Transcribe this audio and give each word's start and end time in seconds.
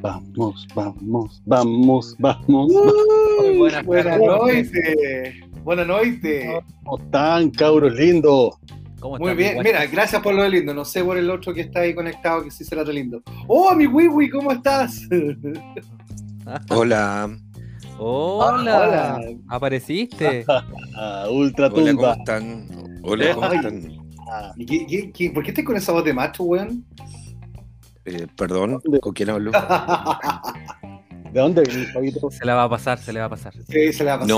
Vamos, 0.00 0.66
vamos, 0.74 1.42
vamos, 1.46 2.16
vamos. 2.18 2.72
Muy 3.40 3.58
buenas, 3.58 3.84
Buenas 3.84 4.18
noches. 4.18 4.70
Buenas 5.62 5.86
noches. 5.86 6.46
¿Cómo 6.84 6.98
están, 6.98 7.50
cabros 7.50 7.94
lindos? 7.94 8.56
¿Cómo 8.98 9.18
Muy 9.18 9.30
están, 9.30 9.36
bien, 9.36 9.58
mi 9.58 9.64
mira, 9.64 9.86
gracias 9.86 10.20
por 10.22 10.34
lo 10.34 10.42
de 10.42 10.50
lindo. 10.50 10.74
No 10.74 10.84
sé 10.84 11.04
por 11.04 11.16
el 11.18 11.30
otro 11.30 11.54
que 11.54 11.60
está 11.62 11.80
ahí 11.80 11.94
conectado 11.94 12.42
que 12.44 12.50
sí 12.50 12.64
será 12.64 12.82
de 12.82 12.92
lindo. 12.92 13.22
¡Oh, 13.46 13.74
mi 13.74 13.86
Wiwi! 13.86 14.30
¿Cómo 14.30 14.52
estás? 14.52 15.02
Hola, 16.70 17.30
Hola. 17.98 18.78
Hola. 18.78 19.20
Apareciste. 19.48 20.44
Ultra 21.30 21.66
hola, 21.66 21.74
¿cómo 21.74 21.86
tumba. 21.86 22.12
están? 22.14 22.66
Hola, 23.02 23.34
¿cómo 23.34 23.46
Ay. 23.46 23.56
están? 23.56 24.01
¿Y 24.56 24.66
qué- 24.66 24.86
qué- 24.86 25.12
qué- 25.12 25.30
¿Por 25.30 25.42
qué 25.42 25.50
estás 25.50 25.64
con 25.64 25.76
esa 25.76 25.92
voz 25.92 26.04
de 26.04 26.12
macho, 26.12 26.44
weón? 26.44 26.84
Eh, 28.04 28.26
perdón. 28.36 28.80
¿con 29.00 29.12
quién 29.12 29.30
hablo? 29.30 29.52
¿De 31.32 31.40
dónde? 31.40 31.62
Se 32.30 32.44
la 32.44 32.54
va 32.54 32.64
a 32.64 32.68
pasar, 32.68 32.98
se 32.98 33.12
le 33.12 33.20
va 33.20 33.26
a 33.26 33.30
pasar. 33.30 33.54
Sí, 33.68 33.92
se 33.92 34.04
la 34.04 34.16
va 34.16 34.24
a 34.24 34.26
pasar, 34.26 34.36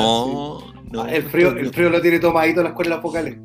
No. 0.93 1.07
El 1.09 1.23
frío, 1.25 1.49
el 1.51 1.71
frío 1.73 1.91
lo 1.91 2.01
tiene 2.01 2.21
tomadito 2.21 2.61
en 2.61 2.65
la 2.65 2.71
escuela 2.71 2.97
vocales. 2.99 3.37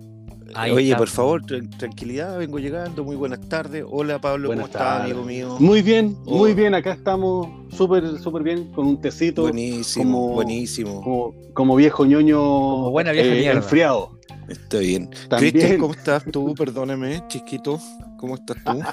Ahí 0.55 0.71
Oye, 0.71 0.85
está. 0.87 0.97
por 0.97 1.07
favor, 1.09 1.41
tran- 1.43 1.69
tranquilidad, 1.77 2.37
vengo 2.39 2.57
llegando. 2.59 3.03
Muy 3.03 3.15
buenas 3.15 3.39
tardes. 3.49 3.83
Hola, 3.87 4.19
Pablo, 4.19 4.47
Buenas 4.49 4.63
¿cómo 4.67 4.73
estás, 4.77 4.97
tardes. 4.99 5.11
amigo 5.13 5.23
mío? 5.25 5.55
Muy 5.59 5.81
bien, 5.83 6.17
muy 6.25 6.51
Oh. 6.51 6.55
bien. 6.55 6.73
Acá 6.73 6.93
estamos 6.93 7.47
súper, 7.71 8.17
súper 8.19 8.41
bien 8.43 8.71
con 8.71 8.87
un 8.87 8.99
tecito. 8.99 9.43
Buenísimo, 9.43 10.21
como- 10.21 10.33
buenísimo. 10.33 11.01
Como, 11.01 11.35
como 11.53 11.75
viejo 11.75 12.03
ñoño 12.05 12.37
Como 12.39 12.89
buena 12.91 13.11
vieja 13.11 13.29
eh, 13.29 13.51
enfriado. 13.51 14.18
Estoy 14.49 14.87
bien. 14.87 15.09
También. 15.29 15.53
Cristian, 15.53 15.79
¿cómo 15.79 15.93
estás 15.93 16.23
tú? 16.25 16.53
Perdóname, 16.57 17.23
chiquito. 17.27 17.79
¿Cómo 18.17 18.35
estás 18.35 18.57
tú? 18.63 18.71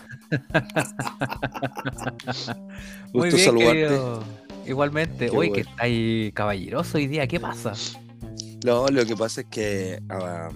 Muy 3.13 3.31
Gusto 3.31 3.37
bien, 3.37 3.39
saludarte. 3.45 3.73
querido. 3.73 4.25
Igualmente. 4.67 5.31
Qué 5.31 5.37
Oye, 5.37 5.49
que 5.49 5.63
bueno. 5.63 5.71
está 5.71 5.83
ahí 5.85 6.33
caballeroso 6.33 6.99
hoy 6.99 7.07
día. 7.07 7.27
¿Qué 7.27 7.41
pasa? 7.41 7.73
No, 8.65 8.89
lo 8.89 9.07
que 9.07 9.17
pasa 9.17 9.43
es 9.43 9.47
que, 9.49 10.01
ah, 10.09 10.49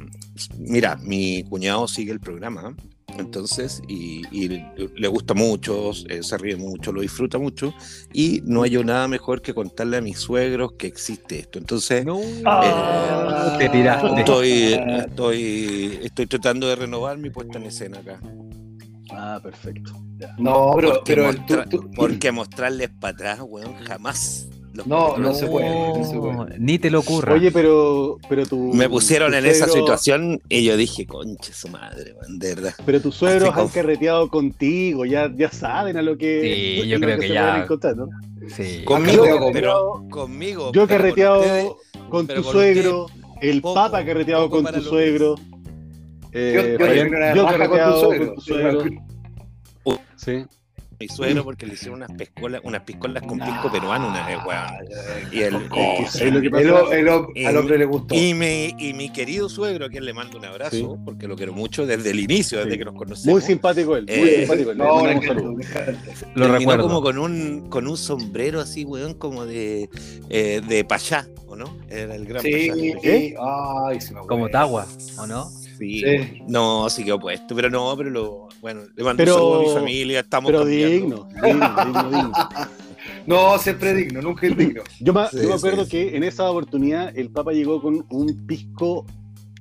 mira, 0.58 0.96
mi 0.96 1.44
cuñado 1.44 1.86
sigue 1.86 2.12
el 2.12 2.20
programa, 2.20 2.74
entonces, 3.18 3.82
y, 3.88 4.22
y 4.30 4.48
le 4.96 5.08
gusta 5.08 5.34
mucho, 5.34 5.90
eh, 6.08 6.22
se 6.22 6.38
ríe 6.38 6.56
mucho, 6.56 6.92
lo 6.92 7.00
disfruta 7.00 7.38
mucho, 7.38 7.74
y 8.12 8.40
no 8.44 8.62
hay 8.62 8.82
nada 8.84 9.08
mejor 9.08 9.42
que 9.42 9.52
contarle 9.54 9.96
a 9.96 10.00
mis 10.00 10.18
suegros 10.18 10.72
que 10.78 10.86
existe 10.86 11.38
esto. 11.40 11.58
Entonces, 11.58 12.04
No. 12.04 12.20
Ah. 12.46 13.56
Te 13.58 13.68
tiraste. 13.68 14.20
estoy, 14.20 14.52
estoy, 15.06 15.98
estoy 16.02 16.26
tratando 16.26 16.68
de 16.68 16.76
renovar 16.76 17.18
mi 17.18 17.30
puesta 17.30 17.58
en 17.58 17.64
escena 17.64 17.98
acá. 17.98 18.20
Ah, 19.12 19.40
perfecto. 19.42 19.92
Ya. 20.18 20.34
No, 20.38 20.72
pero, 20.76 20.88
Porque, 20.94 21.02
pero 21.14 21.30
el- 21.30 21.38
mostra- 21.38 21.64
tú- 21.64 21.80
tú- 21.80 21.90
porque 21.96 22.30
mostrarles 22.32 22.90
para 22.90 23.12
atrás, 23.14 23.40
weón, 23.42 23.74
jamás. 23.84 24.48
Los 24.72 24.86
No, 24.86 25.16
no 25.18 25.34
se 25.34 25.46
puede, 25.46 25.68
no 25.98 26.04
se 26.04 26.16
puede. 26.16 26.58
Ni 26.58 26.78
te 26.78 26.90
lo 26.90 27.00
ocurra. 27.00 27.34
Oye, 27.34 27.50
pero, 27.50 28.18
pero 28.28 28.46
tu. 28.46 28.72
Me 28.74 28.88
pusieron 28.88 29.32
tu 29.32 29.38
en 29.38 29.46
esa 29.46 29.66
situación 29.66 30.40
y 30.48 30.64
yo 30.64 30.76
dije, 30.76 31.06
conche 31.06 31.52
su 31.52 31.68
madre, 31.68 32.14
weón, 32.20 32.38
de 32.38 32.54
verdad. 32.54 32.74
Pero 32.86 33.00
tus 33.00 33.14
suegros 33.16 33.42
Así 33.42 33.48
han 33.50 33.54
como- 33.54 33.74
carreteado 33.74 34.28
contigo, 34.28 35.04
ya, 35.04 35.30
ya 35.36 35.50
saben 35.50 35.96
a 35.96 36.02
lo 36.02 36.16
que. 36.16 36.80
Sí, 36.82 36.88
yo 36.88 37.00
creo 37.00 37.18
que 37.18 37.28
ya- 37.28 37.46
van 37.46 37.60
a 37.60 37.64
encontrar, 37.64 37.96
¿no? 37.96 38.08
sí. 38.54 38.82
Conmigo, 38.84 39.26
Yo 39.26 39.50
pero 39.52 40.04
conmigo. 40.10 40.72
Yo 40.72 40.82
he 40.84 40.86
con 40.86 40.96
carreteado 40.96 41.40
ustedes, 41.40 41.70
con 42.08 42.26
tu 42.26 42.34
con 42.42 42.44
suegro, 42.44 43.06
el 43.40 43.60
poco, 43.62 43.74
Papa 43.74 43.98
ha 43.98 44.04
carreteado 44.06 44.48
poco 44.48 44.62
con 44.62 44.74
tu 44.74 44.80
suegro. 44.82 45.34
Eh, 46.32 46.76
Yo, 46.78 46.86
yo 46.86 46.94
yo 46.94 47.02
he 47.02 47.08
raja 47.08 47.34
con 47.34 47.44
tu 47.44 47.58
carreteado 47.58 48.00
suegro. 48.00 48.26
con 48.26 48.34
tu 48.36 48.40
suegro. 48.42 48.84
Sí. 50.16 50.44
Mi 51.00 51.08
suegro 51.08 51.44
porque 51.44 51.66
le 51.66 51.72
hicieron 51.72 51.96
unas 52.02 52.12
piscolas, 52.12 52.60
unas 52.62 52.82
piscolas 52.82 53.22
con 53.22 53.38
pisco 53.38 53.72
peruano 53.72 54.08
una 54.08 54.26
vez, 54.26 54.36
weón. 54.46 55.32
Y, 55.32 55.40
el, 55.40 55.54
al 57.46 57.56
hombre 57.56 57.78
le 57.78 57.86
gustó. 57.86 58.14
y, 58.14 58.34
mi, 58.34 58.74
y 58.78 58.92
mi 58.92 59.10
querido 59.10 59.48
suegro, 59.48 59.86
a 59.86 59.88
quien 59.88 60.04
le 60.04 60.12
mando 60.12 60.36
un 60.36 60.44
abrazo, 60.44 60.76
Sí. 60.76 60.86
porque 61.04 61.26
lo 61.26 61.36
quiero 61.36 61.54
mucho 61.54 61.86
desde 61.86 62.10
el 62.10 62.20
inicio, 62.20 62.58
desde 62.58 62.72
Sí. 62.72 62.78
que 62.78 62.84
nos 62.84 62.94
conocemos. 62.94 63.32
Muy 63.32 63.40
simpático 63.40 63.96
él, 63.96 64.04
muy 64.04 64.14
Eh, 64.14 64.36
simpático 64.40 64.70
él. 64.72 64.78
No, 64.78 65.06
le 65.06 65.12
encanta. 65.12 65.42
Lo 65.42 65.54
Terminó 65.54 66.58
recuerdo. 66.58 66.82
como 66.82 67.00
con 67.02 67.18
un, 67.18 67.70
con 67.70 67.88
un 67.88 67.96
sombrero 67.96 68.60
así, 68.60 68.84
weón, 68.84 69.14
como 69.14 69.46
de, 69.46 69.88
eh, 70.28 70.60
de 70.68 70.84
payá, 70.84 71.26
¿o 71.46 71.56
no? 71.56 71.78
Era 71.88 72.14
el 72.14 72.26
gran 72.26 72.42
Sí, 72.42 72.68
payá. 72.70 72.98
¿Qué? 73.00 73.34
ay, 73.40 74.00
se 74.02 74.12
me 74.12 74.20
Como. 74.26 74.50
Tagua, 74.50 74.86
¿o 75.18 75.26
no? 75.26 75.48
Sí. 75.80 76.00
Sí. 76.00 76.42
No, 76.48 76.88
sí 76.90 77.04
que 77.04 77.12
opuesto, 77.12 77.54
pero 77.54 77.70
no, 77.70 77.94
pero 77.96 78.10
lo, 78.10 78.48
bueno, 78.60 78.82
le 78.94 79.02
mando 79.04 79.16
Pero- 79.24 79.34
un 79.34 79.40
saludo 79.40 79.60
a 79.60 79.74
mi 79.74 79.80
familia, 79.80 80.20
estamos 80.20 80.50
Pero 80.50 80.60
cambiando. 80.60 80.94
digno, 80.94 81.28
digno, 81.42 81.74
digno, 81.84 82.10
digno. 82.10 82.32
No, 83.26 83.58
siempre 83.58 83.94
digno, 83.94 84.20
nunca 84.22 84.46
es 84.46 84.56
digno. 84.56 84.82
Yo 85.00 85.12
me, 85.12 85.26
Sí, 85.28 85.38
yo 85.42 85.48
me 85.48 85.54
acuerdo 85.54 85.84
sí. 85.84 85.90
que 85.90 86.16
en 86.16 86.24
esa 86.24 86.50
oportunidad 86.50 87.16
el 87.16 87.30
Papa 87.30 87.52
llegó 87.52 87.80
con 87.80 88.04
un 88.10 88.46
pisco 88.46 89.06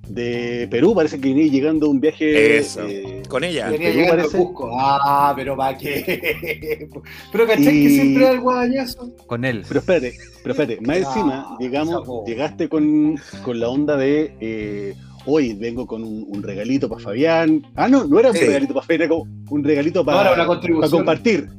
de 0.08 0.68
Perú, 0.72 0.96
parece 0.96 1.19
que 1.22 1.29
venía 1.29 1.52
llegando 1.52 1.88
un 1.88 2.00
viaje. 2.00 2.58
Eso. 2.58 2.81
eh, 2.88 3.22
Con 3.29 3.44
ella. 3.44 3.69
Venía 3.69 3.90
Perú 3.90 4.00
llegando 4.00 4.24
parece- 4.24 4.38
a 4.38 4.40
Cusco. 4.40 4.72
Ah, 4.79 5.34
pero 5.35 5.56
¿para 5.56 5.78
qué? 5.78 6.90
Pero 7.31 7.46
¿cachai 7.47 7.66
que 7.84 7.90
siempre 7.90 8.28
hay 8.28 8.38
guadañazo? 8.38 9.16
Con 9.28 9.46
él. 9.46 9.63
Pero 9.68 9.79
espérate, 9.81 10.13
pero 10.41 10.53
espérate, 10.53 10.81
más 10.81 10.96
Ah, 10.97 11.00
encima 11.00 11.58
llegamos, 11.59 11.94
sapo. 11.94 12.24
llegaste 12.25 12.68
con, 12.69 13.18
con 13.44 13.59
la 13.59 13.69
onda 13.69 13.97
de 13.97 14.34
eh, 14.41 14.96
hoy 15.25 15.53
vengo 15.53 15.85
con 15.88 16.03
un, 16.03 16.25
un 16.28 16.41
regalito 16.44 16.88
para 16.90 17.02
Fabián. 17.02 17.62
Ah, 17.75 17.88
no, 17.88 18.06
no 18.06 18.19
era 18.19 18.30
un 18.31 18.35
Sí. 18.35 18.46
regalito 18.46 18.74
para 18.74 18.85
Fabián, 18.85 19.02
era 19.02 19.09
como 19.09 19.28
un 19.50 19.63
regalito 19.63 20.03
para, 20.06 20.22
era 20.22 20.34
una 20.34 20.46
contribución. 20.47 20.81
para 20.81 20.97
compartir. 20.97 21.50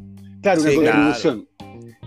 Claro, 0.42 0.60
una 0.62 0.70
Sí, 0.70 0.76
claro. 0.78 0.92
contribución. 0.96 1.48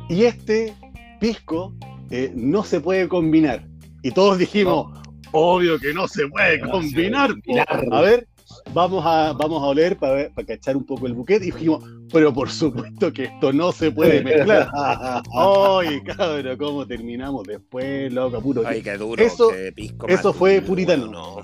Y 0.10 0.24
este 0.26 0.74
pisco 1.20 1.74
eh, 2.10 2.32
no 2.36 2.64
se 2.64 2.80
puede 2.82 3.08
combinar. 3.08 3.66
Y 4.02 4.12
todos 4.12 4.38
dijimos, 4.38 5.00
obvio 5.32 5.80
que 5.80 5.94
no 5.94 6.08
se 6.08 6.28
puede 6.28 6.60
No 6.60 6.66
se 6.66 6.72
combinar. 6.72 7.30
puede 7.30 7.42
po. 7.42 7.68
combinar. 7.72 7.88
A 7.92 8.02
ver, 8.02 8.28
vamos 8.74 9.04
a, 9.06 9.34
vamos 9.34 9.62
a 9.64 9.68
oler 9.68 9.98
para, 9.98 10.14
ver- 10.14 10.32
para 10.34 10.48
cachar 10.48 10.76
un 10.78 10.86
poco 10.86 11.08
el 11.08 11.14
buquete. 11.14 11.46
Y 11.48 11.52
dijimos, 11.52 11.84
pero 12.12 12.34
por 12.34 12.50
supuesto 12.50 13.12
que 13.14 13.24
esto 13.26 13.52
no 13.54 13.72
se 13.72 13.92
puede 13.92 14.24
mezclar. 14.24 14.70
Ay, 15.34 16.02
cabrón, 16.04 16.58
¿cómo 16.58 16.86
terminamos 16.88 17.44
después, 17.48 18.12
loco, 18.14 18.42
puro? 18.42 18.64
Ay, 18.66 18.82
qué 18.82 18.98
duro. 18.98 19.24
Eso- 19.24 19.50
qué 19.50 19.72
pisco 19.72 20.08
eso 20.08 20.34
fue 20.34 20.62
puritano. 20.62 21.08
No. 21.08 21.38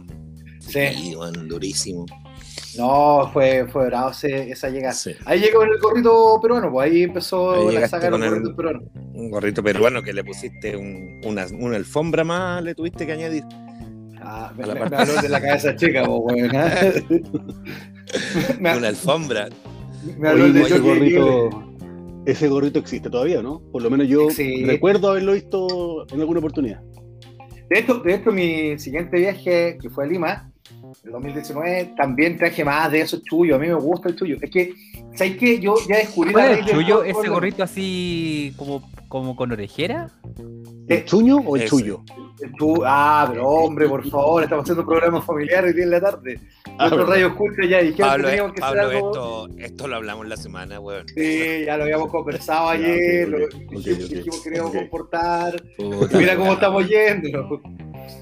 Sí. 0.59 0.87
Sí, 0.93 1.15
durísimo. 1.47 2.05
No, 2.77 3.29
fue, 3.33 3.65
fue 3.67 3.87
bravo 3.87 4.11
ese- 4.11 4.51
esa 4.51 4.69
llegada. 4.69 4.93
Sí. 4.93 5.11
Ahí 5.25 5.39
llegó 5.39 5.63
el 5.63 5.79
gorrito 5.79 6.39
peruano, 6.41 6.71
pues 6.71 6.91
ahí 6.91 7.03
empezó 7.03 7.67
Ahí 7.69 7.75
la 7.75 7.87
saga 7.87 8.05
de 8.05 8.11
los 8.11 8.19
con 8.19 8.23
el- 8.27 8.29
gorritos 8.33 8.55
peruanos. 8.55 8.83
Un 9.13 9.31
gorrito 9.31 9.63
peruano 9.63 10.03
que 10.03 10.13
le 10.13 10.23
pusiste 10.23 10.77
un- 10.77 11.19
una, 11.25 11.47
una 11.59 11.75
alfombra 11.77 12.23
más, 12.23 12.63
le 12.63 12.75
tuviste 12.75 13.05
que 13.07 13.13
añadir. 13.13 13.43
Ah, 14.21 14.51
me, 14.55 14.63
A 14.63 14.67
la 14.67 14.73
me- 14.73 14.79
parte- 14.81 14.95
me 14.95 15.01
habló 15.03 15.21
de 15.21 15.29
la 15.29 15.41
cabeza 15.45 15.75
chica, 15.75 16.03
pues, 16.05 16.19
weón. 16.23 16.51
Una 18.59 18.87
alfombra. 18.87 19.49
me 20.17 20.29
habló 20.29 20.43
Oye, 20.45 20.53
de 20.53 20.61
ese 20.61 20.79
gorrito, 20.79 21.49
ese 22.25 22.47
gorrito 22.47 22.79
existe 22.79 23.09
todavía, 23.09 23.41
¿no? 23.41 23.61
Por 23.71 23.81
lo 23.81 23.89
menos 23.89 24.07
yo 24.07 24.29
Sí. 24.29 24.63
recuerdo 24.65 25.11
haberlo 25.11 25.33
visto 25.33 26.05
en 26.11 26.19
alguna 26.19 26.39
oportunidad. 26.39 26.81
De 27.69 27.79
hecho, 27.79 27.99
de 27.99 28.15
hecho, 28.15 28.31
mi 28.31 28.79
siguiente 28.79 29.17
viaje, 29.17 29.77
que 29.79 29.89
fue 29.89 30.05
a 30.05 30.07
Lima, 30.07 30.51
el 31.05 31.11
2019, 31.11 31.93
también 31.95 32.37
traje 32.37 32.65
más 32.65 32.91
de 32.91 33.01
esos 33.01 33.21
chullos. 33.23 33.55
A 33.57 33.59
mí 33.59 33.67
me 33.67 33.75
gusta 33.75 34.09
el 34.09 34.15
chullo. 34.15 34.37
Es 34.41 34.49
que, 34.49 34.73
¿sabes 35.15 35.37
qué? 35.37 35.59
Yo 35.59 35.75
ya 35.87 35.97
descubrí 35.97 36.31
¿Cuál 36.33 36.45
la 36.49 36.53
el 36.57 37.09
¿Ese 37.09 37.29
gorrito 37.29 37.63
así 37.63 38.53
como, 38.57 38.81
como 39.07 39.35
con 39.35 39.51
orejera? 39.51 40.07
¿El 40.87 40.97
Eh, 40.97 41.05
chuño 41.05 41.37
o 41.37 41.55
el 41.55 41.61
ese. 41.63 41.69
chullo? 41.69 42.01
Chu- 42.57 42.83
Ah, 42.85 43.27
pero 43.31 43.47
hombre, 43.47 43.87
por 43.87 44.07
favor, 44.09 44.43
estamos 44.43 44.63
haciendo 44.63 44.81
un 44.83 44.87
programa 44.87 45.21
familiar 45.21 45.63
hoy 45.65 45.73
día 45.73 45.83
en 45.83 45.91
la 45.91 46.01
tarde. 46.01 46.39
Ah, 46.65 46.71
Nuestros 46.87 46.91
verdad. 47.01 47.13
rayos 47.13 47.31
ocultos 47.33 47.69
ya 47.69 47.77
dijeron 47.79 47.95
que 47.95 48.03
Pablo, 48.03 48.27
teníamos 48.27 48.53
que 48.53 48.61
hacer 48.63 48.77
Pablo 48.77 48.95
algo. 48.97 49.07
esto, 49.09 49.47
esto 49.57 49.87
lo 49.87 49.95
hablamos 49.97 50.27
la 50.27 50.37
semana, 50.37 50.79
weón. 50.79 51.07
Sí, 51.09 51.63
ya 51.65 51.77
lo 51.77 51.83
habíamos 51.83 52.09
conversado 52.09 52.69
ayer, 52.69 53.27
lo 53.29 53.37
dijimos, 53.47 53.83
que 53.83 54.43
queríamos 54.43 54.71
comportar. 54.73 55.61
Puta, 55.77 56.17
Mira 56.17 56.35
cómo 56.35 56.53
estamos 56.53 56.87
yendo. 56.87 57.61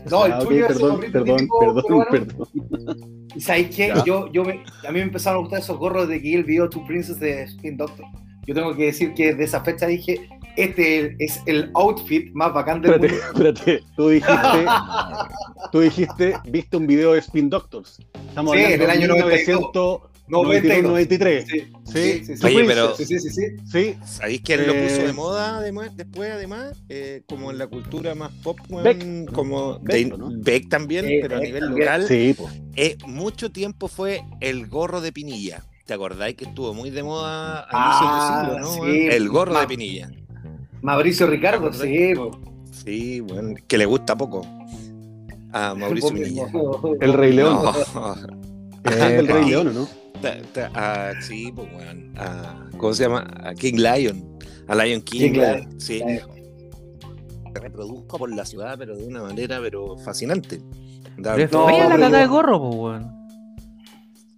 No, 0.09 0.25
el 0.25 0.31
Ah, 0.33 0.39
ok, 0.39 0.47
chullo 0.47 0.67
es 0.67 0.75
un 0.81 0.99
perdón, 0.99 1.11
perdón, 1.11 1.37
típico 1.37 1.59
perdón, 1.75 2.05
perdón. 2.11 2.47
¿Y 3.35 3.41
sabéis 3.41 3.75
qué? 3.75 3.93
Yo, 4.05 4.31
yo 4.31 4.43
me, 4.43 4.63
a 4.87 4.91
mí 4.91 4.99
me 4.99 5.01
empezaron 5.01 5.37
a 5.37 5.41
gustar 5.41 5.59
esos 5.59 5.77
gorros 5.77 6.07
de 6.07 6.21
que 6.21 6.33
el 6.33 6.43
video 6.43 6.69
Two 6.69 6.85
Princess 6.87 7.19
de 7.19 7.43
Spin 7.43 7.77
Doctor. 7.77 8.05
Yo 8.47 8.55
tengo 8.55 8.73
que 8.75 8.85
decir 8.85 9.13
que 9.13 9.27
desde 9.27 9.43
esa 9.43 9.61
fecha 9.63 9.85
dije, 9.87 10.27
este 10.57 11.15
es 11.23 11.41
el 11.45 11.71
outfit 11.75 12.31
más 12.33 12.53
bacán 12.53 12.81
del 12.81 12.93
Espérate, 12.93 13.13
mundo. 13.13 13.49
espérate. 13.53 13.83
Tú 13.95 14.09
dijiste, 14.09 14.65
tú 15.71 15.79
dijiste, 15.81 16.33
viste 16.49 16.77
un 16.77 16.87
video 16.87 17.13
de 17.13 17.19
Spin 17.19 17.49
Doctors. 17.49 17.99
Estamos 18.29 18.55
Sí, 18.55 18.63
hablando 18.63 18.85
del 18.85 18.89
año 18.91 19.07
de 19.07 19.13
1900 19.23 20.01
92. 20.29 20.83
93. 20.83 21.45
Sí, 21.47 21.59
Sí, 21.59 21.93
sí, 21.93 22.25
sí, 22.25 22.37
sí. 22.37 22.45
Oye, 22.45 22.55
Prince, 22.55 22.73
pero- 22.73 22.95
Sí, 22.97 23.05
sí, 23.05 23.19
sí, 23.19 23.29
sí. 23.29 23.41
Sí, 23.71 23.95
¿Sabéis 24.05 24.41
quién 24.41 24.67
lo 24.67 24.73
puso 24.73 24.95
Eh, 25.01 25.07
de 25.07 25.13
moda 25.13 25.57
además, 25.57 25.95
después, 25.95 26.29
además? 26.31 26.73
Eh, 26.89 27.21
como 27.29 27.49
en 27.49 27.57
la 27.57 27.67
cultura 27.67 28.13
más 28.13 28.33
pop, 28.43 28.59
Beck, 28.83 29.31
como 29.31 29.79
Beck, 29.79 30.09
de- 30.11 30.17
¿no? 30.17 30.29
Beck 30.33 30.67
también, 30.67 31.05
pero 31.21 31.37
a 31.37 31.39
nivel 31.39 31.61
también. 31.63 31.85
local. 31.85 32.05
sí, 32.09 32.35
po. 32.37 32.49
eh, 32.75 32.97
mucho 33.05 33.53
tiempo 33.53 33.87
fue 33.87 34.21
el 34.41 34.67
gorro 34.67 34.99
de 34.99 35.13
Pinilla. 35.13 35.63
¿Te 35.85 35.93
acordáis 35.93 36.35
que 36.35 36.43
estuvo 36.43 36.73
muy 36.73 36.89
de 36.89 37.03
moda 37.03 37.61
a 37.61 37.67
Ah, 37.71 38.49
inicios 38.51 38.59
de 38.59 38.69
siglo, 38.75 38.85
no? 38.85 39.13
El 39.15 39.29
gorro 39.29 39.53
Ma- 39.53 39.61
de 39.61 39.67
Pinilla. 39.67 40.11
Mauricio 40.81 41.27
Ricardo, 41.27 41.69
¿Te 41.71 41.77
sí. 41.77 42.15
po. 42.15 42.39
Sí, 42.71 43.19
bueno, 43.21 43.55
que 43.67 43.77
le 43.77 43.85
gusta 43.85 44.15
poco. 44.15 44.45
A 45.51 45.73
Mauricio 45.73 46.11
Pinilla. 46.13 46.47
El 47.01 47.13
Rey 47.13 47.33
León. 47.33 47.59
No, 48.83 48.93
El 48.93 49.27
Rey 49.27 49.41
aquí- 49.41 49.49
León, 49.49 49.67
¿o 49.67 49.71
¿no? 49.73 49.87
ta- 50.21 50.37
ta- 50.53 50.71
ah, 50.75 51.11
sí, 51.21 51.51
pues, 51.53 51.67
weón. 51.75 52.13
Ah, 52.15 52.65
¿Cómo 52.77 52.93
se 52.93 53.03
llama? 53.03 53.27
A 53.43 53.53
King 53.53 53.73
Lion. 53.75 54.37
A 54.67 54.75
Lion 54.75 55.01
King. 55.01 55.19
King 55.19 55.31
Lion. 55.33 55.79
Sí. 55.81 55.99
Se 57.53 57.59
reprodujo 57.59 58.17
por 58.17 58.33
la 58.33 58.45
ciudad, 58.45 58.75
pero 58.77 58.95
de 58.95 59.05
una 59.05 59.23
manera 59.23 59.59
pero 59.61 59.97
fascinante. 59.97 60.61
Da- 61.17 61.35
No, 61.51 61.69
la 61.69 61.87
cagada 61.89 62.19
de 62.19 62.27
gorro, 62.27 62.61
pues, 62.61 62.75
weón. 62.75 63.11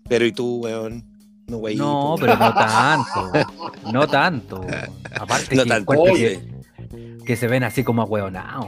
Pero 0.07 0.25
y 0.25 0.31
tú, 0.31 0.62
weón. 0.63 1.03
No, 1.49 1.57
güey. 1.57 1.75
No, 1.75 2.15
pero 2.19 2.35
no 2.37 2.53
tanto. 2.53 3.31
No 3.91 4.07
tanto. 4.07 4.61
Aparte 5.19 5.55
No 5.55 5.63
que, 5.63 5.69
tanto. 5.69 5.93
que, 6.13 6.39
que 7.25 7.35
se 7.35 7.47
ven 7.47 7.63
así 7.63 7.83
como 7.83 8.01
ahueonados. 8.03 8.67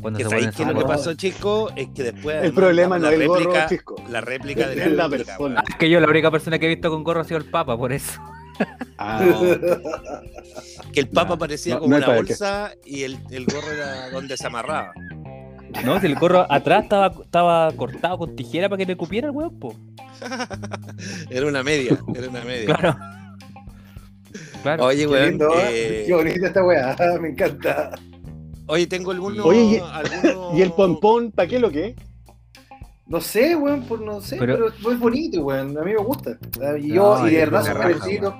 Cuando 0.00 0.18
Que 0.18 0.24
se 0.24 0.30
ponen 0.30 0.48
ese 0.50 0.64
lo 0.66 0.78
que 0.78 0.84
pasó, 0.84 1.14
chico, 1.14 1.70
es 1.74 1.88
que 1.94 2.02
después. 2.02 2.34
El 2.36 2.40
además, 2.40 2.54
problema 2.54 2.98
la- 2.98 3.04
no 3.04 3.10
la 3.10 3.14
es 3.14 3.20
el 3.22 3.28
gorro, 3.28 3.40
réplica- 3.44 3.68
Chisco. 3.68 3.96
La 4.10 4.20
réplica 4.20 4.68
de 4.68 4.84
Es 4.84 4.92
la 4.92 5.04
réplica, 5.08 5.24
persona. 5.38 5.64
Es 5.68 5.74
que 5.76 5.88
yo 5.88 6.00
la 6.00 6.08
única 6.08 6.30
persona 6.30 6.58
que 6.58 6.66
he 6.66 6.68
visto 6.68 6.90
con 6.90 7.02
gorro 7.02 7.20
ha 7.22 7.24
sido 7.24 7.38
el 7.38 7.46
Papa, 7.46 7.76
por 7.78 7.92
eso. 7.92 8.20
Ah, 8.98 9.20
Que 10.92 11.00
el 11.00 11.08
Papa 11.08 11.30
No, 11.30 11.38
parecía 11.38 11.74
no- 11.74 11.80
como 11.80 11.96
una 11.96 12.04
que- 12.06 12.14
bolsa 12.14 12.72
y 12.84 13.02
el, 13.04 13.18
el 13.30 13.46
gorro 13.46 13.70
era 13.72 14.10
donde 14.10 14.36
se 14.36 14.46
amarraba. 14.46 14.92
No, 15.84 16.00
si 16.00 16.06
el 16.06 16.14
gorro 16.16 16.46
atrás 16.50 16.84
estaba, 16.84 17.06
estaba 17.22 17.72
cortado 17.72 18.18
con 18.18 18.34
tijera 18.36 18.68
para 18.68 18.78
que 18.78 18.86
me 18.86 18.96
cupiera 18.96 19.28
el 19.28 19.34
po. 19.58 19.74
Era 21.30 21.46
una 21.46 21.62
media, 21.62 21.98
era 22.14 22.28
una 22.28 22.42
media. 22.42 22.74
Claro. 22.74 22.96
Claro. 24.62 24.84
Oye, 24.86 24.98
Qué 25.00 25.06
weón. 25.06 25.28
lindo, 25.30 25.48
eh, 25.68 26.04
qué 26.06 26.14
bonita 26.14 26.46
esta 26.48 26.64
weá, 26.64 26.96
me 27.20 27.28
encanta. 27.30 27.90
Oye, 28.66 28.86
tengo 28.86 29.12
algunos. 29.12 29.46
Oye, 29.46 29.62
y- 29.62 29.78
algunos- 29.78 30.54
¿Y 30.58 30.62
el 30.62 30.72
pompón, 30.72 31.30
para 31.30 31.48
qué 31.48 31.58
lo 31.60 31.70
que 31.70 31.86
es? 31.88 31.96
No 33.06 33.20
sé, 33.20 33.54
weón, 33.54 33.82
por 33.84 34.00
no 34.00 34.20
sé, 34.20 34.36
Pero- 34.38 34.72
pero, 34.82 34.92
es 34.92 34.98
bonito, 34.98 35.42
weón. 35.44 35.78
A 35.78 35.82
mí 35.82 35.92
me 35.92 35.98
gusta. 36.02 36.36
Ah, 36.60 36.76
Y 36.76 36.88
yo, 36.88 37.18
No, 37.20 37.28
y 37.28 37.32
de 37.32 37.38
verdad, 37.38 37.62
soy 37.64 37.74
jovencito. 37.74 38.36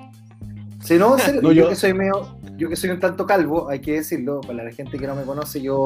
Si 0.82 0.94
no, 0.99 1.14
en 1.17 1.20
serio, 1.25 1.43
No, 1.43 1.52
yo, 1.52 1.62
yo- 1.64 1.69
que 1.69 1.76
soy 1.76 1.94
medio, 1.94 2.38
yo 2.56 2.69
que 2.69 2.76
soy 2.76 2.90
un 2.90 2.99
tanto 3.00 3.26
calvo, 3.26 3.69
hay 3.69 3.81
que 3.81 3.93
decirlo, 3.93 4.40
para 4.40 4.64
la 4.64 4.72
gente 4.72 4.99
que 4.99 5.06
no 5.06 5.14
me 5.14 5.22
conoce, 5.22 5.61
yo 5.62 5.84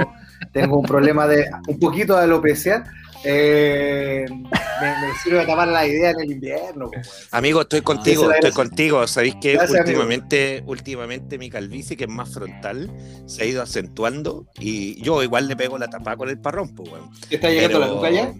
tengo 0.52 0.78
un 0.78 0.86
problema 0.86 1.26
de 1.26 1.50
un 1.68 1.78
poquito 1.78 2.16
de 2.16 2.22
alopecia. 2.24 2.84
Eh, 3.24 4.24
me, 4.30 5.06
me 5.06 5.14
sirve 5.22 5.40
a 5.40 5.46
tapar 5.46 5.68
la 5.68 5.86
idea 5.86 6.10
en 6.10 6.20
el 6.20 6.30
invierno. 6.32 6.88
weón. 6.88 7.02
Amigo, 7.30 7.60
estoy 7.62 7.82
contigo, 7.82 8.22
es 8.24 8.28
la 8.28 8.34
estoy 8.36 8.52
contigo. 8.52 9.06
Sabéis 9.06 9.36
que 9.40 9.52
Gracias, 9.54 9.80
amigo. 9.80 10.00
últimamente, 10.00 10.62
últimamente 10.66 11.38
mi 11.38 11.50
calvicie, 11.50 11.96
que 11.96 12.04
es 12.04 12.10
más 12.10 12.32
frontal, 12.32 12.90
se 13.26 13.42
ha 13.42 13.46
ido 13.46 13.62
acentuando 13.62 14.46
y 14.58 15.00
yo 15.02 15.22
igual 15.22 15.48
le 15.48 15.56
pego 15.56 15.78
la 15.78 15.88
tapa 15.88 16.16
con 16.16 16.28
el 16.28 16.38
parrón, 16.40 16.74
pues, 16.74 16.90
weón. 16.90 17.10
¿Te 17.28 17.34
está 17.36 17.50
llegando 17.50 17.78
Pero- 17.80 17.88
la 17.90 17.94
nuca 17.96 18.10
ya? 18.10 18.34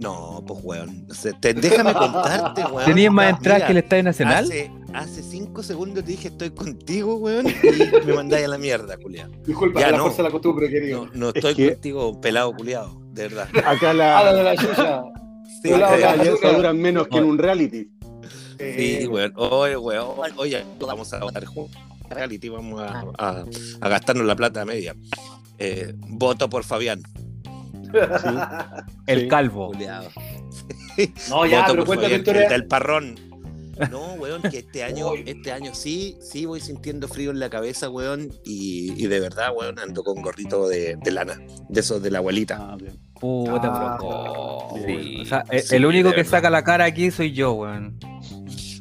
No, 0.00 0.44
pues, 0.46 0.60
weón. 0.62 1.06
O 1.10 1.14
sea, 1.14 1.32
te- 1.40 1.54
déjame 1.54 1.92
contarte, 1.92 2.62
weón. 2.64 2.84
¿Tenías 2.86 3.12
más 3.12 3.30
entradas 3.36 3.64
que 3.64 3.72
el 3.72 3.78
Estadio 3.78 4.02
Nacional? 4.04 4.44
Hace, 4.44 4.70
hace 4.94 5.22
cinco 5.24 5.62
segundos 5.62 6.04
te 6.04 6.12
dije 6.12 6.28
estoy 6.28 6.50
contigo, 6.50 7.16
weón, 7.16 7.46
y 7.48 8.06
me 8.06 8.12
mandáis 8.14 8.44
a 8.44 8.48
la 8.48 8.58
mierda, 8.58 8.96
culiado. 8.96 9.32
Disculpa, 9.44 9.80
Ya 9.80 9.90
la 9.90 9.96
no. 9.96 10.04
fuerza 10.04 10.18
de 10.18 10.28
la 10.28 10.30
costumbre, 10.32 10.70
querido. 10.70 11.06
No, 11.06 11.10
no 11.14 11.28
Es 11.30 11.36
estoy 11.36 11.54
que- 11.56 11.72
contigo, 11.72 12.20
pelado, 12.20 12.52
culiado, 12.54 13.00
de 13.18 13.28
verdad. 13.28 13.48
Acá 13.66 13.90
Ah, 13.90 13.94
la 13.94 14.22
la, 14.24 14.32
de 14.34 14.42
la 14.42 14.56
chucha. 14.56 15.02
Sí, 15.62 15.72
Hola, 15.72 15.92
acá 15.92 16.14
hola, 16.20 16.24
la 16.42 16.52
duran 16.52 16.78
menos 16.78 17.08
que 17.08 17.18
en 17.18 17.24
un 17.24 17.36
reality. 17.38 17.90
Sí, 18.58 19.06
weón. 19.08 19.32
Oye, 19.36 19.76
weón. 19.76 20.32
Oye, 20.36 20.64
vamos 20.80 21.12
a 21.12 21.18
votar 21.20 21.44
juntos. 21.44 21.80
Reality, 22.10 22.48
vamos 22.48 22.80
a, 22.80 23.04
a- 23.18 23.44
a 23.80 23.88
gastarnos 23.88 24.24
la 24.26 24.34
plata 24.36 24.64
media. 24.64 24.94
Eh, 25.58 25.94
voto 26.08 26.48
por 26.48 26.64
Fabián. 26.64 27.02
El 29.06 29.20
Sí. 29.22 29.28
calvo. 29.28 29.72
No, 31.30 31.46
ya, 31.46 31.60
Voto 31.60 31.72
pero 31.72 31.84
por 31.84 31.96
Fabián, 31.96 32.20
historia. 32.20 32.42
el 32.44 32.48
del 32.48 32.66
parrón. 32.66 33.14
No, 33.92 34.14
weón, 34.14 34.42
que 34.42 34.58
este 34.58 34.82
año, 34.82 35.12
este 35.24 35.52
año 35.52 35.72
sí, 35.72 36.16
sí 36.20 36.46
voy 36.46 36.60
sintiendo 36.60 37.06
frío 37.06 37.30
en 37.30 37.38
la 37.38 37.48
cabeza, 37.48 37.88
weón, 37.88 38.28
y, 38.44 38.92
y 39.00 39.06
de 39.06 39.20
verdad, 39.20 39.52
weón, 39.56 39.78
ando 39.78 40.02
con 40.02 40.20
gorrito 40.20 40.66
de, 40.68 40.96
de 40.96 41.10
lana, 41.12 41.40
de 41.68 41.80
esos 41.80 42.02
de 42.02 42.10
la 42.10 42.18
abuelita. 42.18 42.56
Ah, 42.60 42.76
bien. 42.76 42.98
Puta, 43.20 43.68
Ah, 43.72 43.98
oh, 44.00 44.76
sí. 44.86 45.18
O 45.22 45.24
sea, 45.24 45.44
el, 45.50 45.60
Sí, 45.62 45.76
el 45.76 45.86
único 45.86 46.12
que 46.12 46.24
saca 46.24 46.50
la 46.50 46.62
cara 46.64 46.84
aquí 46.84 47.10
soy 47.10 47.32
yo, 47.32 47.52
weón. 47.52 47.98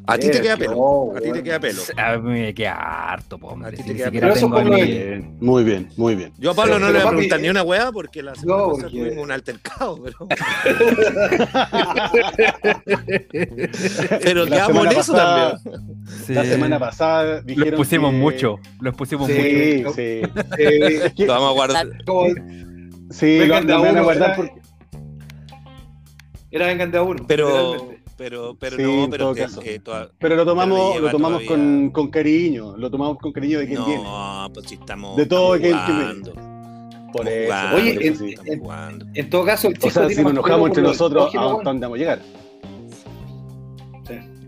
A 0.09 0.17
ti 0.17 0.29
te 0.31 0.39
queda 0.41 0.53
Eh, 0.53 0.57
pelo, 0.57 1.11
a 1.17 1.19
ti 1.19 1.31
te 1.33 1.43
queda 1.43 1.59
pelo. 1.59 1.81
A 1.97 2.15
mí 2.17 2.31
me 2.39 2.53
queda 2.53 2.75
harto, 3.11 3.37
po, 3.37 3.47
hombre. 3.47 3.67
A 3.67 3.71
ti 3.73 3.83
te 3.83 3.93
queda- 3.93 4.09
tengo 4.09 4.57
el- 4.59 4.69
Bien, 4.85 5.37
muy 5.41 5.65
bien, 5.65 5.89
muy 5.97 6.15
bien. 6.15 6.31
Yo 6.37 6.51
a 6.51 6.53
Pablo 6.53 6.75
Sí, 6.75 6.79
no 6.81 6.87
le 6.87 6.93
voy 6.99 7.01
a 7.01 7.09
preguntar 7.09 7.39
eh, 7.39 7.41
ni 7.41 7.49
una 7.49 7.61
weá 7.63 7.91
porque 7.91 8.23
la 8.23 8.33
semana 8.35 8.57
no, 8.57 8.67
pasada 8.69 8.83
porque- 8.89 8.99
tuvimos 9.03 9.23
un 9.25 9.31
altercado, 9.33 10.01
pero, 10.01 10.27
pero 14.23 14.45
La 14.45 14.55
quedamos 14.55 14.85
en 14.85 14.91
eso 14.91 15.13
pasada- 15.13 15.59
también. 15.63 15.97
Sí. 16.25 16.33
La 16.33 16.43
semana 16.45 16.79
pasada 16.79 17.35
Los 17.35 17.45
dijeron 17.45 17.75
pusimos 17.77 18.11
que- 18.11 18.17
mucho. 18.17 18.59
Los 18.79 18.95
pusimos 18.95 19.29
mucho. 19.29 19.41
Sí, 19.41 19.81
mucho. 19.83 19.93
sí. 19.93 20.21
Eh, 20.57 21.11
vamos 21.27 21.49
a 21.49 21.53
guardar. 21.53 21.87
Sí, 23.11 23.37
Vengan 23.39 23.63
lo, 23.63 23.67
de 23.67 23.73
a 23.73 23.77
lo 23.77 23.81
van 23.83 23.89
a 23.89 23.91
uno, 23.93 24.03
guardar 24.03 24.29
¿verdad? 24.29 24.35
porque 24.35 24.67
Era 26.51 26.67
vengan 26.67 26.91
de 26.91 26.97
a 26.97 27.03
uno. 27.03 27.25
Pero, 27.27 27.89
pero, 28.17 28.55
pero 28.59 28.77
Sí, 28.77 28.83
no, 28.83 29.03
en 29.03 29.09
pero 29.09 29.25
todo 29.25 29.33
te- 29.35 29.41
caso. 29.41 29.61
eh, 29.63 29.79
toda- 29.79 30.09
Pero 30.17 30.35
lo 30.35 30.45
tomamos, 30.45 30.93
Pero 30.93 31.05
lo 31.05 31.11
tomamos 31.11 31.43
todavía- 31.43 31.47
con, 31.49 31.89
con 31.91 32.07
cariño, 32.09 32.77
lo 32.77 32.89
tomamos 32.89 33.17
con 33.19 33.31
cariño 33.31 33.59
de 33.59 33.67
quien 33.67 33.85
viene. 33.85 34.03
no, 34.03 34.47
pues 34.53 34.67
si 34.67 34.75
estamos, 34.75 35.15
De 35.17 35.25
todo 35.25 35.55
estamos 35.55 35.81
aquel 35.81 35.95
que 35.95 36.01
jugando. 36.01 36.57
Por 37.13 37.27
eso, 37.27 37.45
jugando, 37.47 37.77
Oye, 37.77 37.93
por 37.93 38.03
en- 38.03 38.17
sí. 38.17 38.35
jugando. 38.59 39.05
En 39.13 39.29
todo 39.29 39.45
caso, 39.45 39.67
el 39.69 39.73
chico 39.75 39.87
O 39.87 39.91
sea, 39.91 40.01
tiene 40.07 40.15
si 40.15 40.21
nos 40.23 40.31
enojamos 40.33 40.67
entre 40.69 40.83
nosotros, 40.83 41.35
¿a 41.35 41.41
dónde 41.63 41.81
vamos 41.85 41.95
a 41.95 41.99
llegar? 41.99 42.19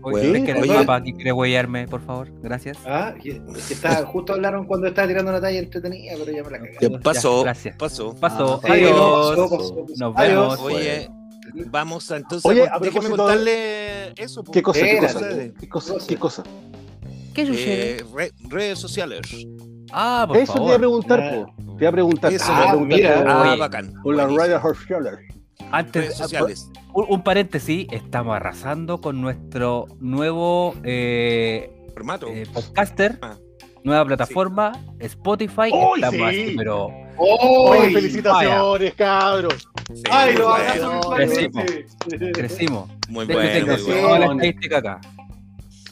Oye, 0.02 0.22
Sí, 0.22 0.30
¿crees 0.42 0.44
que 0.44 0.52
el. 0.72 0.76
Papa 0.78 0.96
aquí 0.96 1.12
quiere 1.12 1.32
huellarme, 1.32 1.86
por 1.86 2.00
favor? 2.00 2.28
Gracias. 2.40 2.78
Ah, 2.86 3.14
que, 3.22 3.40
que 3.42 3.74
está, 3.74 4.04
justo 4.06 4.32
hablaron 4.32 4.66
cuando 4.66 4.86
estaba 4.86 5.06
tirando 5.08 5.30
una 5.30 5.40
talla 5.40 5.58
entretenida, 5.58 6.14
pero 6.18 6.32
ya 6.36 6.42
me 6.44 6.50
la 6.50 6.58
cagué. 6.58 6.76
Ya 6.80 6.98
pasó, 7.00 7.42
gracias. 7.42 7.76
pasó. 7.76 8.14
Pasó. 8.14 8.60
Ah, 8.62 8.66
Sí, 8.66 8.72
Adiós. 8.72 8.90
pasó, 8.92 9.50
pasó, 9.50 9.58
pasó. 9.58 9.94
Nos 9.98 10.16
Adiós. 10.16 10.56
vemos. 10.56 10.60
Oye, 10.60 11.10
vamos 11.66 12.10
a 12.10 12.16
entonces. 12.16 12.50
Oye, 12.50 12.68
a- 12.68 12.78
de- 12.78 12.90
contarle 12.90 14.12
eso. 14.22 14.42
¿Qué 14.44 14.62
cosa? 14.62 14.80
¿Qué 14.80 14.98
cosa? 14.98 15.20
¿Qué 15.60 15.68
cosa? 15.68 15.94
¿Qué 16.08 16.16
cosa? 16.16 16.42
¿Qué 17.34 17.46
sucede? 17.46 17.96
Eh, 17.98 18.04
re- 18.14 18.32
redes 18.48 18.78
sociales. 18.78 19.20
Ah, 19.92 20.24
por 20.26 20.36
Eso 20.36 20.52
te 20.54 20.58
iba 20.58 20.66
a 20.66 20.72
favor. 20.72 20.78
preguntar, 20.78 21.20
Ah. 21.20 21.46
po. 21.56 21.76
Te 21.76 21.84
iba 21.84 21.88
a 21.88 21.92
preguntar. 21.92 22.32
Eso, 22.32 22.44
te 22.46 22.52
iba 22.52 22.58
a 22.58 22.62
ah, 22.62 22.70
preguntar 22.70 22.98
mira. 22.98 23.24
Ah, 23.52 23.56
bacán. 23.56 23.92
por 24.02 24.14
las. 24.16 24.28
Rider 24.30 24.60
Horse 24.62 24.94
Antes, 25.72 26.02
Redes 26.02 26.16
sociales. 26.16 26.68
Un, 26.94 27.06
un 27.08 27.22
paréntesis, 27.22 27.86
estamos 27.90 28.36
arrasando 28.36 29.00
con 29.00 29.20
nuestro 29.20 29.86
nuevo 30.00 30.74
eh, 30.84 31.70
Formato. 31.94 32.28
eh, 32.28 32.46
podcaster, 32.52 33.18
Ah. 33.22 33.36
nueva 33.84 34.04
plataforma, 34.04 34.72
Spotify. 34.98 35.70
¡Uy, 35.72 36.00
estamos 36.02 36.14
sí! 36.16 36.22
así, 36.22 36.54
pero 36.56 36.88
¡Oh! 37.16 37.74
Felicitaciones, 37.92 38.94
cabros. 38.94 39.68
Sí, 39.92 40.02
¡Ay, 40.10 40.34
lo 40.36 40.48
bueno, 40.50 41.00
Crecimos. 42.32 42.88
Muy 43.08 43.26
bueno, 43.26 43.66
muy 43.66 44.00
bueno. 44.00 44.76
acá. 44.76 45.00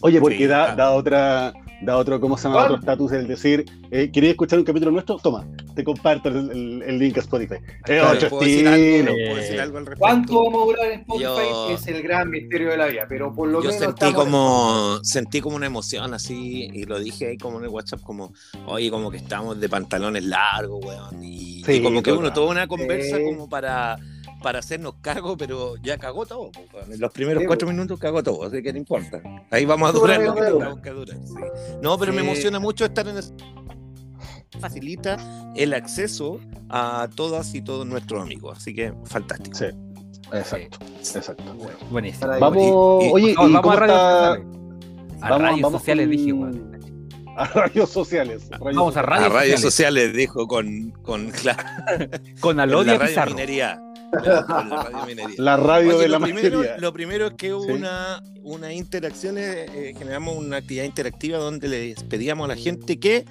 Oye, 0.01 0.21
porque 0.21 0.37
Sí, 0.39 0.47
da, 0.47 0.73
ah. 0.73 0.77
da 0.77 0.91
otra, 0.93 1.53
da 1.81 1.97
otro, 1.97 2.21
¿cómo 2.21 2.37
se 2.37 2.49
llama? 2.49 2.65
Otro 2.65 2.77
estatus 2.77 3.13
el 3.13 3.29
decir, 3.29 3.65
eh, 3.91 4.11
¿querías 4.13 4.33
escuchar 4.33 4.59
un 4.59 4.65
capítulo 4.65 4.91
nuestro? 4.91 5.17
Toma, 5.19 5.47
te 5.75 5.85
comparto 5.85 6.29
el, 6.29 6.51
el- 6.51 6.83
el 6.83 6.99
link 6.99 7.17
a 7.19 7.21
Spotify. 7.21 7.55
Es 7.55 7.83
Claro, 7.85 8.17
otro 8.17 8.29
¿Puedo 8.31 8.43
decir, 8.45 8.67
algo, 8.69 8.85
estilo. 8.85 9.13
¿Puedo 9.13 9.37
decir 9.37 9.61
algo 9.61 9.79
al 9.79 9.87
respecto? 9.87 10.01
¿Cuánto 10.01 10.45
vamos 10.45 10.63
a 10.63 10.67
durar 10.67 10.87
en 10.93 11.01
Spotify? 11.01 11.23
Yo- 11.25 11.71
Es 11.71 11.87
el 11.87 12.03
gran 12.03 12.31
misterio 12.31 12.71
de 12.71 12.77
la 12.77 12.87
vida, 12.87 13.07
pero 13.09 13.33
por 13.35 13.49
lo 13.49 13.63
Yo 13.63 13.71
menos 13.71 13.85
sentí 13.85 14.13
como, 14.13 14.99
sentí 15.03 15.41
como 15.41 15.57
una 15.57 15.67
emoción 15.67 16.15
así, 16.15 16.69
y 16.73 16.85
lo 16.85 16.99
dije 16.99 17.29
ahí 17.29 17.39
como 17.39 17.59
en 17.59 17.65
el 17.65 17.71
WhatsApp, 17.71 18.01
como, 18.03 18.33
oye, 18.67 18.91
como 18.91 19.11
que 19.11 19.19
estamos 19.19 19.59
de 19.61 19.69
pantalones 19.69 20.25
largos, 20.25 20.85
weón. 20.85 21.23
Y, 21.23 21.63
Sí, 21.65 21.73
y 21.75 21.83
como 21.83 22.03
que 22.03 22.13
uno 22.13 22.33
tuvo 22.33 22.51
una 22.51 22.67
conversa 22.67 23.19
como 23.23 23.49
para, 23.49 23.99
para 24.43 24.59
hacernos 24.61 24.95
cargo, 25.01 25.37
pero 25.37 25.75
ya 25.83 25.99
cagó 25.99 26.25
todo. 26.27 26.51
En 26.91 27.01
los 27.01 27.13
primeros 27.13 27.43
Sí, 27.43 27.47
cuatro 27.47 27.69
minutos 27.69 27.99
cagó 27.99 28.23
todo, 28.23 28.45
así 28.47 28.63
que 28.63 28.73
no 28.73 28.79
importa. 28.79 29.21
Ahí 29.51 29.65
vamos 29.65 29.89
a 29.89 29.93
durar 29.93 30.21
lo 30.21 30.35
que 30.35 30.43
tengamos 30.43 30.81
que 30.81 30.91
durar. 30.91 31.17
sí. 31.25 31.35
No, 31.83 31.99
pero 31.99 32.13
me 32.13 32.21
emociona 32.23 32.59
mucho 32.59 32.85
estar 32.85 33.07
en 33.09 33.19
ese- 33.19 33.35
facilita 34.61 35.17
el 35.55 35.75
acceso 35.75 36.41
a 36.69 37.09
todas 37.15 37.55
y 37.55 37.63
todos 37.63 37.87
nuestros 37.87 38.23
amigos, 38.23 38.59
así 38.59 38.75
que 38.75 38.93
fantástico. 39.05 39.57
Sí. 39.57 39.67
Exacto, 40.33 40.79
exacto. 40.99 41.43
Buenísimo. 41.91 42.21
Para- 42.27 42.39
Vamos, 42.39 43.03
y- 43.05 43.11
oye, 43.13 43.35
Vamos, 43.35 43.51
¿y 43.51 43.55
vamos 43.55 43.61
cómo 43.63 43.73
a 43.73 43.77
radios 43.77 43.97
está? 43.99 44.29
sociales. 44.37 44.47
A 45.23 45.31
Vamos- 45.31 45.43
radios 45.43 45.61
vamos 45.63 45.81
sociales 45.81 46.07
con- 46.07 46.17
dije, 46.17 46.33
weón. 46.33 46.69
A 47.39 47.45
radios 47.47 47.91
sociales. 47.91 48.49
radios 48.51 48.61
Vamos 48.77 48.97
a 48.97 49.01
sociales. 49.01 49.09
radios, 49.11 49.31
a 49.31 49.35
radios 49.39 49.61
sociales. 49.61 50.03
sociales 50.11 50.17
dijo 50.17 50.49
con, 50.49 50.91
con, 51.03 51.31
Con 52.41 52.59
Alodia 52.61 52.93
la 52.95 52.99
radio 52.99 53.09
Pizarro. 53.11 53.31
minería. 53.31 53.81
La 54.13 54.43
radio 54.43 55.07
minería. 55.07 55.35
La 55.39 55.57
radio 55.57 55.91
Oye, 55.97 56.03
de 56.03 56.09
la 56.09 56.21
primero, 56.21 56.59
mayoría. 56.59 56.79
lo 56.79 56.93
primero 56.93 57.27
es 57.27 57.33
que 57.35 57.55
hubo 57.55 57.65
Sí. 57.65 57.73
una, 57.73 58.23
una 58.43 58.73
interacción, 58.73 59.39
eh, 59.39 59.67
eh, 59.75 59.95
generamos 59.99 60.37
una 60.37 60.57
actividad 60.59 60.85
interactiva 60.85 61.39
donde 61.39 61.69
les 61.69 62.03
pedíamos 62.05 62.45
a 62.47 62.49
la 62.49 62.57
gente 62.57 62.99
que 62.99 63.25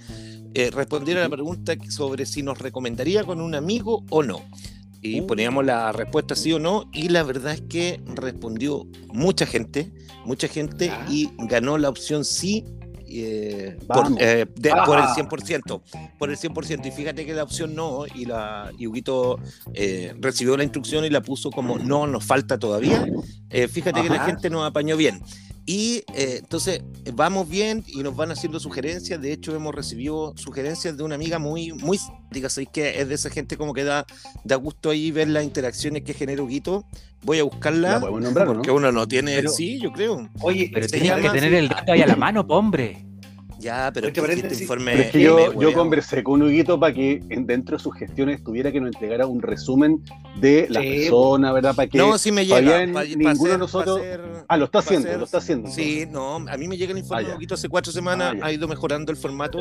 eh, 0.53 0.72
respondiera 0.72 1.22
a 1.22 1.24
la 1.25 1.29
pregunta 1.29 1.74
sobre 1.89 2.25
si 2.25 2.41
nos 2.41 2.57
recomendaría 2.60 3.24
con 3.24 3.41
un 3.41 3.53
amigo 3.55 4.03
o 4.10 4.24
no. 4.24 4.41
Y 5.01 5.22
Uh. 5.22 5.27
poníamos 5.27 5.63
la 5.65 5.91
respuesta 5.91 6.36
sí 6.36 6.51
o 6.53 6.60
no, 6.60 6.89
y 6.93 7.10
la 7.10 7.22
verdad 7.24 7.53
es 7.53 7.62
que 7.62 8.01
respondió 8.15 8.88
mucha 9.10 9.46
gente, 9.46 9.91
mucha 10.25 10.48
gente, 10.48 10.91
y 11.10 11.29
ganó 11.38 11.77
la 11.77 11.89
opción 11.89 12.25
sí. 12.25 12.63
Eh, 13.10 13.78
por, 13.88 14.08
eh, 14.20 14.46
de- 14.56 14.70
por 14.86 14.98
el 14.98 15.04
Ah. 15.06 15.14
100%, 15.16 15.82
por 16.20 16.30
el 16.30 16.38
100%, 16.38 16.88
y 16.88 16.92
fíjate 16.92 17.26
que 17.26 17.34
la 17.34 17.44
opción 17.44 17.74
no, 17.76 18.06
y 18.14 18.26
la 18.26 18.72
y 18.78 18.88
Huguito 18.88 19.40
eh, 19.74 20.14
recibió 20.20 20.58
la 20.58 20.64
instrucción 20.64 21.06
y 21.06 21.10
la 21.10 21.22
puso 21.22 21.50
como 21.52 21.78
no, 21.78 22.06
nos 22.08 22.26
falta 22.26 22.58
todavía, 22.58 23.06
eh, 23.50 23.68
fíjate 23.68 24.02
que 24.02 24.10
la 24.10 24.20
gente 24.26 24.50
nos 24.50 24.66
apañó 24.68 24.98
bien. 24.98 25.22
Y 25.70 26.06
eh, 26.16 26.38
entonces 26.40 26.82
vamos 27.14 27.50
bien 27.50 27.84
y 27.88 28.02
nos 28.02 28.16
van 28.16 28.32
haciendo 28.32 28.58
sugerencias. 28.58 29.22
De 29.22 29.34
hecho, 29.34 29.54
hemos 29.54 29.76
recibido 29.76 30.34
sugerencias 30.38 30.96
de 30.96 31.04
una 31.04 31.16
amiga 31.16 31.40
muy, 31.40 31.74
muy 31.74 31.98
simpática. 31.98 32.50
Sabéis 32.50 32.70
que 32.72 33.02
es 33.02 33.10
de 33.10 33.16
esa 33.16 33.30
gente 33.30 33.58
como 33.58 33.74
que 33.74 33.84
da, 33.84 34.06
da 34.46 34.56
gusto 34.56 34.90
ahí 34.90 35.12
ver 35.12 35.28
las 35.28 35.44
interacciones 35.44 36.04
que 36.04 36.14
genera 36.14 36.42
Huguito. 36.42 36.86
Voy 37.22 37.40
a 37.40 37.44
buscarla. 37.44 37.92
La 37.92 38.00
podemos 38.00 38.22
nombrar, 38.22 38.48
¿o 38.48 38.54
porque 38.54 38.70
¿no? 38.70 38.76
uno 38.76 38.94
no 38.94 39.06
tiene. 39.10 39.36
Pero- 39.36 39.52
sí, 39.52 39.78
yo 39.82 39.92
creo. 39.92 40.30
Oye, 40.40 40.72
Pero 40.74 40.88
Se 40.88 40.98
tenías 41.00 41.20
que 41.20 41.30
tener 41.32 41.54
el 41.54 41.68
dato 41.68 41.92
ahí 41.92 42.02
a 42.02 42.08
la 42.08 42.16
mano, 42.16 42.46
hombre. 42.48 43.06
Ya, 43.60 43.90
pero 43.94 44.08
es 44.08 44.12
este 44.12 44.22
paréntesis, 44.22 44.62
informe. 44.62 44.92
Pero 44.92 45.04
es 45.04 45.12
que 45.12 45.22
yo, 45.22 45.60
yo 45.60 45.74
conversé 45.74 46.24
con 46.24 46.42
Huguito 46.42 46.80
para 46.80 46.94
que 46.94 47.24
en- 47.30 47.48
dentro 47.48 47.78
de 47.78 47.84
sus 47.84 47.96
gestiones 47.96 48.44
tuviera 48.44 48.72
que 48.72 48.80
nos 48.80 48.94
entregara 48.94 49.26
un 49.26 49.42
resumen 49.42 50.04
de 50.40 50.68
la 50.70 50.82
Sí, 50.82 50.88
persona, 51.00 51.52
¿verdad? 51.52 51.76
Para 51.76 51.88
que 51.88 51.98
No, 51.98 52.18
sí 52.18 52.32
me 52.32 52.46
llega. 52.46 52.86
pa- 52.94 52.94
pa 52.94 53.04
ninguno 53.06 53.52
de 53.52 53.58
nosotros- 53.58 54.02
Ah, 54.48 54.58
lo 54.58 54.66
está 54.66 54.80
haciendo, 54.80 55.18
lo 55.18 55.26
está 55.26 55.40
haciendo. 55.40 55.70
Sí, 55.72 56.06
no, 56.10 56.36
a 56.36 56.58
mí 56.58 56.68
me 56.68 56.78
llega 56.78 56.92
el 56.92 57.00
informe 57.00 57.28
Ah, 57.30 57.34
poquito 57.34 57.56
hace 57.56 57.68
cuatro 57.68 57.92
semanas, 57.92 58.34
Ah, 58.34 58.38
ya. 58.40 58.46
ha 58.46 58.52
ido 58.54 58.68
mejorando 58.68 59.12
el 59.12 59.18
formato. 59.18 59.60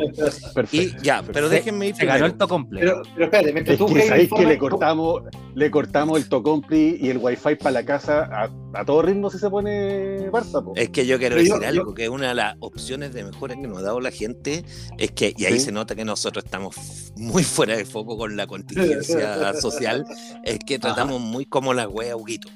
Perfecto. 0.54 0.76
Y 0.76 0.94
ya, 1.02 1.22
pero 1.32 1.48
déjenme 1.48 1.88
ir 1.88 1.96
Se 1.96 2.04
ganó 2.04 2.26
el 2.26 2.34
to 2.34 2.46
completo. 2.48 2.86
Pero, 2.86 3.02
pero 3.14 3.24
espérate, 3.24 3.52
mientras 3.52 3.74
Es 3.74 3.86
tú 3.86 3.92
que 3.94 4.02
sabéis 4.02 4.30
que 4.36 4.46
le 4.46 4.58
cortamos, 4.58 5.22
le 5.54 5.70
cortamos 5.70 6.18
el 6.18 6.28
tocompli 6.28 6.98
y 7.00 7.08
el 7.08 7.18
wifi 7.18 7.54
para 7.56 7.70
la 7.70 7.84
casa 7.84 8.24
a, 8.30 8.50
a 8.78 8.84
todo 8.84 9.02
ritmo 9.02 9.30
si 9.30 9.38
se 9.38 9.48
pone 9.48 10.30
Barça, 10.30 10.62
po. 10.62 10.72
Es 10.76 10.90
que 10.90 11.06
yo 11.06 11.18
quiero 11.18 11.36
decir 11.36 11.54
yo- 11.60 11.66
algo, 11.66 11.94
que 11.94 12.08
una 12.10 12.28
de 12.28 12.34
las 12.34 12.56
opciones 12.60 13.14
de 13.14 13.24
mejora 13.24 13.54
que 13.54 13.66
nos 13.66 13.78
ha 13.78 13.85
dado 13.86 14.00
la 14.00 14.10
gente 14.10 14.64
es 14.98 15.10
que, 15.12 15.34
y 15.36 15.44
ahí 15.46 15.54
Sí. 15.54 15.66
se 15.66 15.72
nota 15.72 15.94
que 15.94 16.04
nosotros 16.04 16.44
estamos 16.44 16.76
muy 17.16 17.42
fuera 17.44 17.76
de 17.76 17.84
foco 17.84 18.16
con 18.18 18.36
la 18.36 18.46
contingencia 18.46 19.52
social, 19.60 20.04
es 20.44 20.58
que 20.66 20.78
tratamos 20.78 21.20
muy 21.20 21.46
como 21.46 21.72
la 21.74 21.88
wea 21.88 22.14
Huguito. 22.16 22.48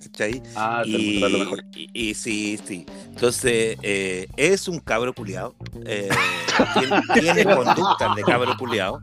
¿Cachai? 0.00 0.42
Ah, 0.54 0.82
Y, 0.84 1.18
mejor. 1.38 1.64
y- 1.74 1.88
y 2.10 2.14
sí, 2.14 2.58
sí. 2.62 2.84
Entonces, 3.06 3.78
eh, 3.82 4.26
es 4.36 4.68
un 4.68 4.78
cabro 4.78 5.14
culiado. 5.14 5.54
tiene, 6.74 7.00
tiene 7.14 7.44
conductas 7.44 8.14
de 8.14 8.22
cabro 8.22 8.54
culiado. 8.58 9.00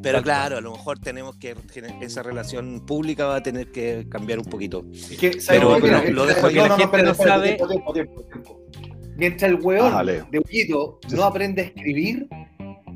pero 0.00 0.22
claro, 0.22 0.58
a 0.58 0.60
lo 0.60 0.70
mejor 0.72 1.00
tenemos 1.00 1.36
que. 1.36 1.56
Esa 2.00 2.22
relación 2.22 2.86
pública 2.86 3.26
va 3.26 3.36
a 3.36 3.42
tener 3.42 3.72
que 3.72 4.06
cambiar 4.08 4.38
un 4.38 4.44
poquito. 4.44 4.84
Es 4.92 5.18
que, 5.18 5.40
¿sabes 5.40 5.60
Pero 5.82 6.10
lo- 6.12 6.24
dejo 6.26 6.46
ahí. 6.46 6.54
La 6.54 6.68
gente 6.68 6.84
espérate, 6.84 7.02
no 7.02 7.10
espérate, 7.10 7.16
sabe- 7.28 7.46
tiempo, 7.56 7.66
tiempo, 7.66 7.92
tiempo, 7.92 8.22
tiempo. 8.30 8.59
Mientras 9.20 9.50
el 9.52 9.58
weón 9.60 9.92
Ah, 9.94 10.02
de 10.02 10.38
Huguito 10.38 10.98
Sí, 11.06 11.14
no 11.14 11.24
aprende 11.24 11.62
a 11.62 11.64
escribir, 11.66 12.26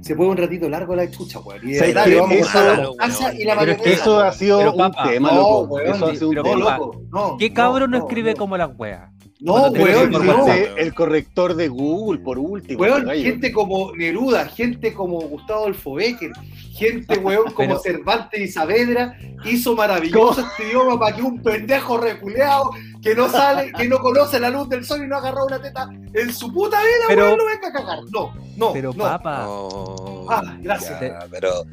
se 0.00 0.14
puede 0.16 0.30
un 0.30 0.36
ratito 0.36 0.68
largo 0.68 0.94
la 0.96 1.10
chucha, 1.10 1.38
weón. 1.40 1.60
Y 1.68 1.72
de 1.72 1.78
¿Sabes 1.78 1.94
verdad 1.94 2.20
vamos 2.20 2.36
Eso- 2.38 2.50
Claro, 2.50 2.94
y 3.38 3.44
la 3.44 3.58
Pero 3.58 3.72
es 3.72 3.78
que 3.78 3.82
mayonesa. 3.84 4.02
Eso 4.02 4.20
ha 4.20 4.32
sido 4.32 4.58
Pero, 4.58 4.72
un 4.72 4.92
tema, 5.08 5.30
no, 5.30 5.36
loco. 5.36 5.60
weón, 5.74 5.94
Eso 5.94 6.06
ha 6.06 6.14
sido 6.14 6.28
un 6.30 6.34
pero, 6.34 6.44
tema. 6.56 6.78
loco, 6.78 7.02
no. 7.12 7.36
¿Qué 7.38 7.52
cabro 7.52 7.86
no, 7.86 7.98
no, 7.98 8.04
escribe 8.04 8.32
no. 8.32 8.36
como 8.38 8.56
las 8.56 8.70
weas? 8.76 9.10
No, 9.40 9.68
weón, 9.70 10.10
no. 10.10 10.46
el 10.78 10.94
corrector 10.94 11.54
de 11.54 11.68
Google, 11.68 12.20
por 12.20 12.38
último. 12.38 12.80
Weón, 12.80 13.06
gente 13.10 13.52
como 13.52 13.92
Neruda, 13.94 14.46
gente 14.46 14.94
como 14.94 15.20
Gustavo 15.20 15.60
Adolfo 15.64 15.94
Becker, 15.94 16.30
gente, 16.72 17.18
weón, 17.18 17.52
como 17.52 17.68
Pero- 17.68 17.78
Cervantes 17.80 18.40
y 18.40 18.48
Saavedra, 18.48 19.18
hizo 19.44 19.74
maravilloso 19.76 20.40
este 20.40 20.68
idioma 20.68 20.98
para 20.98 21.14
que 21.16 21.22
un 21.22 21.42
pendejo 21.42 21.98
reculeado 21.98 22.70
que 23.04 23.14
no 23.14 23.28
sale, 23.30 23.72
que 23.72 23.86
no 23.88 23.98
conoce 24.00 24.40
la 24.40 24.50
luz 24.50 24.68
del 24.68 24.84
sol 24.84 25.04
y 25.04 25.06
no 25.06 25.14
ha 25.16 25.20
agarrado 25.20 25.46
una 25.46 25.62
teta 25.62 25.88
en 26.12 26.34
su 26.34 26.52
puta 26.52 26.78
vida, 26.80 27.04
Pero- 27.08 27.26
weón, 27.26 27.38
no 27.38 27.44
venga 27.46 27.68
a 27.68 27.72
cagar. 27.72 27.98
No, 28.10 28.32
no, 28.56 28.72
Pero 28.72 28.92
no. 28.94 29.04
papá, 29.04 29.44
Oh, 29.46 30.26
Ah, 30.30 30.42
gracias. 30.60 31.00
ya, 31.00 31.18
pero, 31.30 31.64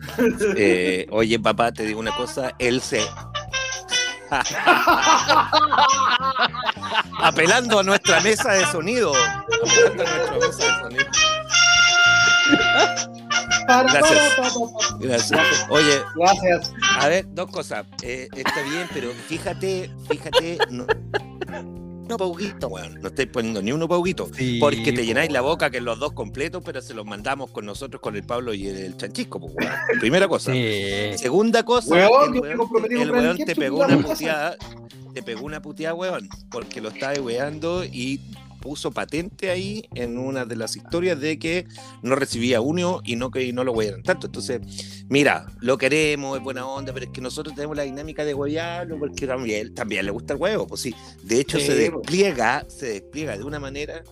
eh, 0.58 1.08
oye, 1.10 1.40
papá, 1.40 1.72
te 1.72 1.84
digo 1.86 2.00
una 2.00 2.16
cosa, 2.16 2.52
él 2.60 2.82
se. 2.82 3.02
Apelando 7.22 7.80
a 7.80 7.84
nuestra 7.84 8.20
mesa 8.22 8.52
de 8.54 8.66
sonido. 8.66 9.12
Apelando 9.14 10.04
a 10.04 10.08
nuestra 10.08 10.38
mesa 10.38 10.66
de 10.66 10.72
sonido. 10.82 11.06
Para, 13.72 13.94
Gracias. 13.94 14.36
para, 14.36 14.50
para, 14.50 14.54
para. 14.54 14.98
Gracias. 15.00 15.66
Oye, 15.70 16.02
Gracias. 16.16 16.74
a 17.00 17.08
ver, 17.08 17.26
dos 17.34 17.50
cosas. 17.52 17.86
Eh, 18.02 18.28
está 18.36 18.62
bien, 18.64 18.88
pero 18.94 19.12
fíjate, 19.28 19.90
fíjate. 20.10 20.58
No, 20.70 20.86
no 22.08 22.18
pauguito, 22.18 22.68
weón. 22.68 23.00
No 23.02 23.08
estáis 23.08 23.30
poniendo 23.30 23.62
ni 23.62 23.72
uno 23.72 23.88
pauguito. 23.88 24.30
sí, 24.36 24.58
Porque 24.60 24.92
te 24.92 25.00
po. 25.00 25.04
llenáis 25.04 25.32
la 25.32 25.42
boca 25.42 25.70
que 25.70 25.80
los 25.80 25.98
dos 26.00 26.12
completos, 26.12 26.62
pero 26.66 26.82
se 26.82 26.94
los 26.94 27.06
mandamos 27.06 27.52
con 27.52 27.66
nosotros, 27.66 28.02
con 28.02 28.16
el 28.18 28.24
Pablo 28.24 28.54
y 28.54 28.68
el 28.68 28.98
Chanchisco, 28.98 29.40
pues, 29.40 29.54
weón. 29.56 29.74
Primera 30.00 30.28
cosa. 30.28 30.52
Sí. 30.52 31.18
Segunda 31.18 31.64
cosa, 31.64 31.96
Weón, 31.96 32.36
el 32.36 33.12
weón, 33.12 33.40
el 33.40 33.46
te 33.46 33.56
pegó 33.56 33.86
una 33.86 33.98
puteada, 33.98 34.58
te 35.14 35.24
pegó 35.24 35.46
una 35.46 35.62
puteada, 35.62 35.94
weón, 35.96 36.28
porque 36.50 36.82
lo 36.82 36.90
estaba 36.90 37.14
weando 37.22 37.86
y 37.86 38.20
puso 38.62 38.92
patente 38.92 39.50
ahí 39.50 39.84
en 39.96 40.18
una 40.18 40.46
de 40.46 40.56
las 40.56 40.78
historias 40.78 41.20
de 41.20 41.38
que 41.38 41.66
no 42.02 42.16
recibía 42.16 42.62
uno 42.62 43.02
y 43.04 43.18
no 43.18 43.32
que 43.32 43.52
no 43.52 43.66
lo 43.66 43.74
huearan 43.74 44.04
tanto. 44.04 44.28
Entonces, 44.28 44.62
mira, 45.10 45.48
lo 45.60 45.78
queremos, 45.78 46.38
es 46.38 46.44
buena 46.44 46.66
onda, 46.66 46.94
pero 46.94 47.08
es 47.08 47.12
que 47.12 47.20
nosotros 47.20 47.54
tenemos 47.56 47.76
la 47.76 47.84
dinámica 47.84 48.24
de 48.24 48.34
huearlo 48.34 48.98
porque 48.98 49.28
también, 49.28 49.74
también 49.74 50.06
le 50.06 50.12
gusta 50.12 50.36
el 50.36 50.40
huevo, 50.40 50.68
pues 50.68 50.82
sí. 50.82 50.96
De 51.24 51.40
hecho, 51.40 51.60
Sí, 51.60 51.66
se 51.66 51.76
despliega, 51.76 52.66
se 52.70 52.86
despliega 52.88 53.38
de 53.38 53.44
una 53.44 53.60
manera. 53.60 54.04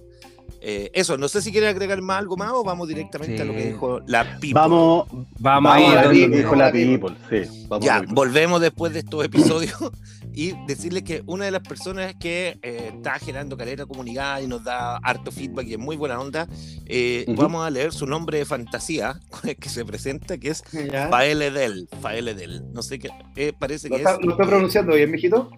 Eh, 0.62 0.92
eso, 0.94 1.18
no 1.18 1.28
sé 1.28 1.42
si 1.42 1.52
quieren 1.52 1.70
agregar 1.70 2.02
más 2.02 2.20
algo 2.20 2.38
más 2.38 2.52
o 2.54 2.64
vamos 2.64 2.88
directamente 2.88 3.42
a 3.42 3.46
lo 3.46 3.54
que 3.54 3.66
dijo 3.66 4.00
la 4.08 4.40
Pipo. 4.40 4.60
Vamos, 4.60 5.08
Vamos, 5.10 5.28
vamos 5.40 5.72
ahí. 5.74 5.86
a 5.86 5.96
ver 6.08 6.16
lo 6.16 6.30
que 6.32 6.38
dijo 6.38 6.56
la 6.56 6.72
People. 6.72 7.16
People. 7.30 7.44
Sí, 7.46 7.66
vamos 7.68 7.86
a 7.86 7.88
Ya, 7.88 8.00
People. 8.00 8.16
volvemos 8.16 8.62
después 8.62 8.94
de 8.94 9.00
estos 9.00 9.24
episodios 9.26 9.74
y 10.34 10.54
decirles 10.68 11.04
que 11.04 11.24
una 11.26 11.46
de 11.46 11.52
las 11.52 11.62
personas 11.62 12.14
que 12.20 12.58
eh, 12.62 12.92
está 12.96 13.20
generando 13.20 13.58
calera 13.58 13.86
comunidad 13.86 14.42
y 14.42 14.48
nos 14.48 14.64
da 14.64 14.98
harto 14.98 15.32
feedback 15.32 15.68
y 15.68 15.74
es 15.74 15.80
muy 15.80 15.96
buena 15.98 16.20
onda, 16.20 16.48
eh, 16.86 17.26
vamos 17.30 17.66
a 17.66 17.70
leer 17.70 17.92
su 17.94 18.06
nombre 18.06 18.38
de 18.40 18.46
fantasía 18.46 19.20
que 19.60 19.70
se 19.70 19.84
presenta, 19.86 20.38
que 20.38 20.50
es 20.50 20.64
Ya. 20.92 21.08
Faeledel. 21.10 21.88
Faeledel. 22.02 22.64
No 22.74 22.82
sé 22.84 23.00
qué, 23.00 23.10
eh, 23.36 23.54
parece 23.58 23.90
¿Lo 23.90 23.96
que 23.96 24.02
está, 24.04 24.16
es 24.16 24.26
lo 24.26 24.32
está 24.32 24.46
pronunciando 24.46 24.94
bien, 24.96 25.10
mijito? 25.12 25.50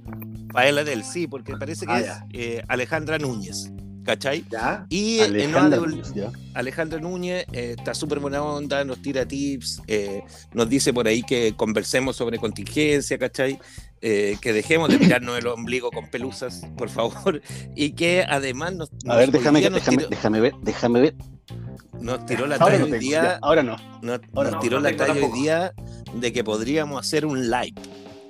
Faeledel, 0.53 1.03
sí, 1.03 1.27
porque 1.27 1.55
parece 1.55 1.85
que 1.85 1.91
Ah, 1.93 1.99
es 2.01 2.07
eh, 2.33 2.63
Alejandra 2.67 3.17
Núñez. 3.17 3.71
¿Cachai? 4.03 4.43
Ya. 4.49 4.85
Y 4.89 5.19
Alejandra 5.19 5.77
devol- 5.79 5.89
Núñez, 5.91 6.13
ya. 6.15 6.31
Alejandra 6.55 6.99
Núñez 6.99 7.45
eh, 7.53 7.75
está 7.77 7.93
súper 7.93 8.19
buena 8.19 8.41
onda, 8.41 8.83
nos 8.83 9.01
tira 9.01 9.27
tips, 9.27 9.81
eh, 9.87 10.23
nos 10.53 10.67
dice 10.69 10.91
por 10.91 11.07
ahí 11.07 11.21
que 11.21 11.53
conversemos 11.55 12.15
sobre 12.15 12.39
contingencia, 12.39 13.17
¿cachai? 13.19 13.59
Eh, 14.01 14.37
que 14.41 14.53
dejemos 14.53 14.89
de 14.89 14.97
mirarnos 14.97 15.37
el 15.37 15.45
ombligo 15.47 15.91
con 15.91 16.09
pelusas, 16.09 16.63
por 16.77 16.89
favor, 16.89 17.41
y 17.75 17.91
que 17.91 18.25
además 18.27 18.73
nos, 18.73 18.89
A 18.89 18.93
nos- 19.05 19.17
ver, 19.17 19.31
déjame, 19.31 19.61
déjame, 19.61 19.81
tiró, 19.97 20.09
déjame 20.09 20.39
ver, 20.39 20.53
déjame 20.63 21.01
ver. 21.01 21.15
nos 21.99 22.25
tiró 22.25 22.47
la 22.47 22.55
Ahora 22.55 22.77
talla 22.77 22.85
no 22.87 22.93
hoy 22.93 22.99
día, 22.99 23.21
ya, 23.23 23.39
ahora 23.43 23.61
no. 23.63 23.75
nos, 24.01 24.19
ahora 24.33 24.49
nos 24.49 24.55
no, 24.55 24.59
tiró 24.61 24.79
no 24.79 24.89
la 24.89 24.95
talla 24.97 25.13
hoy 25.13 25.31
día 25.39 25.73
de 26.15 26.33
que 26.33 26.43
podríamos 26.43 26.99
hacer 26.99 27.25
un 27.27 27.51
live. 27.51 27.75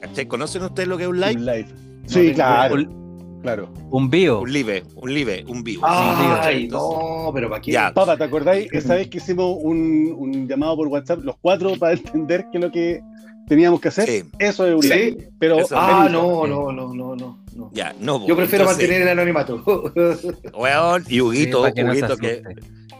¿Cachai? 0.01 0.27
¿Conocen 0.27 0.63
ustedes 0.63 0.89
lo 0.89 0.97
que 0.97 1.03
es 1.03 1.09
un 1.09 1.19
live? 1.21 1.35
Un 1.35 1.45
live. 1.45 1.67
Sí, 2.07 2.33
claro, 2.33 2.75
Un, 2.75 3.00
claro. 3.41 3.69
un 3.89 4.09
bio. 4.09 4.41
Un 4.41 4.53
live, 4.53 4.83
un 4.95 5.13
live, 5.13 5.45
un 5.47 5.63
vivo. 5.63 5.83
Ay, 5.85 6.67
no, 6.67 7.31
pero 7.33 7.49
¿para 7.49 7.61
qué? 7.61 7.71
Ya. 7.71 7.93
Papá, 7.93 8.17
¿te 8.17 8.23
acordáis 8.23 8.67
esa 8.73 8.95
vez 8.95 9.07
que 9.07 9.17
hicimos 9.17 9.57
un, 9.61 10.15
un 10.17 10.47
llamado 10.47 10.77
por 10.77 10.87
WhatsApp, 10.87 11.23
los 11.23 11.35
cuatro, 11.41 11.75
para 11.77 11.93
entender 11.93 12.45
qué 12.51 12.57
es 12.57 12.63
lo 12.63 12.71
que 12.71 13.01
teníamos 13.51 13.81
que 13.81 13.89
hacer, 13.89 14.07
Sí. 14.07 14.23
eso 14.39 14.65
es. 14.65 14.85
Sí. 14.87 15.17
Pero 15.37 15.59
Eso. 15.59 15.75
Ah, 15.77 16.07
no, 16.09 16.47
no, 16.47 16.71
no, 16.71 16.93
no, 16.93 17.15
no. 17.17 17.43
no. 17.53 17.69
Ya, 17.73 17.93
no. 17.99 18.25
Yo 18.25 18.33
prefiero 18.37 18.63
entonces, 18.63 18.87
mantener 18.87 19.01
el 19.01 19.09
anonimato. 19.09 19.61
Weón, 20.57 21.03
y 21.09 21.19
Huguito, 21.19 21.65
Sí, 21.67 21.83
no 21.83 21.91
Huguito 21.91 22.15
que. 22.15 22.43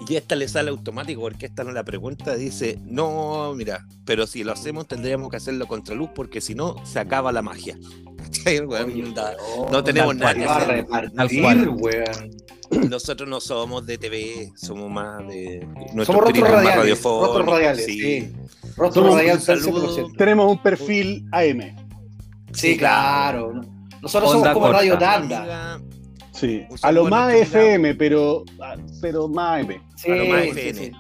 Y 0.10 0.16
esta 0.18 0.36
le 0.36 0.50
sale 0.50 0.72
automático 0.72 1.22
porque 1.22 1.46
esta 1.46 1.64
no 1.64 1.72
la 1.72 1.86
pregunta. 1.86 2.36
Dice, 2.36 2.78
no, 2.84 3.54
mira, 3.56 3.86
pero 4.04 4.28
si 4.28 4.44
lo 4.44 4.52
hacemos 4.52 4.90
tendríamos 4.90 5.30
que 5.30 5.38
hacerlo 5.38 5.68
contra 5.68 5.96
luz 5.96 6.10
porque 6.14 6.42
si 6.42 6.54
no 6.54 6.76
se 6.86 7.00
acaba 7.00 7.32
la 7.32 7.42
magia. 7.42 7.78
¿Cachai, 8.18 8.60
weón? 8.60 8.92
Oye, 8.92 9.14
Da- 9.16 9.34
weón, 9.58 9.72
no 9.72 9.82
tenemos 9.86 10.14
nada 10.18 10.34
que 10.34 10.44
hacer. 10.44 10.68
repartir, 10.68 11.42
cual. 11.42 11.70
weón. 11.80 12.90
Nosotros 12.90 13.28
no 13.30 13.40
somos 13.42 13.86
de 13.86 13.98
TV, 13.98 14.52
somos 14.56 14.90
más 14.92 15.26
de. 15.30 15.66
Nuestro 15.94 16.06
Somos 16.06 16.22
rostros 16.24 16.28
espíritu 16.28 16.46
es 16.46 16.52
más 16.52 16.52
radiales. 16.52 16.78
radiofónico, 16.78 17.26
Rostros 17.38 17.46
radiales, 17.48 17.86
sí. 17.86 18.00
sí. 18.02 18.34
Rostro 18.76 19.04
Somos 19.04 19.16
radial 19.18 19.38
un 19.38 19.42
saludo. 19.42 19.98
100%. 19.98 20.18
tenemos 20.18 20.52
un 20.52 20.58
perfil 20.62 21.26
AM. 21.32 21.76
Sí, 22.54 22.78
claro. 22.78 23.54
Nosotros 24.02 24.32
Onda 24.36 24.50
somos 24.50 24.54
como 24.54 24.66
corta. 24.68 24.78
Radio 24.80 24.98
Tanda. 24.98 25.40
Amiga, 25.76 25.82
Sí. 26.34 26.64
A 26.82 26.92
lo 26.92 27.06
más. 27.06 27.34
FM, 27.36 27.94
pero, 27.96 28.44
pero 29.02 29.28
más 29.28 29.62
AM. 29.64 29.82
Sí, 29.96 30.12
A 30.12 30.16
lo 30.16 30.26
más 30.26 30.42
sí, 30.44 30.50
FN. 30.50 30.74
sí. 30.86 30.92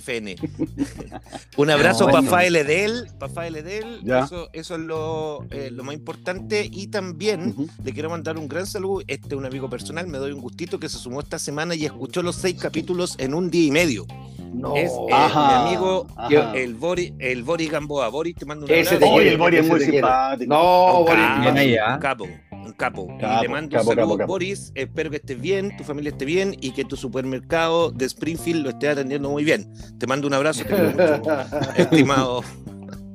FN. 0.00 0.36
Un 1.56 1.70
abrazo 1.70 2.00
No, 2.04 2.06
para 2.12 2.20
bueno. 2.20 2.30
Fael 2.30 2.56
Edel, 2.56 3.08
para 3.18 3.32
Fael 3.32 3.56
Edel, 3.56 4.00
Ya. 4.04 4.20
eso, 4.24 4.48
eso 4.52 4.74
es 4.74 4.80
lo, 4.80 5.44
eh, 5.50 5.70
lo 5.72 5.84
más 5.84 5.94
importante 5.94 6.68
y 6.70 6.86
también 6.88 7.48
Ujú. 7.50 7.68
le 7.84 7.92
quiero 7.92 8.10
mandar 8.10 8.36
un 8.38 8.48
gran 8.48 8.66
saludo, 8.66 9.02
este 9.06 9.28
es 9.28 9.34
un 9.34 9.44
amigo 9.46 9.68
personal, 9.68 10.06
me 10.06 10.18
doy 10.18 10.32
un 10.32 10.40
gustito 10.40 10.78
que 10.78 10.88
se 10.88 10.98
sumó 10.98 11.20
esta 11.20 11.38
semana 11.38 11.74
y 11.74 11.84
escuchó 11.84 12.22
los 12.22 12.36
seis 12.36 12.56
capítulos 12.60 13.16
en 13.18 13.34
un 13.34 13.50
día 13.50 13.66
y 13.66 13.70
medio. 13.70 14.06
No. 14.52 14.74
Es, 14.76 14.90
eh, 14.90 15.12
Ajá, 15.12 15.62
mi 15.62 15.68
amigo, 15.68 16.06
ajá. 16.16 16.54
el 16.56 16.74
Bori, 16.74 17.12
el 17.18 17.42
Bori 17.42 17.66
Gamboa, 17.68 18.08
Bori 18.08 18.32
te 18.32 18.46
mando 18.46 18.64
un 18.66 18.72
Ese 18.72 18.94
abrazo. 18.94 18.98
te 18.98 19.04
Oye, 19.04 19.14
quiere, 19.14 19.30
el 19.32 19.38
Bori 19.38 19.56
es 19.56 19.60
ese 19.62 19.70
muy 19.70 19.80
te 19.80 19.86
simpático. 19.92 20.54
No, 20.54 21.00
Un 21.00 21.04
Boris. 21.04 21.78
capo, 22.00 22.24
un 22.24 22.72
capo, 22.72 23.02
un 23.02 23.18
capo. 23.18 23.38
y 23.38 23.42
le 23.42 23.48
mando 23.48 23.76
capo, 23.76 23.90
un 23.90 23.94
saludo, 23.96 24.06
capo, 24.08 24.18
capo. 24.18 24.32
Boris. 24.32 24.72
Espero 24.74 25.10
que 25.10 25.16
estés 25.16 25.38
bien, 25.40 25.76
tu 25.76 25.84
familia 25.84 26.10
esté 26.10 26.24
bien 26.24 26.56
y 26.60 26.70
que 26.72 26.84
tu 26.86 26.96
supermercado 26.96 27.90
de 27.90 28.06
Springfield 28.06 28.64
lo 28.64 28.70
esté 28.70 28.88
atendiendo 28.88 29.28
muy 29.28 29.44
bien. 29.44 29.70
Te 29.98 30.06
mando 30.06 30.26
un 30.26 30.34
abrazo, 30.34 30.62
te 30.64 30.68
quiero 30.68 30.90
mucho, 30.90 31.36
estimado, 31.76 32.42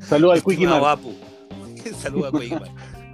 Saludos 0.07 0.35
al 0.35 0.39
Quickie 0.43 0.53
estimado 0.65 0.81
Man. 0.81 0.91
Apu. 0.91 1.13
Saludos 2.01 2.27
a 2.27 2.31
Cueguimar. 2.31 2.71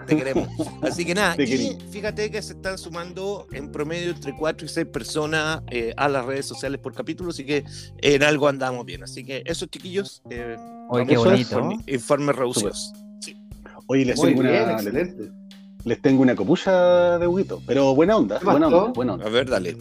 Te 0.07 0.17
queremos. 0.17 0.47
Así 0.81 1.05
que 1.05 1.13
nada, 1.13 1.35
y 1.39 1.77
fíjate 1.91 2.31
que 2.31 2.41
se 2.41 2.53
están 2.53 2.79
sumando 2.79 3.45
en 3.51 3.71
promedio 3.71 4.09
entre 4.09 4.35
4 4.35 4.65
y 4.65 4.69
6 4.69 4.87
personas 4.87 5.61
eh, 5.69 5.93
a 5.97 6.09
las 6.09 6.25
redes 6.25 6.47
sociales 6.47 6.79
por 6.79 6.93
capítulo, 6.95 7.29
así 7.29 7.45
que 7.45 7.63
en 8.01 8.23
algo 8.23 8.47
andamos 8.47 8.85
bien. 8.87 9.03
Así 9.03 9.23
que 9.23 9.43
esos 9.45 9.69
chiquillos, 9.69 10.23
eh, 10.31 10.55
Oye, 10.89 11.05
qué 11.05 11.15
bonito. 11.17 11.59
informe- 11.59 11.83
informes 11.87 12.35
reducidos. 12.35 12.91
Oye, 13.85 14.05
les 14.05 14.19
tengo, 14.19 14.41
bien, 14.41 14.63
una, 14.63 14.73
excelente. 14.73 15.31
les 15.83 16.01
tengo 16.01 16.21
una 16.23 16.35
copucha 16.35 17.19
de 17.19 17.27
Huguito. 17.27 17.61
Pero 17.67 17.93
buena 17.93 18.17
onda, 18.17 18.39
¿Qué 18.39 18.45
buena 18.45 18.67
onda, 18.67 18.83
buena 18.93 19.13
onda. 19.13 19.25
A 19.27 19.29
ver, 19.29 19.47
dale. 19.47 19.77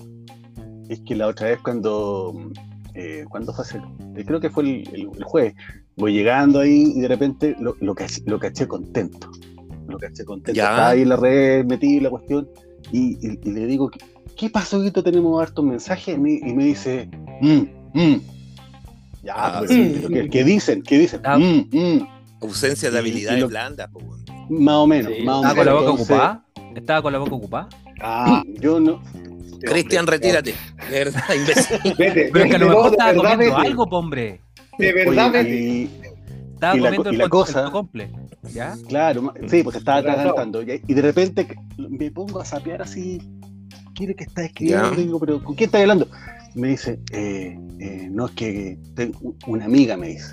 Es 0.90 1.00
que 1.06 1.14
la 1.16 1.26
otra 1.28 1.48
vez 1.48 1.58
cuando. 1.62 2.34
Eh, 3.00 3.24
¿Cuándo 3.28 3.52
fue 3.52 3.64
hace? 3.64 3.78
eh, 4.16 4.24
Creo 4.26 4.40
que 4.40 4.50
fue 4.50 4.64
el, 4.64 4.88
el- 4.92 5.08
el 5.16 5.22
jueves. 5.24 5.54
Voy 5.96 6.12
llegando 6.12 6.58
ahí 6.60 6.92
y 6.96 7.00
de 7.00 7.06
repente 7.08 7.54
lo, 7.60 7.76
lo, 7.80 7.94
caché, 7.94 8.22
lo 8.26 8.38
caché 8.40 8.66
contento. 8.66 9.30
Lo 9.86 9.98
caché 9.98 10.24
contento. 10.24 10.52
Ya. 10.56 10.64
Estaba 10.70 10.88
ahí 10.90 11.02
en 11.02 11.08
la 11.10 11.16
red, 11.16 11.64
metí 11.64 11.98
en 11.98 12.02
la 12.02 12.10
cuestión. 12.10 12.48
Y, 12.90 13.14
y- 13.24 13.38
y 13.44 13.50
le 13.52 13.66
digo, 13.66 13.88
¿qué, 13.88 14.00
qué 14.36 14.50
pasó? 14.50 14.82
Tenemos 14.90 15.40
hartos 15.40 15.64
mensajes. 15.64 16.16
Y 16.16 16.18
me, 16.18 16.32
y 16.32 16.52
me 16.54 16.64
dice, 16.64 17.08
mm, 17.40 17.62
mm. 17.94 18.20
Ya, 19.22 19.34
Ah, 19.36 19.58
pero, 19.60 19.72
sí. 19.72 19.92
pero 19.96 20.08
¿qué, 20.08 20.30
qué 20.30 20.44
dicen? 20.44 20.82
¿Qué 20.82 20.98
dicen? 20.98 21.20
Ah. 21.24 21.38
Mm, 21.38 21.68
mm. 21.72 22.08
Ausencia 22.42 22.90
de 22.90 22.98
habilidades 22.98 23.40
lo- 23.40 23.48
blandas, 23.48 23.88
pues. 23.92 24.04
Más 24.50 24.74
o 24.76 24.86
menos, 24.86 25.12
Sí. 25.16 25.22
más 25.24 25.36
o 25.36 25.42
¿Estaba 25.42 25.54
menos. 25.54 25.56
con 25.56 25.66
la 25.66 25.72
boca 25.72 25.90
Entonces, 25.90 26.10
ocupada? 26.10 26.44
¿Estaba 26.74 27.02
con 27.02 27.12
la 27.12 27.18
boca 27.18 27.34
ocupada? 27.34 27.68
Ah, 28.00 28.42
Yo 28.60 28.80
no. 28.80 29.02
Cristian, 29.60 30.06
retírate. 30.06 30.54
De 30.90 30.98
verdad, 31.04 31.22
imbécil. 31.36 31.94
vete. 31.98 32.30
Pero 32.32 32.44
es 32.44 32.50
que 32.50 32.56
a 32.56 32.58
lo 32.58 32.68
mejor 32.68 32.90
estaba 32.92 33.14
comiendo 33.14 33.38
vete. 33.38 33.54
algo, 33.68 33.82
hombre. 33.84 34.40
De 34.78 34.92
verdad, 34.92 35.30
Oye, 35.34 35.50
y- 35.50 35.90
Estaba 36.54 36.76
Y 36.76 36.80
la 36.80 36.84
comiendo 36.86 37.04
co- 37.04 37.10
y 37.10 37.14
el, 37.14 37.18
la 37.18 37.24
el 37.24 37.30
cosa- 37.30 37.70
comple. 37.70 38.10
¿Ya? 38.52 38.76
Claro, 38.88 39.32
sí, 39.48 39.62
pues 39.62 39.76
estaba 39.76 39.98
atragantando. 39.98 40.62
Y, 40.62 40.82
y 40.86 40.94
de 40.94 41.02
repente 41.02 41.46
me 41.76 42.10
pongo 42.10 42.40
a 42.40 42.44
sapear 42.44 42.82
así. 42.82 43.20
¿Quiere 43.94 44.14
que 44.14 44.24
está 44.24 44.44
escribiendo? 44.44 44.90
Digo, 44.92 45.18
pero 45.20 45.42
¿con 45.42 45.54
quién 45.56 45.68
está 45.68 45.80
hablando? 45.80 46.08
Me 46.54 46.68
dice, 46.68 47.00
eh, 47.12 47.56
eh, 47.80 48.08
no 48.10 48.26
es 48.26 48.32
que 48.32 48.78
tengo 48.94 49.34
una 49.46 49.64
amiga, 49.66 49.96
me 49.96 50.08
dice. 50.08 50.26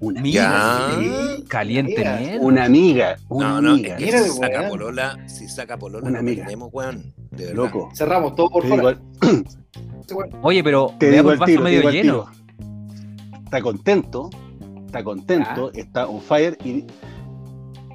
Una 0.00 0.22
Ya. 0.22 0.90
Sí. 1.00 1.44
Caliente 1.48 1.94
Mira. 1.98 2.16
mierda. 2.18 2.40
Una 2.46 2.64
amiga, 2.64 3.16
una 3.28 3.48
No, 3.48 3.60
no, 3.62 3.70
amiga. 3.72 3.96
es 3.96 4.04
que 4.04 4.18
si 4.18 4.30
saca 4.30 4.58
weón. 4.60 4.68
polola, 4.70 5.18
si 5.28 5.48
saca 5.48 5.76
polola, 5.76 6.02
Una 6.06 6.12
no 6.12 6.18
amiga. 6.20 6.44
perdemos, 6.44 6.70
weón. 6.72 7.12
De 7.32 7.46
verdad. 7.46 7.54
Loco. 7.56 7.88
Cerramos 7.94 8.34
todo 8.36 8.48
por 8.50 8.62
Te 8.62 8.68
fuera. 8.68 8.98
digo, 9.20 9.42
Sí, 10.06 10.14
bueno. 10.14 10.38
Oye, 10.42 10.62
pero 10.64 10.94
te 10.98 11.10
digo 11.10 11.32
el 11.32 11.38
vaso 11.38 11.50
tiro, 11.50 11.62
medio 11.62 11.90
lleno. 11.90 12.26
Está 13.44 13.60
contento, 13.60 14.30
está 14.86 15.02
contento, 15.04 15.70
está 15.74 16.06
on 16.06 16.20
fire. 16.20 16.56
Y 16.64 16.84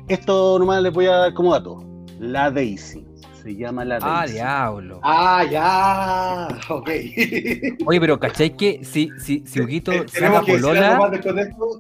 esto 0.08 0.60
nomás 0.60 0.82
les 0.84 0.94
voy 0.94 1.06
a 1.08 1.12
dar 1.16 1.34
como 1.34 1.54
dato. 1.54 1.84
La 2.20 2.52
Daisy. 2.52 3.06
Se 3.44 3.56
llama 3.56 3.84
la 3.84 3.98
Ah, 4.02 4.20
Daisy. 4.22 4.34
diablo. 4.36 5.00
Ah, 5.04 5.44
ya. 5.52 6.48
Ok. 6.70 6.90
Oye, 7.86 8.00
pero 8.00 8.20
¿cachai 8.20 8.56
que 8.56 8.80
si, 8.84 9.10
si, 9.20 9.44
si 9.46 9.60
Huguito 9.62 9.92
saca 9.92 10.06
Tenemos 10.14 10.46
que 10.46 10.54
polola, 10.54 10.98
más 10.98 11.12
de 11.12 11.18
esto. 11.42 11.80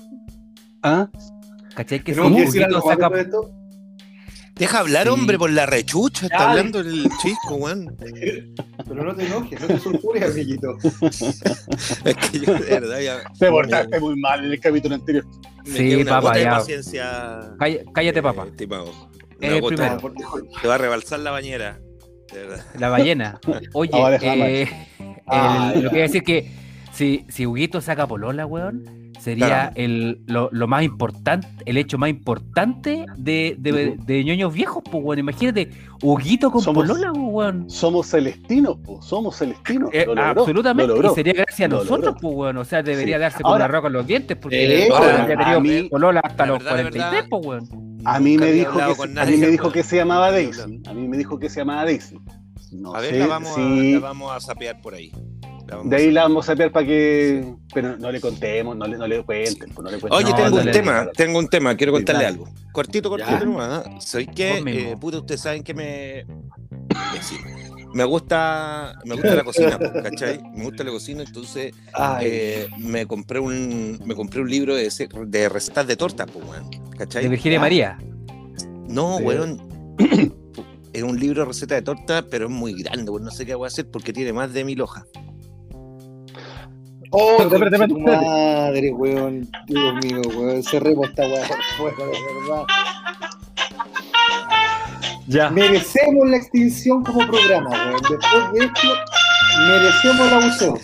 ¿Ah? 0.84 1.08
¿cachai 1.76 2.04
que 2.04 2.14
si 2.14 2.20
Huguito 2.20 2.82
saca 2.82 3.10
de 3.10 3.22
esto. 3.22 3.52
Deja 4.56 4.80
hablar, 4.80 5.04
Sí. 5.08 5.10
hombre, 5.10 5.40
por 5.40 5.50
la 5.50 5.66
rechucha. 5.66 6.26
Está 6.28 6.38
Ay. 6.44 6.50
hablando 6.60 6.80
el 6.82 7.10
chico, 7.22 7.56
weón. 7.56 7.96
Pero 8.88 9.04
no 9.04 9.16
te 9.16 9.26
enojes, 9.26 9.60
no 9.62 9.68
te 9.68 9.80
sulfures, 9.80 10.32
amiguito. 10.32 10.78
Es 12.06 12.16
que 12.18 12.40
yo, 12.40 12.54
de 12.54 12.60
verdad, 12.60 13.00
ya. 13.00 13.24
Te 13.40 13.50
portaste 13.50 14.00
muy 14.00 14.16
mal 14.20 14.44
en 14.46 14.52
el 14.52 14.60
capítulo 14.60 14.96
anterior. 14.96 15.26
Sí, 15.66 16.04
papá, 16.04 16.38
ya. 16.38 16.52
paciencia. 16.58 17.40
Cállate, 17.58 17.86
cállate, 17.94 18.20
eh, 18.20 18.22
Es 19.40 19.52
el 19.52 19.62
gota. 19.62 19.98
primero. 19.98 20.48
Te 20.62 20.68
va 20.68 20.76
a 20.76 20.78
rebalsar 20.78 21.20
la 21.20 21.32
bañera. 21.32 21.80
De 22.32 22.40
verdad. 22.48 22.66
La 22.80 22.90
ballena. 22.90 23.40
Oye, 23.74 23.92
eh, 24.22 24.68
Ah, 25.28 25.72
el- 25.76 25.82
ya. 25.82 25.82
lo 25.82 25.90
que 25.90 25.96
iba 25.98 26.06
a 26.06 26.08
decir 26.08 26.24
que 26.24 26.52
si, 26.92 27.26
si 27.30 27.46
Huguito 27.46 27.80
saca 27.82 28.08
polola, 28.08 28.46
weón, 28.46 29.12
sería 29.20 29.48
Claro. 29.48 29.72
el, 29.76 30.22
lo, 30.28 30.50
lo 30.52 30.68
más 30.68 30.84
importante, 30.84 31.48
el 31.66 31.78
hecho 31.78 31.98
más 31.98 32.10
importante 32.10 33.06
de, 33.18 33.56
de, 33.58 33.96
de 34.06 34.24
ñoños 34.24 34.54
viejos, 34.54 34.84
pues, 34.90 35.04
weón. 35.04 35.20
Imagínate, 35.20 35.70
Huguito 36.02 36.52
con 36.52 36.62
Somos- 36.62 36.88
polola, 36.88 37.12
pues, 37.14 37.24
weón. 37.26 37.70
Somos 37.70 38.08
celestinos, 38.08 38.78
po, 38.84 39.02
somos 39.02 39.38
celestinos. 39.38 39.90
Eh, 39.94 40.06
lo 40.08 40.16
logró, 40.16 40.42
absolutamente, 40.42 40.88
lo 40.90 40.96
logró. 40.96 41.12
y 41.12 41.16
sería 41.16 41.34
gracias 41.34 41.68
a 41.68 41.74
Lo 41.74 41.80
nosotros, 41.84 42.16
pues, 42.22 42.34
weón. 42.36 42.58
O 42.58 42.66
sea, 42.66 42.82
debería 42.84 43.16
Sí. 43.18 43.22
darse 43.22 43.44
con 43.44 43.56
una 43.56 43.68
roca 43.68 43.88
en 43.88 43.94
los 43.94 44.08
dientes, 44.08 44.36
porque 44.38 44.86
Eh, 44.86 44.90
ahora, 44.92 45.06
la 45.06 45.26
vida 45.26 45.34
ha 45.34 45.38
tenido 45.38 45.62
mí- 45.62 45.90
polola 45.90 46.20
hasta 46.24 46.46
la 46.46 46.52
los 46.52 46.60
verdad, 46.64 46.72
la 46.78 46.82
43, 46.84 47.12
verdad, 47.12 47.28
pues, 47.30 47.46
weón. 47.46 47.93
A 48.06 48.20
mí 48.20 48.38
me 48.38 48.52
dijo 48.52 48.72
hablado 48.72 48.96
que 48.96 48.96
se, 48.96 49.04
a 49.04 49.08
nadie, 49.08 49.32
mí 49.32 49.38
me 49.38 49.42
weón. 49.44 49.52
dijo 49.52 49.72
que 49.72 49.84
se 49.84 49.96
llamaba 49.98 50.32
Daisy. 50.32 50.82
A 50.88 50.94
mí 50.94 51.08
me 51.08 51.18
dijo 51.18 51.40
que 51.40 51.50
se 51.50 51.60
llamaba 51.62 51.86
Daisy. 51.86 52.20
No 52.72 52.96
A 52.96 53.02
ver, 53.02 53.12
sé 53.12 53.20
la 53.20 53.28
vamos, 53.28 53.56
si 53.56 53.62
a, 53.62 54.00
la 54.00 54.00
vamos 54.00 54.32
a 54.32 54.40
sapear 54.40 54.82
por 54.82 54.94
ahí. 54.96 55.12
De 55.84 55.96
ahí 55.96 56.04
sapear. 56.06 56.14
la 56.14 56.22
vamos 56.24 56.46
a 56.46 56.48
saber 56.48 56.72
para 56.72 56.86
que, 56.86 57.56
pero 57.74 57.98
no 57.98 58.12
le 58.12 58.20
contemos, 58.20 58.76
no 58.76 58.86
le, 58.88 58.98
no 58.98 59.08
le 59.08 59.24
cuenten, 59.24 59.70
pues, 59.74 59.84
no 59.86 59.92
le 59.92 60.00
cuenten. 60.00 60.12
Oye, 60.12 60.30
No, 60.32 60.36
tengo 60.36 60.58
un 60.60 60.72
tema, 60.72 61.08
tengo 61.16 61.40
un 61.40 61.48
tema, 61.48 61.76
quiero 61.78 61.94
contarle 61.94 62.24
dale. 62.24 62.34
algo. 62.36 62.50
Cortito, 62.72 63.10
cortito 63.10 63.46
nomás. 63.46 63.86
¿ah? 63.86 64.00
Soy 64.02 64.28
que, 64.28 64.58
eh, 64.66 64.98
puta, 65.00 65.20
ustedes 65.20 65.42
saben 65.42 65.64
que 65.64 65.74
me. 65.74 66.26
Me 67.94 68.04
gusta, 68.06 69.00
me 69.06 69.14
gusta 69.16 69.36
la 69.36 69.44
cocina, 69.44 69.78
¿cachai? 69.78 70.42
Me 70.56 70.64
gusta 70.66 70.84
la 70.84 70.92
cocina, 70.92 71.24
entonces 71.24 71.74
eh, 72.22 72.68
me 72.80 73.06
compré 73.06 73.40
un 73.40 74.00
me 74.04 74.16
compré 74.16 74.42
un 74.42 74.50
libro 74.50 74.76
de, 74.76 74.90
de 75.28 75.50
recetas 75.50 75.86
de 75.86 75.96
torta, 75.96 76.26
pues, 76.26 76.44
weón. 76.46 76.70
¿Cachai? 76.98 77.24
De 77.24 77.30
Virginia 77.30 77.58
Ya. 77.58 77.62
María. 77.62 77.98
No, 78.90 79.18
De- 79.20 79.24
weón. 79.26 79.62
Es 80.94 81.02
un 81.02 81.20
libro 81.20 81.42
de 81.42 81.48
receta 81.48 81.74
de 81.74 81.82
torta, 81.82 82.24
pero 82.30 82.46
es 82.46 82.52
muy 82.52 82.74
grande, 82.84 83.10
weón. 83.10 83.24
No 83.24 83.32
sé 83.32 83.48
qué 83.48 83.56
voy 83.56 83.66
a 83.66 83.68
hacer 83.70 83.90
porque 83.90 84.14
tiene 84.14 84.32
más 84.32 84.54
de 84.54 84.64
mil 84.64 84.80
hojas. 84.80 85.06
oh, 87.10 87.38
espérate, 87.42 87.76
espérate. 87.76 87.94
madre, 87.96 88.92
weón. 88.92 89.50
Dios 89.68 89.94
mío, 90.04 90.22
weón. 90.38 90.62
Cerremos 90.62 91.10
esta 91.10 91.24
weá 91.28 91.48
por 91.48 91.58
fuera, 91.78 91.98
de 91.98 92.12
verdad. 92.12 92.64
Ya. 95.28 95.50
Merecemos 95.50 96.30
la 96.30 96.38
extinción 96.38 97.04
como 97.04 97.26
programa, 97.28 97.70
weón. 97.70 98.02
Después 98.10 98.54
de 98.54 98.66
esto, 98.66 98.88
merecemos 99.68 100.32
la. 100.32 100.82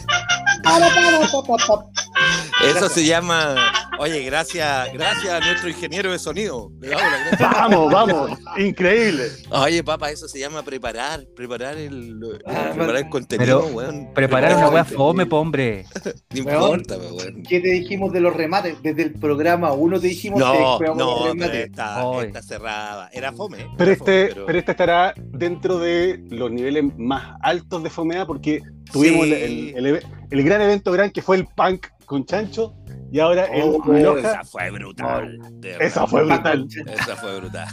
Para, 0.63 0.88
para, 0.89 1.67
pa. 1.67 1.98
Eso 2.65 2.89
se 2.89 3.06
llama 3.06 3.56
Oye, 4.00 4.24
gracias, 4.24 4.93
gracias 4.93 5.34
a 5.34 5.39
nuestro 5.41 5.69
ingeniero 5.69 6.12
de 6.12 6.19
sonido. 6.19 6.72
Le 6.80 6.89
damos 6.89 7.04
gracias. 7.30 7.52
Vamos, 7.52 7.91
vamos, 7.91 8.39
increíble. 8.58 9.24
Oye, 9.50 9.84
papá, 9.84 10.10
eso 10.12 10.28
se 10.28 10.39
llama 10.39 10.63
preparar, 10.63 11.26
preparar 11.36 11.78
el, 11.78 12.17
Ah, 12.45 12.72
preparar 12.74 12.95
el 12.98 13.10
contenido, 13.10 13.62
Pero 13.62 13.76
weón. 13.76 14.13
Preparar 14.13 14.56
una 14.56 14.69
weá 14.69 14.86
fome, 14.86 15.26
po, 15.26 15.38
hombre. 15.39 15.86
No 16.32 16.38
importa, 16.39 16.98
weón. 16.98 17.43
¿Qué 17.43 17.60
te 17.60 17.69
dijimos 17.69 18.13
de 18.13 18.22
los 18.22 18.34
remates? 18.36 18.82
Desde 18.82 19.04
el 19.04 19.13
programa 19.13 19.74
1 19.74 20.00
te 20.00 20.08
dijimos 20.08 20.39
que 20.39 20.45
No, 20.45 20.78
jugábamos 20.78 20.98
no, 20.98 21.15
los 21.26 21.34
remates. 21.34 21.65
esta, 21.65 22.06
Oy. 22.08 22.26
esta 22.28 22.41
cerrada. 22.41 23.10
Era 23.12 23.34
fome. 23.34 23.58
Pero 23.78 23.95
fome, 23.95 24.24
este, 24.26 24.36
pero 24.45 24.58
este 24.60 24.72
estará 24.72 25.13
dentro 25.17 25.78
de 25.80 26.22
los 26.30 26.50
niveles 26.52 26.86
más 26.98 27.36
altos 27.41 27.84
de 27.84 27.89
fomea 27.89 28.26
porque 28.26 28.62
tuvimos 28.93 29.26
Sí. 29.26 29.34
el, 29.34 29.41
el- 29.43 29.74
el 29.78 29.86
eve- 29.88 30.04
el 30.32 30.43
gran 30.43 30.62
evento 30.62 30.91
gran 30.93 31.12
que 31.12 31.22
fue 31.22 31.36
el 31.38 31.45
punk 31.48 31.88
con 32.10 32.26
Chancho 32.26 32.74
y 33.12 33.19
ahora 33.19 33.47
Oh, 33.63 33.91
el 33.91 33.97
Esa 33.97 34.04
Loja. 34.13 34.43
fue 34.43 34.69
brutal. 34.71 35.38
de. 35.54 35.78
Esa 35.80 36.06
fue 36.08 36.23
brutal. 36.25 36.67
Esa 36.88 37.15
fue 37.15 37.39
brutal. 37.39 37.67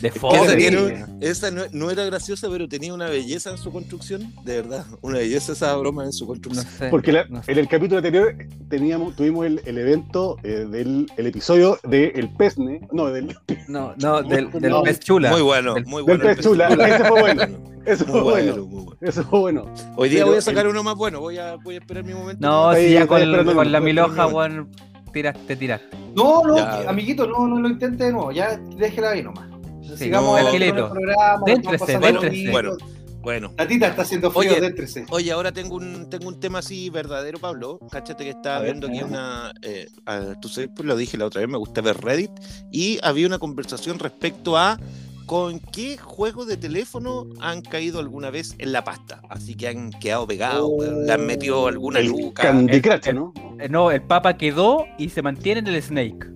De 0.00 0.08
Esa, 0.08 0.18
fome. 0.18 0.56
tiene- 0.56 1.04
esa 1.20 1.50
no, 1.50 1.62
no 1.72 1.90
era 1.90 2.04
graciosa, 2.04 2.48
pero 2.50 2.68
tenía 2.68 2.94
una 2.94 3.06
belleza 3.08 3.50
en 3.50 3.58
su 3.58 3.70
construcción, 3.70 4.32
de 4.44 4.62
verdad. 4.62 4.86
Una 5.02 5.18
belleza 5.18 5.52
esa 5.52 5.76
broma 5.76 6.04
en 6.04 6.12
su 6.12 6.24
No 6.24 6.28
construcción. 6.28 6.66
sé. 6.66 6.88
Porque 6.88 7.12
la- 7.12 7.26
no 7.28 7.42
sé. 7.42 7.52
en 7.52 7.58
el 7.58 7.68
capítulo 7.68 7.98
anterior 7.98 8.34
teníamos, 8.68 9.14
tuvimos 9.14 9.46
el, 9.46 9.60
el 9.66 9.78
evento 9.78 10.36
eh, 10.42 10.66
del 10.70 11.06
el 11.16 11.26
episodio 11.26 11.78
del 11.84 12.12
el 12.14 12.30
Pesne, 12.30 12.80
no, 12.92 13.06
del, 13.08 13.36
No, 13.68 13.94
no, 13.98 14.22
del, 14.22 14.50
del 14.52 14.70
No, 14.70 14.82
pez 14.82 15.00
chula. 15.00 15.30
Muy 15.30 15.42
bueno, 15.42 15.74
Del- 15.74 15.84
muy 15.86 16.02
del 16.04 16.16
bueno. 16.18 16.30
el 16.30 16.36
pez 16.36 16.44
chula. 16.44 16.68
Ese 16.68 17.04
fue 17.04 17.20
bueno. 17.20 17.72
Eso 17.84 18.04
fue 18.04 18.22
bueno, 18.22 18.52
bueno. 18.52 18.64
bueno. 18.66 18.96
Eso 19.00 19.24
fue 19.24 19.40
bueno. 19.40 19.64
Hoy 19.96 20.08
día 20.08 20.20
Pero 20.20 20.28
voy 20.28 20.38
a 20.38 20.40
sacar 20.40 20.64
el- 20.66 20.70
uno 20.70 20.84
más 20.84 20.94
bueno. 20.94 21.18
Voy 21.18 21.36
a, 21.38 21.56
voy 21.56 21.74
a 21.74 21.78
esperar 21.78 22.04
mi 22.04 22.14
momento. 22.14 22.40
No, 22.46 22.72
si 22.76 22.92
ya 22.92 23.08
con, 23.08 23.20
con 23.54 23.72
la 23.72 23.80
miloja, 23.80 24.22
no. 24.22 24.30
Weón, 24.54 24.70
tiraste, 25.12 25.56
tiraste. 25.56 25.96
No, 26.14 26.42
no, 26.44 26.56
Ya. 26.56 26.88
amiguito, 26.88 27.26
no, 27.26 27.46
no 27.46 27.60
lo 27.60 27.68
intente 27.68 28.04
de 28.04 28.12
nuevo. 28.12 28.32
Ya 28.32 28.56
déjela 28.76 29.10
ahí 29.10 29.22
nomás. 29.22 29.48
Sí, 29.82 30.04
Sigamos 30.04 30.40
no, 30.40 30.48
el 30.48 30.72
programa. 30.74 31.42
Déntrese, 31.44 31.98
déntrese. 31.98 32.50
bueno, 32.50 32.76
bueno. 33.20 33.52
La 33.58 33.66
tita 33.66 33.88
está 33.88 34.02
haciendo 34.02 34.30
frío, 34.30 34.52
Oye, 34.52 34.60
déntrese. 34.60 35.04
Oye, 35.10 35.32
ahora 35.32 35.52
tengo 35.52 35.76
un, 35.76 36.08
tengo 36.08 36.28
un 36.28 36.40
tema 36.40 36.60
así 36.60 36.88
verdadero, 36.90 37.38
Pablo. 37.38 37.78
Cáchate 37.90 38.24
que 38.24 38.30
estaba 38.30 38.60
ver, 38.60 38.70
viendo 38.70 38.86
aquí 38.88 38.98
ya. 38.98 39.04
una. 39.06 39.52
eh, 39.62 39.86
tú 40.40 40.48
sabes, 40.48 40.70
pues 40.74 40.86
lo 40.86 40.96
dije 40.96 41.18
la 41.18 41.26
otra 41.26 41.40
vez, 41.40 41.50
me 41.50 41.58
gusta 41.58 41.80
ver 41.82 42.00
Reddit. 42.00 42.30
Y 42.70 42.98
había 43.02 43.26
una 43.26 43.38
conversación 43.38 43.98
respecto 43.98 44.56
a 44.56 44.78
con 45.26 45.58
qué 45.60 45.96
juegos 45.98 46.46
de 46.46 46.56
teléfono 46.56 47.26
han 47.40 47.62
caído 47.62 47.98
alguna 48.00 48.30
vez 48.30 48.54
en 48.58 48.72
la 48.72 48.84
pasta. 48.84 49.22
Así 49.28 49.54
que 49.54 49.68
han 49.68 49.90
quedado 49.90 50.26
pegados, 50.26 50.70
Oh. 50.72 50.82
le 50.82 51.12
han 51.12 51.26
metido 51.26 51.66
alguna 51.68 52.00
El 52.00 52.06
luca. 52.08 52.42
Candy 52.42 52.80
Crush, 52.80 53.12
¿no? 53.14 53.32
Eh, 53.60 53.68
No, 53.68 53.90
el 53.90 54.02
papa 54.02 54.36
quedó 54.36 54.84
y 54.98 55.08
se 55.08 55.22
mantiene 55.22 55.60
en 55.60 55.66
el 55.68 55.82
Snake. 55.82 56.26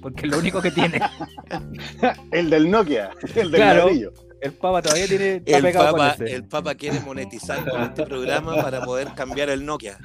Porque 0.00 0.26
es 0.26 0.30
lo 0.32 0.38
único 0.38 0.62
que 0.62 0.70
tiene. 0.70 0.98
El 2.32 2.48
del 2.50 2.70
Nokia, 2.70 3.10
el 3.22 3.32
del 3.34 3.50
Claro. 3.50 3.84
ladrillo. 3.86 4.12
El 4.40 4.52
papa 4.54 4.80
todavía 4.80 5.06
tiene, 5.06 5.34
está 5.44 5.58
El 5.58 5.62
pegado 5.62 5.92
papa, 5.94 6.16
con 6.16 6.26
ese. 6.26 6.34
el 6.36 6.44
Papa 6.44 6.74
quiere 6.74 7.00
monetizar 7.00 7.68
con 7.68 7.82
este 7.82 8.06
programa 8.06 8.56
para 8.62 8.82
poder 8.82 9.08
cambiar 9.14 9.50
el 9.50 9.66
Nokia. 9.66 9.98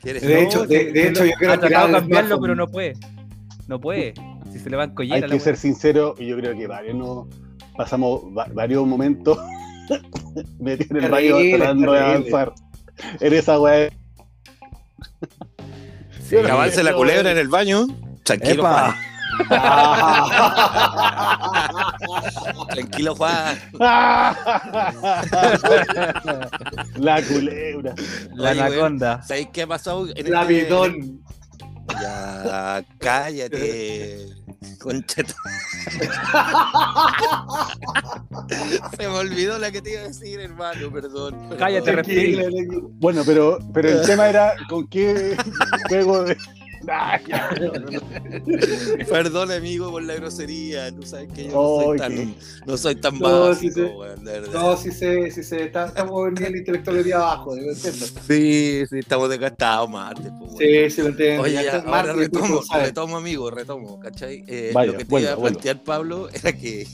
¿Quieres? 0.00 0.22
De 0.22 0.42
hecho, 0.42 0.64
de, 0.66 0.90
de 0.90 1.08
hecho, 1.08 1.26
yo 1.26 1.32
quiero 1.38 1.52
ha 1.52 1.60
tratado 1.60 1.88
de 1.88 1.92
cambiarlo, 1.92 2.40
pero 2.40 2.54
no 2.54 2.66
puede. 2.66 2.94
No 3.68 3.78
puede. 3.78 4.14
Si 4.50 4.58
se 4.58 4.70
le 4.70 4.76
van 4.76 4.94
Hay 4.96 5.22
que 5.24 5.38
ser 5.40 5.58
sincero, 5.58 6.14
y 6.18 6.28
yo 6.28 6.36
creo 6.38 6.56
que 6.56 6.66
varios 6.66 6.94
no 6.96 7.28
pasamos 7.76 8.22
va- 8.36 8.48
varios 8.52 8.86
momentos 8.86 9.38
metidos 10.58 10.90
en 10.90 11.04
el 11.04 11.10
baño 11.10 11.36
tratando 11.58 11.92
de 11.92 12.00
avanzar 12.00 12.52
en 13.20 13.32
esa 13.32 13.60
weá. 13.60 13.90
Sí, 16.28 16.36
Acabarse 16.36 16.82
la 16.82 16.94
culebra 16.94 17.30
en 17.32 17.38
el 17.38 17.48
baño. 17.48 17.86
Tranquilo, 18.24 18.62
Epa. 18.62 18.96
Juan. 19.48 19.54
Tranquilo, 22.70 23.14
Juan. 23.16 23.58
la 26.96 27.22
culebra. 27.22 27.94
La 28.34 28.50
anaconda. 28.50 29.22
¿Sabéis 29.22 29.48
qué 29.52 29.62
ha 29.62 29.66
pasado? 29.66 30.06
En 30.14 30.30
La 30.30 30.42
este- 30.42 30.54
bidón. 30.64 31.20
Ya, 31.88 32.84
cállate. 32.98 34.26
Concheto. 34.80 35.34
Se 38.96 39.08
me 39.08 39.14
olvidó 39.14 39.58
la 39.58 39.70
que 39.70 39.82
te 39.82 39.92
iba 39.92 40.00
a 40.00 40.04
decir, 40.04 40.40
hermano, 40.40 40.90
perdón. 40.92 41.34
perdón. 41.34 41.58
Cállate, 41.58 41.92
Tranquilo, 41.92 42.42
Bueno, 42.94 43.22
pero, 43.24 43.58
pero 43.72 43.88
el 43.88 44.02
tema 44.06 44.28
era 44.28 44.54
con 44.68 44.86
qué 44.88 45.36
juego 45.88 46.24
de. 46.24 46.36
Perdón, 49.08 49.50
amigo, 49.52 49.90
por 49.90 50.02
la 50.02 50.14
grosería. 50.14 50.90
Tú 50.94 51.02
sabes 51.02 51.30
que 51.32 51.44
yo 51.48 51.52
no 51.52 51.82
soy 51.84 51.98
tan, 51.98 52.34
no 52.66 52.76
soy 52.76 52.94
tan 52.96 53.18
No, 53.18 53.54
sí, 53.54 53.68
básico, 53.68 53.74
sí. 53.74 53.80
weón, 53.96 54.24
de 54.24 54.32
verdad. 54.32 54.52
No, 54.52 54.76
sí 54.76 54.92
sé, 54.92 55.30
sí 55.30 55.42
sé. 55.42 55.64
está- 55.64 55.86
Estamos 55.86 56.28
en 56.28 56.34
nivel 56.34 56.56
intelectual 56.56 57.04
de 57.04 57.14
abajo, 57.14 57.56
yo 57.56 57.62
entiendo. 57.70 58.06
Sí, 58.26 58.82
sí, 58.90 58.98
estamos 58.98 59.28
desgastados, 59.30 59.88
martes. 59.90 60.30
pues. 60.38 60.52
Sí, 60.58 60.90
sí 60.96 61.02
lo 61.02 61.08
entiendo. 61.08 61.42
Oye, 61.42 61.54
Ya 61.54 61.76
ahora 61.78 61.90
Martín, 61.90 62.16
retomo, 62.18 62.60
retomo, 62.72 63.16
amigo, 63.16 63.50
retomo, 63.50 64.00
¿cachai? 64.00 64.44
Eh, 64.46 64.70
Vaya, 64.74 64.92
lo 64.92 64.98
que 64.98 65.04
te 65.04 65.20
iba 65.20 65.32
a 65.32 65.36
plantear, 65.36 65.82
Pablo, 65.84 66.28
era 66.32 66.52
que, 66.52 66.86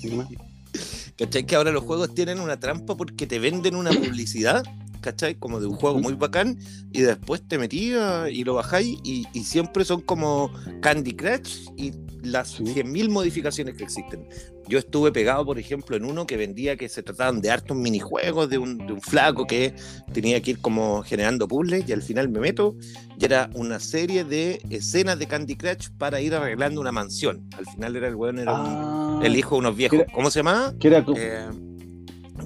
¿cachai? 1.19 1.45
Que 1.45 1.57
ahora 1.57 1.71
los 1.71 1.85
juegos 1.85 2.15
tienen 2.15 2.41
una 2.41 2.59
trampa 2.59 2.97
porque 2.97 3.27
te 3.27 3.39
venden 3.39 3.77
una 3.77 3.91
publicidad, 3.91 4.63
¿cachai? 5.01 5.35
Como 5.35 5.61
de 5.61 5.67
un 5.67 5.77
juego 5.77 5.99
muy 5.99 6.15
bacán, 6.15 6.59
y 6.93 7.01
después 7.01 7.43
te 7.47 7.59
metías 7.59 8.31
y 8.31 8.45
lo 8.45 8.55
bajáis, 8.55 8.99
y, 9.05 9.27
y 9.33 9.45
siempre 9.45 9.85
son 9.85 10.01
como 10.01 10.51
Candy 10.81 11.13
Crush 11.13 11.69
y 11.77 11.93
las 12.23 12.49
Sí. 12.51 12.65
100.000 12.65 13.09
modificaciones 13.09 13.75
que 13.77 13.85
existen. 13.85 14.27
Yo 14.69 14.79
estuve 14.79 15.11
pegado, 15.11 15.45
por 15.47 15.59
ejemplo, 15.59 15.97
en 15.97 16.05
uno 16.05 16.27
que 16.27 16.37
vendía 16.37 16.77
que 16.77 16.89
se 16.89 17.03
trataban 17.03 17.41
de 17.41 17.51
hartos 17.51 17.77
minijuegos 17.77 18.49
de 18.51 18.59
un, 18.59 18.77
de 18.87 18.93
un 18.93 19.01
flaco 19.01 19.47
que 19.47 19.75
tenía 20.13 20.41
que 20.43 20.53
ir 20.53 20.59
como 20.61 21.03
generando 21.03 21.49
puzzles, 21.49 21.89
y 21.89 21.93
al 21.93 22.03
final 22.03 22.29
me 22.29 22.41
meto 22.41 22.77
y 23.19 23.25
era 23.25 23.49
una 23.55 23.81
serie 23.81 24.25
de 24.25 24.61
escenas 24.71 25.19
de 25.19 25.27
Candy 25.27 25.57
Crush 25.57 25.89
para 25.99 26.21
ir 26.21 26.35
arreglando 26.35 26.81
una 26.81 26.93
mansión. 26.93 27.49
Al 27.57 27.67
final 27.67 27.97
era 27.97 28.09
el 28.09 28.15
weón, 28.15 28.39
era 28.39 28.53
un- 28.53 28.67
Ah, 28.67 29.21
el 29.25 29.35
hijo 29.37 29.55
de 29.57 29.59
unos 29.61 29.77
viejos. 29.77 30.01
Era- 30.01 30.13
¿Cómo 30.13 30.31
se 30.31 30.39
llama? 30.41 30.75
que 30.79 30.89
era 30.89 31.05
como- 31.05 31.19
Eh, 31.19 31.49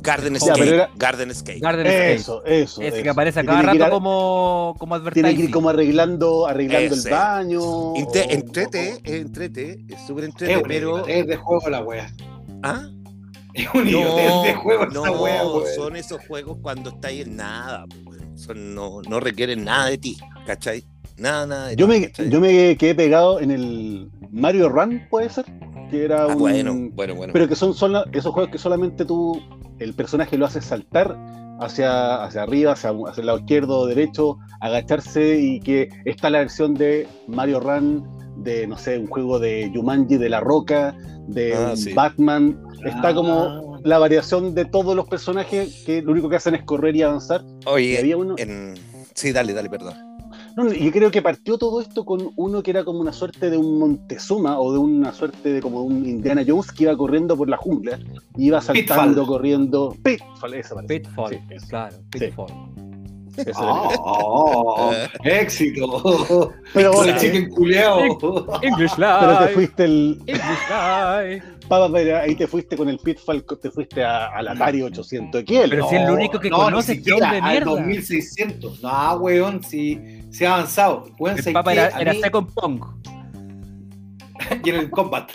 Garden 0.03 0.33
Ya, 0.35 0.39
Escape. 0.39 0.59
pero 0.61 0.75
era- 0.75 0.91
Garden 0.97 1.31
Escape. 1.31 1.59
Garden 1.61 1.87
Escape. 1.87 2.15
Eso, 2.15 2.45
eso. 2.45 2.83
Ese 2.83 2.95
eso. 2.97 3.03
que 3.03 3.09
aparece 3.11 3.41
a 3.41 3.45
cada 3.45 3.61
ir 3.61 3.67
rato 3.67 3.85
a- 3.85 3.91
como, 3.91 4.75
como 4.79 5.03
Tiene 5.11 5.35
que 5.37 5.43
ir 5.45 5.51
como 5.51 5.69
arreglando, 5.71 6.47
arreglando 6.47 6.95
Ese. 6.95 7.09
el 7.09 7.15
baño. 7.15 7.95
Inte- 7.97 8.27
o- 8.27 8.31
entrete, 8.31 9.01
es 9.05 9.13
entrete, 9.21 9.85
es 9.89 10.07
súper 10.07 10.25
entrete, 10.25 10.57
un 10.57 10.63
pero. 10.65 11.07
es 11.07 11.27
de 11.27 11.37
juego 11.37 11.69
la 11.71 11.83
wea. 11.83 12.13
¿Ah? 12.63 12.89
Es 13.55 13.69
un 13.73 13.85
No, 13.91 14.43
de 14.43 14.55
juego 14.55 14.83
esa 14.85 14.93
no, 14.93 15.03
wea, 15.23 15.45
weón. 15.47 15.65
son 15.77 15.97
esos 15.97 16.21
juegos 16.27 16.59
cuando 16.61 16.91
estáis 16.91 17.27
en 17.27 17.37
nada. 17.37 17.87
Son- 18.35 18.75
no, 18.75 19.01
no 19.09 19.21
requieren 19.21 19.65
nada 19.65 19.87
de 19.87 19.99
ti, 19.99 20.17
¿cachai? 20.47 20.85
Nada, 21.17 21.47
nada 21.47 21.67
de 21.69 21.77
Yo 21.77 21.87
ti, 21.87 21.93
me, 21.93 22.07
¿cachai? 22.09 22.29
yo 22.31 22.41
me 22.41 22.77
quedé 22.77 22.95
pegado 22.97 23.39
en 23.41 23.53
el 23.53 24.11
Mario 24.33 24.69
Run, 24.69 25.07
puede 25.09 25.31
ser. 25.31 25.45
Que 25.91 26.05
era 26.05 26.23
Ah, 26.25 26.27
un. 26.29 26.39
bueno, 26.39 26.75
bueno, 26.95 27.15
bueno. 27.15 27.33
Pero 27.33 27.47
que 27.47 27.55
son 27.55 27.75
sola- 27.75 28.05
esos 28.13 28.33
juegos 28.33 28.51
que 28.51 28.59
solamente 28.59 29.05
tú, 29.05 29.41
el 29.79 29.95
personaje 29.95 30.37
lo 30.39 30.47
hace 30.47 30.61
saltar 30.61 31.17
hacia, 31.61 32.25
hacia 32.25 32.43
arriba, 32.43 32.73
hacia, 32.73 32.91
hacia 32.91 33.21
el 33.21 33.27
lado 33.27 33.39
izquierdo 33.39 33.79
o 33.81 33.87
derecho, 33.87 34.39
agacharse 34.61 35.39
y 35.41 35.61
que 35.61 35.89
está 36.05 36.31
la 36.31 36.39
versión 36.41 36.75
de 36.75 37.07
Mario 37.29 37.61
Run, 37.61 38.05
de 38.43 38.67
no 38.67 38.77
sé, 38.77 38.99
un 38.99 39.07
juego 39.07 39.39
de 39.39 39.71
Jumanji 39.75 40.17
de 40.17 40.29
la 40.29 40.41
Roca, 40.41 40.97
de 41.29 41.55
Ah, 41.55 41.73
sí. 41.77 41.93
Batman. 41.93 42.61
Está 42.85 43.09
Ah. 43.09 43.15
como 43.15 43.79
la 43.85 43.99
variación 43.99 44.55
de 44.55 44.65
todos 44.65 44.95
los 44.97 45.07
personajes 45.09 45.83
que 45.87 46.03
lo 46.03 46.13
único 46.13 46.29
que 46.29 46.37
hacen 46.37 46.55
es 46.55 46.65
correr 46.65 46.97
y 46.97 47.03
avanzar. 47.03 47.43
Y 47.45 47.69
Oye, 47.69 47.99
había 47.99 48.17
uno. 48.17 48.35
en... 48.39 48.75
sí, 49.15 49.33
dale, 49.33 49.53
dale, 49.55 49.71
perdón. 49.71 49.95
No, 50.57 50.73
y 50.73 50.91
creo 50.93 51.11
que 51.11 51.21
partió 51.21 51.59
todo 51.59 51.81
esto 51.81 52.05
con 52.05 52.31
uno 52.37 52.63
que 52.63 52.71
era 52.71 52.85
como 52.85 53.01
una 53.01 53.13
suerte 53.13 53.51
de 53.51 53.57
un 53.57 53.79
Montezuma 53.79 54.61
o 54.61 54.73
de 54.73 54.79
una 54.79 55.13
suerte 55.13 55.53
de 55.53 55.61
como 55.61 55.83
un 55.83 56.07
Indiana 56.07 56.45
Jones 56.47 56.71
que 56.71 56.85
iba 56.85 56.97
corriendo 56.97 57.37
por 57.37 57.49
la 57.49 57.57
jungla, 57.57 57.99
iba 58.37 58.61
saltando, 58.61 59.23
Pitfall. 59.23 59.27
corriendo. 59.27 59.97
Pitfall, 60.03 60.55
esa 60.55 60.75
parece. 60.77 61.01
Pitfall. 61.01 61.31
Sí, 61.33 61.39
eso. 61.51 61.67
claro, 61.69 61.97
Pitfall. 62.11 62.53
Oh, 63.57 64.93
éxito. 65.25 66.53
Pero, 66.73 66.93
vos, 66.93 67.07
El 67.07 67.17
chicken 67.17 67.51
culeado. 67.51 68.01
English 68.63 68.93
pero 68.97 69.39
te 69.39 69.41
Live. 69.45 69.55
fuiste 69.55 69.85
el. 69.85 70.23
English 70.27 70.69
Live. 70.71 71.43
Pero 71.69 72.17
ahí 72.19 72.35
te 72.37 72.47
fuiste 72.47 72.77
con 72.77 72.89
el 72.89 72.99
Pitfall, 72.99 73.45
te 73.61 73.71
fuiste 73.71 74.05
a, 74.05 74.27
al 74.27 74.49
Atari 74.49 74.83
800 74.83 75.43
XL. 75.43 75.55
Pero 75.71 75.89
si 75.89 75.97
es 75.97 76.07
lo 76.07 76.15
único 76.15 76.39
que 76.39 76.51
no, 76.51 76.59
conoce, 76.59 76.93
ni 76.93 76.99
siquiera, 76.99 77.33
de 77.33 77.39
al 77.39 77.51
mierda. 77.51 77.71
2600. 77.71 78.83
No, 78.83 79.17
weón, 79.17 79.63
si 79.63 79.99
se 80.35 80.47
ha 80.47 80.55
avanzado. 80.55 81.09
Weón, 81.19 81.39
El 81.39 81.45
¿sabes 81.45 81.55
papa 81.55 81.73
era, 81.73 81.89
era 82.01 82.13
mí- 82.13 82.21
Second 82.21 82.53
Pong. 82.53 82.85
y 84.65 84.71
en 84.71 84.77
el 84.77 84.91
combat. 84.91 85.31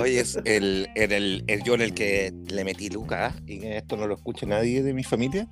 Oye, 0.00 0.20
es 0.20 0.36
el, 0.46 0.88
el, 0.94 1.44
el- 1.46 1.62
yo 1.64 1.74
en 1.74 1.82
el 1.82 1.92
que 1.92 2.32
le 2.48 2.64
metí 2.64 2.88
Lucas, 2.88 3.34
y 3.46 3.60
que 3.60 3.76
esto 3.76 3.96
no 3.98 4.06
lo 4.06 4.14
escucha 4.14 4.46
nadie 4.46 4.82
de 4.82 4.94
mi 4.94 5.04
familia, 5.04 5.46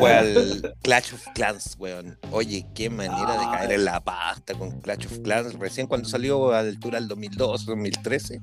fue 0.00 0.12
al 0.12 0.74
Clash 0.82 1.14
of 1.14 1.24
Clans, 1.34 1.76
weón. 1.78 2.18
Oye, 2.32 2.66
qué 2.74 2.90
manera 2.90 3.38
de 3.38 3.44
caer 3.56 3.72
en 3.72 3.84
la 3.84 4.00
pasta 4.02 4.54
con 4.54 4.80
Clash 4.80 5.06
of 5.06 5.20
Clans, 5.20 5.54
recién 5.54 5.86
cuando 5.86 6.08
salió 6.08 6.48
a 6.52 6.62
la 6.64 6.68
altura 6.68 6.98
del 6.98 7.06
2012, 7.06 7.64
2013. 7.66 8.40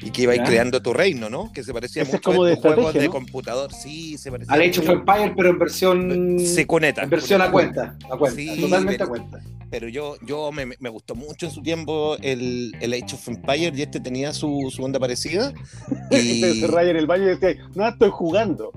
Y 0.00 0.10
que 0.10 0.22
iba 0.22 0.34
Ya. 0.34 0.44
creando 0.44 0.82
tu 0.82 0.92
reino, 0.92 1.30
¿no? 1.30 1.52
Que 1.52 1.62
se 1.62 1.72
parecía 1.72 2.02
Ese 2.02 2.12
mucho 2.12 2.30
como 2.30 2.44
a 2.44 2.48
de 2.48 2.56
juegos 2.56 2.78
estrategia, 2.78 3.00
de 3.02 3.06
¿no? 3.08 3.12
computador. 3.12 3.72
Sí, 3.72 4.18
se 4.18 4.30
parecía. 4.30 4.54
Al 4.54 4.60
Age 4.60 4.70
of 4.80 4.86
mucho. 4.86 4.92
Empire, 4.92 5.34
pero 5.36 5.48
en 5.50 5.58
versión. 5.58 6.38
Sí, 6.40 6.64
cuneta. 6.64 7.02
En 7.02 7.10
versión 7.10 7.40
a 7.42 7.50
cuenta. 7.50 7.96
A 8.10 8.16
cuenta. 8.16 8.36
Sí, 8.40 8.60
totalmente 8.60 8.98
pero- 8.98 9.04
a 9.04 9.08
cuenta. 9.08 9.40
Pero 9.70 9.88
yo, 9.88 10.16
yo 10.26 10.52
me, 10.52 10.66
me 10.66 10.88
gustó 10.90 11.14
mucho 11.14 11.46
en 11.46 11.52
su 11.52 11.62
tiempo 11.62 12.16
el, 12.20 12.76
el 12.80 12.92
Age 12.92 13.14
of 13.14 13.26
Empire 13.28 13.72
y 13.74 13.82
este 13.82 14.00
tenía 14.00 14.32
su, 14.34 14.70
su 14.74 14.82
onda 14.84 14.98
parecida. 15.00 15.52
Y 16.10 16.40
se 16.40 16.50
encerraba 16.50 16.82
en 16.84 16.96
el 16.96 17.06
baño 17.06 17.24
y 17.24 17.36
decía, 17.36 17.54
no, 17.74 17.88
estoy 17.88 18.10
jugando. 18.10 18.70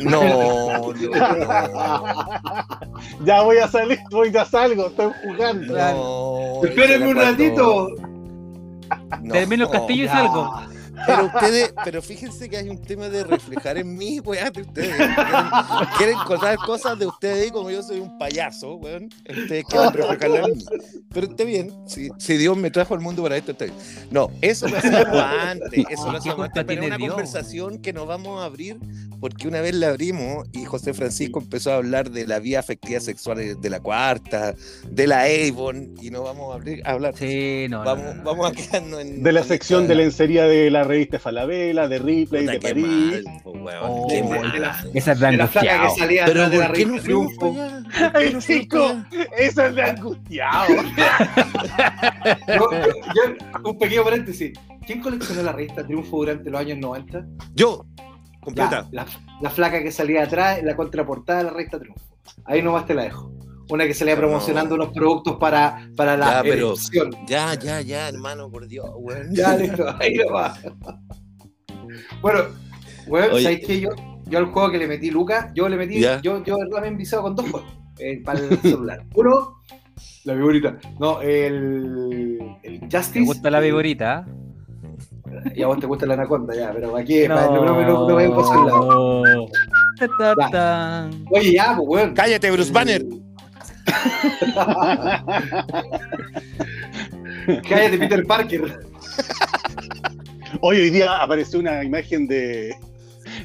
no, 0.00 0.22
no, 0.22 0.92
Ya 3.24 3.42
voy 3.42 3.58
a 3.58 3.68
salir, 3.68 3.98
voy 4.10 4.30
ya 4.32 4.44
salgo, 4.44 4.88
estoy 4.88 5.12
jugando. 5.24 5.74
no. 5.76 6.64
Espérenme 6.68 7.08
un 7.08 7.16
ratito. 7.16 7.88
No. 9.22 9.32
Termino 9.32 9.64
el 9.64 9.70
castillo 9.70 10.04
y 10.04 10.08
salgo. 10.08 10.54
Pero 11.06 11.26
ustedes, 11.26 11.74
pero 11.84 12.02
fíjense 12.02 12.48
que 12.48 12.56
hay 12.56 12.68
un 12.68 12.80
tema 12.80 13.08
de 13.08 13.24
reflejar 13.24 13.78
en 13.78 13.96
mí, 13.96 14.20
weón, 14.20 14.52
de 14.52 14.62
ustedes. 14.62 14.94
Quieren, 14.96 15.14
quieren 15.98 16.18
contar 16.26 16.56
cosas 16.58 16.98
de 16.98 17.06
ustedes 17.06 17.48
y 17.48 17.50
como 17.50 17.70
yo 17.70 17.82
soy 17.82 18.00
un 18.00 18.16
payaso, 18.18 18.74
weón. 18.74 19.10
Ustedes 19.28 19.64
quieren 19.64 19.92
reflejarlo 19.92 20.46
en 20.46 20.56
mí. 20.56 20.64
Pero 21.12 21.26
está 21.26 21.44
bien, 21.44 21.72
si, 21.86 22.08
si 22.18 22.36
Dios 22.36 22.56
me 22.56 22.70
trajo 22.70 22.94
al 22.94 23.00
mundo 23.00 23.22
para 23.22 23.36
esto, 23.36 23.52
está 23.52 23.66
bien. 23.66 23.76
No, 24.10 24.30
eso 24.40 24.68
lo 24.68 24.78
hacíamos 24.78 25.16
antes, 25.40 25.84
eso 25.90 26.06
lo 26.06 26.12
¿Qué 26.12 26.18
hacíamos 26.18 26.46
antes, 26.46 26.64
pero 26.64 26.86
una 26.86 26.96
Dios? 26.96 27.10
conversación 27.10 27.78
que 27.78 27.92
nos 27.92 28.06
vamos 28.06 28.40
a 28.40 28.46
abrir 28.46 28.78
porque 29.20 29.48
una 29.48 29.60
vez 29.60 29.74
la 29.74 29.88
abrimos 29.88 30.46
y 30.52 30.64
José 30.64 30.94
Francisco 30.94 31.40
empezó 31.40 31.72
a 31.72 31.76
hablar 31.76 32.10
de 32.10 32.26
la 32.26 32.38
vía 32.38 32.60
afectiva 32.60 33.00
sexual 33.00 33.60
de 33.60 33.70
la 33.70 33.80
cuarta, 33.80 34.54
de 34.90 35.06
la 35.06 35.24
Avon, 35.24 35.94
y 36.00 36.10
no 36.10 36.22
vamos 36.22 36.52
a, 36.52 36.56
abrir, 36.56 36.82
a 36.86 36.92
hablar. 36.92 37.14
Sí, 37.16 37.66
no. 37.68 37.82
Vamos, 37.82 38.04
no, 38.04 38.14
no. 38.14 38.24
vamos 38.24 38.50
a 38.50 38.52
quedarnos 38.52 39.00
en. 39.00 39.22
De 39.22 39.32
la 39.32 39.42
sección 39.42 39.88
de 39.88 39.94
lencería 39.94 40.44
de 40.44 40.70
la 40.70 40.84
revista 40.86 41.18
Falabella, 41.18 41.88
de 41.88 41.98
Ripley, 41.98 42.42
Puta, 42.46 42.52
de 42.52 42.60
París. 42.60 43.24
mal, 43.24 43.40
po, 43.42 43.50
weón, 43.52 43.78
Oh, 43.82 44.06
qué 44.08 44.16
de- 44.16 44.22
mal. 44.24 44.52
de 44.52 44.58
la- 44.60 44.84
Esa 44.94 45.12
es 45.12 45.20
de 45.20 45.26
De 45.30 45.36
la 45.36 45.46
flaca 45.48 45.66
que 45.66 45.72
angustiado. 45.74 45.96
salía 45.96 46.24
Pero 46.26 46.40
atrás 46.44 46.50
de 46.50 46.58
la 46.58 46.66
¿por 46.66 46.76
qué 46.76 46.84
revista 46.84 46.96
no 46.96 47.02
Triunfo. 47.04 47.56
chico, 48.46 48.96
eso 49.38 49.66
es 49.66 49.74
de 49.74 49.82
angustiado. 49.82 50.74
Yo- 52.48 53.60
un 53.70 53.78
pequeño 53.78 54.04
paréntesis. 54.04 54.58
¿Quién 54.86 55.00
coleccionó 55.00 55.42
la 55.42 55.52
revista 55.52 55.84
Triunfo 55.84 56.16
durante 56.18 56.48
los 56.50 56.60
años 56.60 56.78
90? 56.78 57.26
Yo, 57.54 57.84
completa. 58.40 58.86
la, 58.92 59.04
la 59.40 59.50
flaca 59.50 59.82
que 59.82 59.90
salía 59.90 60.22
atrás 60.24 60.62
la 60.62 60.76
contraportada 60.76 61.40
de 61.40 61.44
la 61.46 61.50
revista 61.50 61.78
Triunfo. 61.78 62.00
Ahí 62.44 62.62
nomás 62.62 62.86
te 62.86 62.94
la 62.94 63.02
dejo. 63.04 63.32
Una 63.68 63.84
que 63.86 63.94
salía 63.94 64.14
No. 64.14 64.20
promocionando 64.20 64.74
unos 64.76 64.90
productos 64.90 65.36
para, 65.36 65.88
para 65.96 66.16
la 66.16 66.34
Ya, 66.34 66.42
pero- 66.42 66.68
elección. 66.68 67.10
Ya, 67.26 67.54
ya, 67.54 67.80
ya, 67.80 68.08
hermano, 68.08 68.48
por 68.50 68.66
Dios, 68.68 68.88
weón. 68.96 69.34
Ya, 69.34 69.56
listo, 69.56 69.84
ahí 69.98 70.14
nomás. 70.14 70.60
Bueno, 72.20 72.40
bueno, 73.08 73.34
Oye. 73.34 73.42
¿sabéis 73.42 73.66
qué? 73.66 73.80
Yo, 73.80 73.90
yo 74.26 74.38
al 74.38 74.46
juego 74.46 74.70
que 74.70 74.78
le 74.78 74.86
metí 74.86 75.10
Lucas, 75.10 75.50
yo 75.54 75.68
le 75.68 75.76
metí, 75.76 76.00
Ya. 76.00 76.20
yo, 76.20 76.42
yo 76.44 76.56
me 76.58 76.86
he 76.86 76.88
enviciado 76.88 77.24
con 77.24 77.34
dos 77.36 77.50
juegos 77.50 77.70
eh, 77.98 78.22
para 78.24 78.38
el 78.40 78.58
celular. 78.58 79.04
Uno, 79.14 79.62
la 80.24 80.34
viborita. 80.34 80.76
No, 81.00 81.20
el, 81.22 82.40
el 82.62 82.80
Justice. 82.82 83.20
Me 83.20 83.26
gusta 83.26 83.50
la 83.50 83.60
vigorita. 83.60 84.26
Y 85.54 85.62
a 85.62 85.66
vos 85.66 85.78
te 85.78 85.86
gusta 85.86 86.06
la 86.06 86.14
anaconda, 86.14 86.54
ya, 86.54 86.72
pero 86.72 86.96
aquí 86.96 87.26
no, 87.28 87.34
no, 87.34 87.64
no, 87.84 88.06
no. 89.24 89.46
Ta, 89.98 90.34
ta, 90.34 90.50
ta. 90.50 91.10
Oye, 91.30 91.52
ya, 91.54 91.74
pues, 91.76 91.88
weón. 91.88 92.14
Cállate, 92.14 92.50
Bruce 92.50 92.72
Banner. 92.72 93.04
Cállate, 97.68 97.98
Peter 97.98 98.24
Parker. 98.26 98.78
Hoy, 100.60 100.76
hoy 100.78 100.90
día 100.90 101.16
apareció 101.22 101.60
una 101.60 101.82
imagen 101.84 102.26
de, 102.26 102.74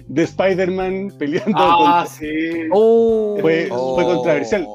de 0.08 0.24
Spider-Man 0.24 1.14
peleando 1.18 1.58
Ah, 1.58 2.06
con. 2.06 2.14
sí. 2.16 2.28
Oh. 2.72 3.38
Fue- 3.42 3.68
fue 3.68 4.04
controversial. 4.04 4.66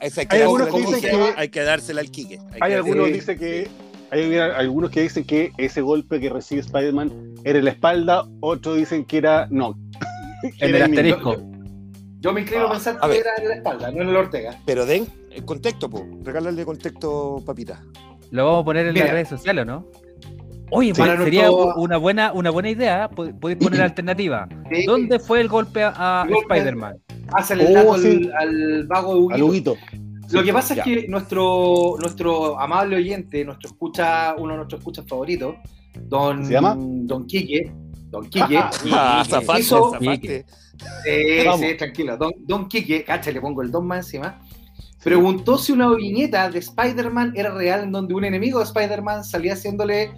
Esa 0.00 0.20
hay, 0.22 0.26
Hay 0.30 0.42
algunos 0.42 0.66
que 0.66 0.72
¿cómo 0.72 0.90
dicen 0.92 1.10
que- 1.10 1.34
hay 1.36 1.48
que 1.48 1.62
dársela 1.62 2.00
al 2.00 2.10
Quique. 2.10 2.38
Hay 2.52 2.58
Hay 2.60 2.70
que 2.70 2.76
algunos 2.76 3.06
Sí. 3.06 3.12
que 3.12 3.18
dicen 3.18 3.38
que. 3.38 3.68
Hay 4.12 4.36
algunos 4.38 4.90
que 4.90 5.02
dicen 5.02 5.24
que 5.24 5.50
ese 5.58 5.80
golpe 5.80 6.20
que 6.20 6.28
recibe 6.30 6.60
Spider-Man 6.60 7.10
era 7.44 7.58
en 7.58 7.64
la 7.64 7.72
espalda, 7.72 8.24
otros 8.40 8.76
dicen 8.76 9.04
que 9.04 9.18
era. 9.18 9.48
No. 9.50 9.76
En 10.60 10.74
el 10.74 10.90
mismo. 10.90 11.24
asterisco. 11.24 11.55
Yo 12.26 12.32
me 12.32 12.40
inclino 12.40 12.66
a 12.66 12.70
pensar 12.72 12.98
a 13.00 13.08
que 13.08 13.18
era 13.18 13.30
en 13.40 13.48
la 13.48 13.54
espalda, 13.54 13.90
no 13.92 14.02
en 14.02 14.08
el 14.08 14.16
Ortega. 14.16 14.58
Pero 14.66 14.84
den 14.84 15.06
el 15.30 15.44
contexto, 15.44 15.88
po. 15.88 16.04
Regálale 16.24 16.64
contexto, 16.64 17.40
papita. 17.46 17.80
Lo 18.32 18.44
vamos 18.46 18.62
a 18.62 18.64
poner 18.64 18.86
en 18.88 18.94
Mira. 18.94 19.04
las 19.06 19.14
redes 19.14 19.28
sociales, 19.28 19.62
¿o 19.62 19.64
¿no? 19.64 19.86
Oye, 20.72 20.92
pues, 20.92 21.08
sería 21.20 21.46
nuestro- 21.46 21.76
una 21.76 21.96
buena, 21.98 22.32
una 22.32 22.50
buena 22.50 22.68
idea. 22.70 23.08
pod- 23.08 23.38
Podéis 23.38 23.60
poner 23.60 23.80
alternativa. 23.82 24.48
Sí. 24.72 24.84
¿Dónde 24.86 25.20
fue 25.20 25.40
el 25.40 25.46
golpe 25.48 25.84
a. 25.84 26.26
Spider-Man? 26.28 26.96
Hazle 27.32 27.64
el 27.68 27.86
Oh, 27.86 27.94
al- 27.94 28.00
sí. 28.02 28.28
al, 28.36 28.86
vago 28.88 29.28
de 29.28 29.34
Al 29.36 29.42
Huguito. 29.44 29.76
Lo 30.32 30.42
que 30.42 30.52
pasa 30.52 30.74
Ya. 30.74 30.82
es 30.82 30.84
que 31.02 31.06
nuestro, 31.08 31.94
nuestro 32.00 32.58
amable 32.58 32.96
oyente, 32.96 33.44
nuestro 33.44 33.68
escucha, 33.68 34.34
uno 34.36 34.54
de 34.54 34.56
nuestros 34.56 34.80
escuchas 34.80 35.04
favoritos, 35.06 35.54
don, 36.08 36.44
¿Se 36.44 36.54
llama? 36.54 36.74
don 36.76 37.24
Quique, 37.28 37.70
don 38.10 38.28
Quique, 38.28 38.58
Ah, 38.92 39.22
Hizo- 39.56 39.92
Vamos. 41.44 41.60
sí, 41.60 41.74
tranquilo, 41.76 42.16
don, 42.16 42.32
don 42.40 42.68
Quique, 42.68 43.04
cacha, 43.04 43.30
le 43.30 43.40
pongo 43.40 43.62
el 43.62 43.70
don 43.70 43.86
más 43.86 44.06
encima, 44.06 44.40
preguntó 45.02 45.56
si 45.58 45.72
una 45.72 45.88
viñeta 45.94 46.48
de 46.50 46.58
Spider-Man 46.58 47.32
era 47.36 47.50
real 47.54 47.84
en 47.84 47.92
donde 47.92 48.14
un 48.14 48.24
enemigo 48.24 48.58
de 48.58 48.64
Spider-Man 48.64 49.24
salía 49.24 49.52
haciéndole, 49.54 50.10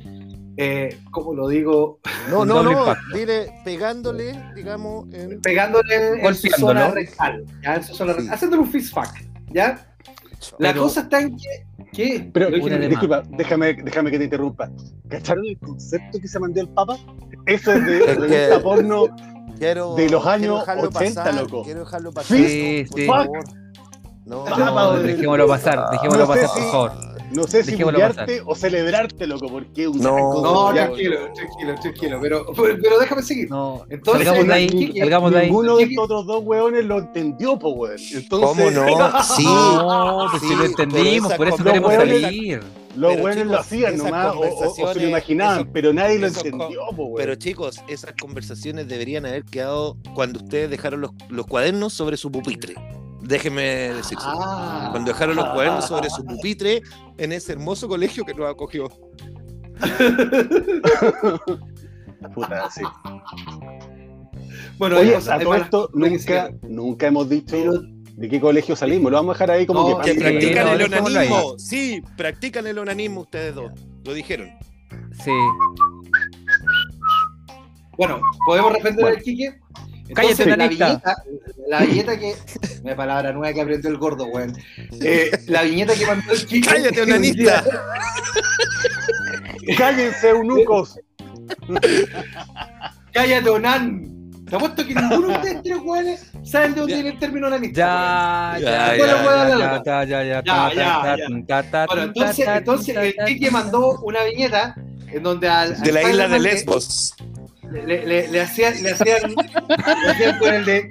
eh, 0.57 0.99
¿cómo 1.11 1.35
lo 1.35 1.49
digo? 1.49 2.01
No, 2.31 2.45
no, 2.45 2.63
no. 2.63 2.73
impacto. 2.73 3.17
Dile, 3.17 3.53
pegándole, 3.65 4.39
digamos, 4.55 5.07
en... 5.13 5.41
Pegándole 5.41 5.95
en 5.95 6.17
su 6.17 6.23
Golpeándolo. 6.23 6.57
zona 6.81 6.91
rectal, 6.91 7.45
¿ya? 7.63 7.75
En 7.77 7.85
su 7.85 7.95
zona 7.95 8.13
Sí. 8.13 8.19
rectal, 8.19 8.35
haciéndole 8.35 8.63
un 8.63 8.69
fist 8.71 8.95
fuck, 8.95 9.09
¿ya? 9.53 9.85
La 10.59 10.71
Pero- 10.73 10.83
cosa 10.85 11.01
está 11.03 11.21
en 11.21 11.37
que... 11.37 11.67
¿Qué? 11.93 12.31
Pero, 12.33 12.51
disculpa, 12.51 13.23
déjame, 13.31 13.73
déjame 13.75 14.11
que 14.11 14.19
te 14.19 14.25
interrumpa. 14.25 14.71
¿Cacharon 15.09 15.45
el 15.47 15.59
concepto 15.59 16.21
que 16.21 16.29
se 16.29 16.39
mandó 16.39 16.61
el 16.61 16.69
Papa? 16.69 16.99
Eso 17.47 17.73
es 17.73 17.85
de 17.87 17.99
que- 18.05 18.15
revista 18.15 18.63
porno. 18.63 19.07
Quiero, 19.59 19.95
De 19.95 20.09
los 20.09 20.27
años 20.27 20.61
dejarlo 20.61 20.89
80, 20.89 21.25
pasar, 21.25 21.41
loco. 21.43 21.63
Quiero 21.65 21.81
dejarlo 21.81 22.13
pasar. 22.13 22.37
Sí, 22.39 22.85
por 22.91 23.01
sí. 23.01 23.07
favor. 23.07 23.39
No, 24.27 24.45
No, 24.45 24.75
Pablo. 24.75 25.03
dejémoslo 25.03 25.47
pasar, 25.49 25.91
dejémoslo 25.91 26.27
No 26.27 26.35
sé 26.35 26.41
pasar, 26.41 26.55
por 26.55 26.65
si- 26.65 26.71
favor. 26.71 26.93
No 27.31 27.43
sé 27.45 27.63
si 27.63 27.83
humillarte 27.83 28.43
o 28.47 28.55
celebrarte, 28.55 29.27
loco, 29.27 29.49
porque 29.49 29.87
un 29.87 30.01
No, 30.01 30.17
No, 30.43 30.75
ya. 30.75 30.87
tranquilo, 30.87 31.19
tranquilo, 31.35 31.75
tranquilo, 31.81 32.19
pero, 32.23 32.47
pero, 32.57 32.77
pero 32.83 32.99
déjame 32.99 33.23
seguir. 33.23 33.51
No, 33.51 33.83
Entonces, 33.91 34.25
salgamos 34.27 34.49
de 34.49 34.55
ahí, 34.55 34.99
salgamos 34.99 35.33
de 35.33 35.39
ahí. 35.39 35.47
Ninguno 35.47 35.77
de 35.77 35.83
estos 35.85 36.05
otros 36.05 36.27
dos 36.27 36.43
weones 36.45 36.87
lo 36.87 36.99
entendió, 37.01 37.59
po, 37.59 37.69
weón. 37.71 37.97
Entonces, 37.99 38.29
¿Cómo 38.29 38.71
no? 38.71 39.23
Sí. 39.37 39.45
No, 39.45 40.27
pues 40.31 40.43
Sí, 40.43 40.49
si 40.49 40.55
lo 40.57 40.65
entendimos, 40.65 41.29
por 41.35 41.37
por 41.37 41.49
eso 41.49 41.65
queremos 41.65 41.93
salir. 41.95 42.61
Los 42.99 43.17
weones 43.21 43.47
lo 43.47 43.59
hacían 43.59 43.97
nomás, 43.97 44.35
o- 44.35 44.41
o, 44.41 44.71
o 44.71 44.75
se 44.93 45.01
lo 45.01 45.09
imaginaban, 45.09 45.61
esos- 45.61 45.69
pero 45.73 45.93
nadie 45.93 46.19
lo 46.19 46.27
entendió, 46.27 46.81
po. 46.97 47.15
Pero 47.17 47.35
chicos, 47.37 47.81
esas 47.89 48.15
conversaciones 48.21 48.89
deberían 48.89 49.25
haber 49.27 49.45
quedado 49.45 49.97
cuando 50.15 50.41
ustedes 50.41 50.69
dejaron 50.71 51.01
los, 51.03 51.11
los 51.29 51.47
cuadernos 51.47 51.93
sobre 51.93 52.17
su 52.17 52.31
pupitre. 52.33 52.75
Déjenme 53.23 53.63
decirlo. 53.95 54.25
Ah. 54.27 54.89
Cuando 54.93 55.13
dejaron 55.13 55.37
los 55.37 55.47
cuadernos 55.51 55.87
sobre 55.87 56.09
su 56.11 56.25
pupitre 56.25 56.83
en 57.19 57.33
ese 57.33 57.53
hermoso 57.53 57.87
colegio 57.89 58.25
que 58.25 58.35
nos 58.35 58.49
acogió. 58.51 58.89
Puta, 62.35 62.69
sí. 62.71 62.83
Bueno, 64.79 64.99
Oye, 64.99 65.17
a 65.17 65.39
todo 65.39 65.55
esto 65.55 65.91
nunca, 65.95 66.51
nunca 66.63 67.07
hemos 67.09 67.29
dicho 67.29 67.57
Pero- 67.57 67.83
de 68.19 68.29
qué 68.29 68.41
colegio 68.41 68.75
salimos. 68.75 69.13
Lo 69.13 69.19
vamos 69.19 69.31
a 69.31 69.35
dejar 69.35 69.51
ahí 69.53 69.65
como 69.65 69.91
No, 69.91 69.99
que 70.01 70.13
Que 70.13 70.21
practican 70.21 70.67
no, 70.67 70.73
el 70.73 70.83
onanismo. 70.83 71.59
Sí, 71.59 72.03
practican 72.17 72.67
el 72.67 72.79
onanismo 72.79 73.21
ustedes 73.21 73.55
dos. 73.55 73.71
Lo 74.05 74.13
dijeron. 74.13 74.51
Sí. 75.25 75.31
Bueno, 77.97 78.21
¿podemos 78.45 78.73
responder 78.73 79.05
Bueno. 79.05 79.17
al 79.17 79.23
Quique? 79.23 79.59
Cállate, 80.15 80.57
la 80.57 80.69
viñeta, 80.69 81.17
la 81.69 81.81
viñeta 81.83 82.19
que. 82.19 82.35
Una 82.83 82.97
palabra 82.97 83.33
nueva 83.33 83.53
que 83.53 83.61
aprendió 83.61 83.91
el 83.91 83.99
gordo, 83.99 84.25
weón. 84.27 84.57
Eh, 85.01 85.31
la 85.47 85.63
viñeta 85.63 85.95
que 85.95 86.07
mandó 86.07 86.33
el 86.33 86.47
Quique. 86.47 86.69
Cállate, 86.69 87.03
onanista. 87.03 87.65
¡Cállense, 89.77 90.31
eunucos! 90.31 90.99
Cállate, 93.13 93.51
onan. 93.51 94.18
Te 94.49 94.57
apuesto 94.57 94.87
que 94.87 94.95
ninguno 94.95 95.29
de 95.29 95.35
ustedes 95.35 95.63
tres 95.63 95.79
saben 96.43 96.75
de 96.75 96.81
dónde 96.81 96.93
Ya. 96.95 96.97
viene 97.03 97.11
el 97.15 97.19
término 97.19 97.47
onanista. 97.49 97.79
Ya, 97.81 98.59
Ya, 98.59 98.65
ya, 98.65 98.97
ya, 98.97 99.07
ya, 99.07 99.59
ya, 99.59 100.05
ya, 100.05 100.05
ya, 100.05 100.23
ya, 100.23 100.25
Ya, 100.25 100.43
ta, 100.45 100.75
ya, 100.75 101.03
ta, 101.03 101.17
ya. 101.17 101.27
ta, 101.47 101.71
ta, 101.71 101.87
Bueno, 101.87 102.03
entonces, 102.05 102.47
entonces 102.49 102.97
el 102.97 103.15
ta. 103.41 103.51
mandó 103.51 103.99
una 104.01 104.23
viñeta 104.25 104.75
en 105.09 105.23
donde 105.23 105.49
al, 105.49 105.79
De 105.81 105.93
la 105.93 106.03
isla 106.03 106.29
de 106.29 106.39
Lesbos. 106.41 107.15
Le, 107.71 108.07
le- 108.07 108.29
le 108.29 108.41
hacían, 108.41 108.83
le 108.83 108.93
hacían, 108.93 109.35
le 109.35 110.11
hacían 110.11 110.39
con 110.39 110.55
el 110.55 110.65
de. 110.65 110.89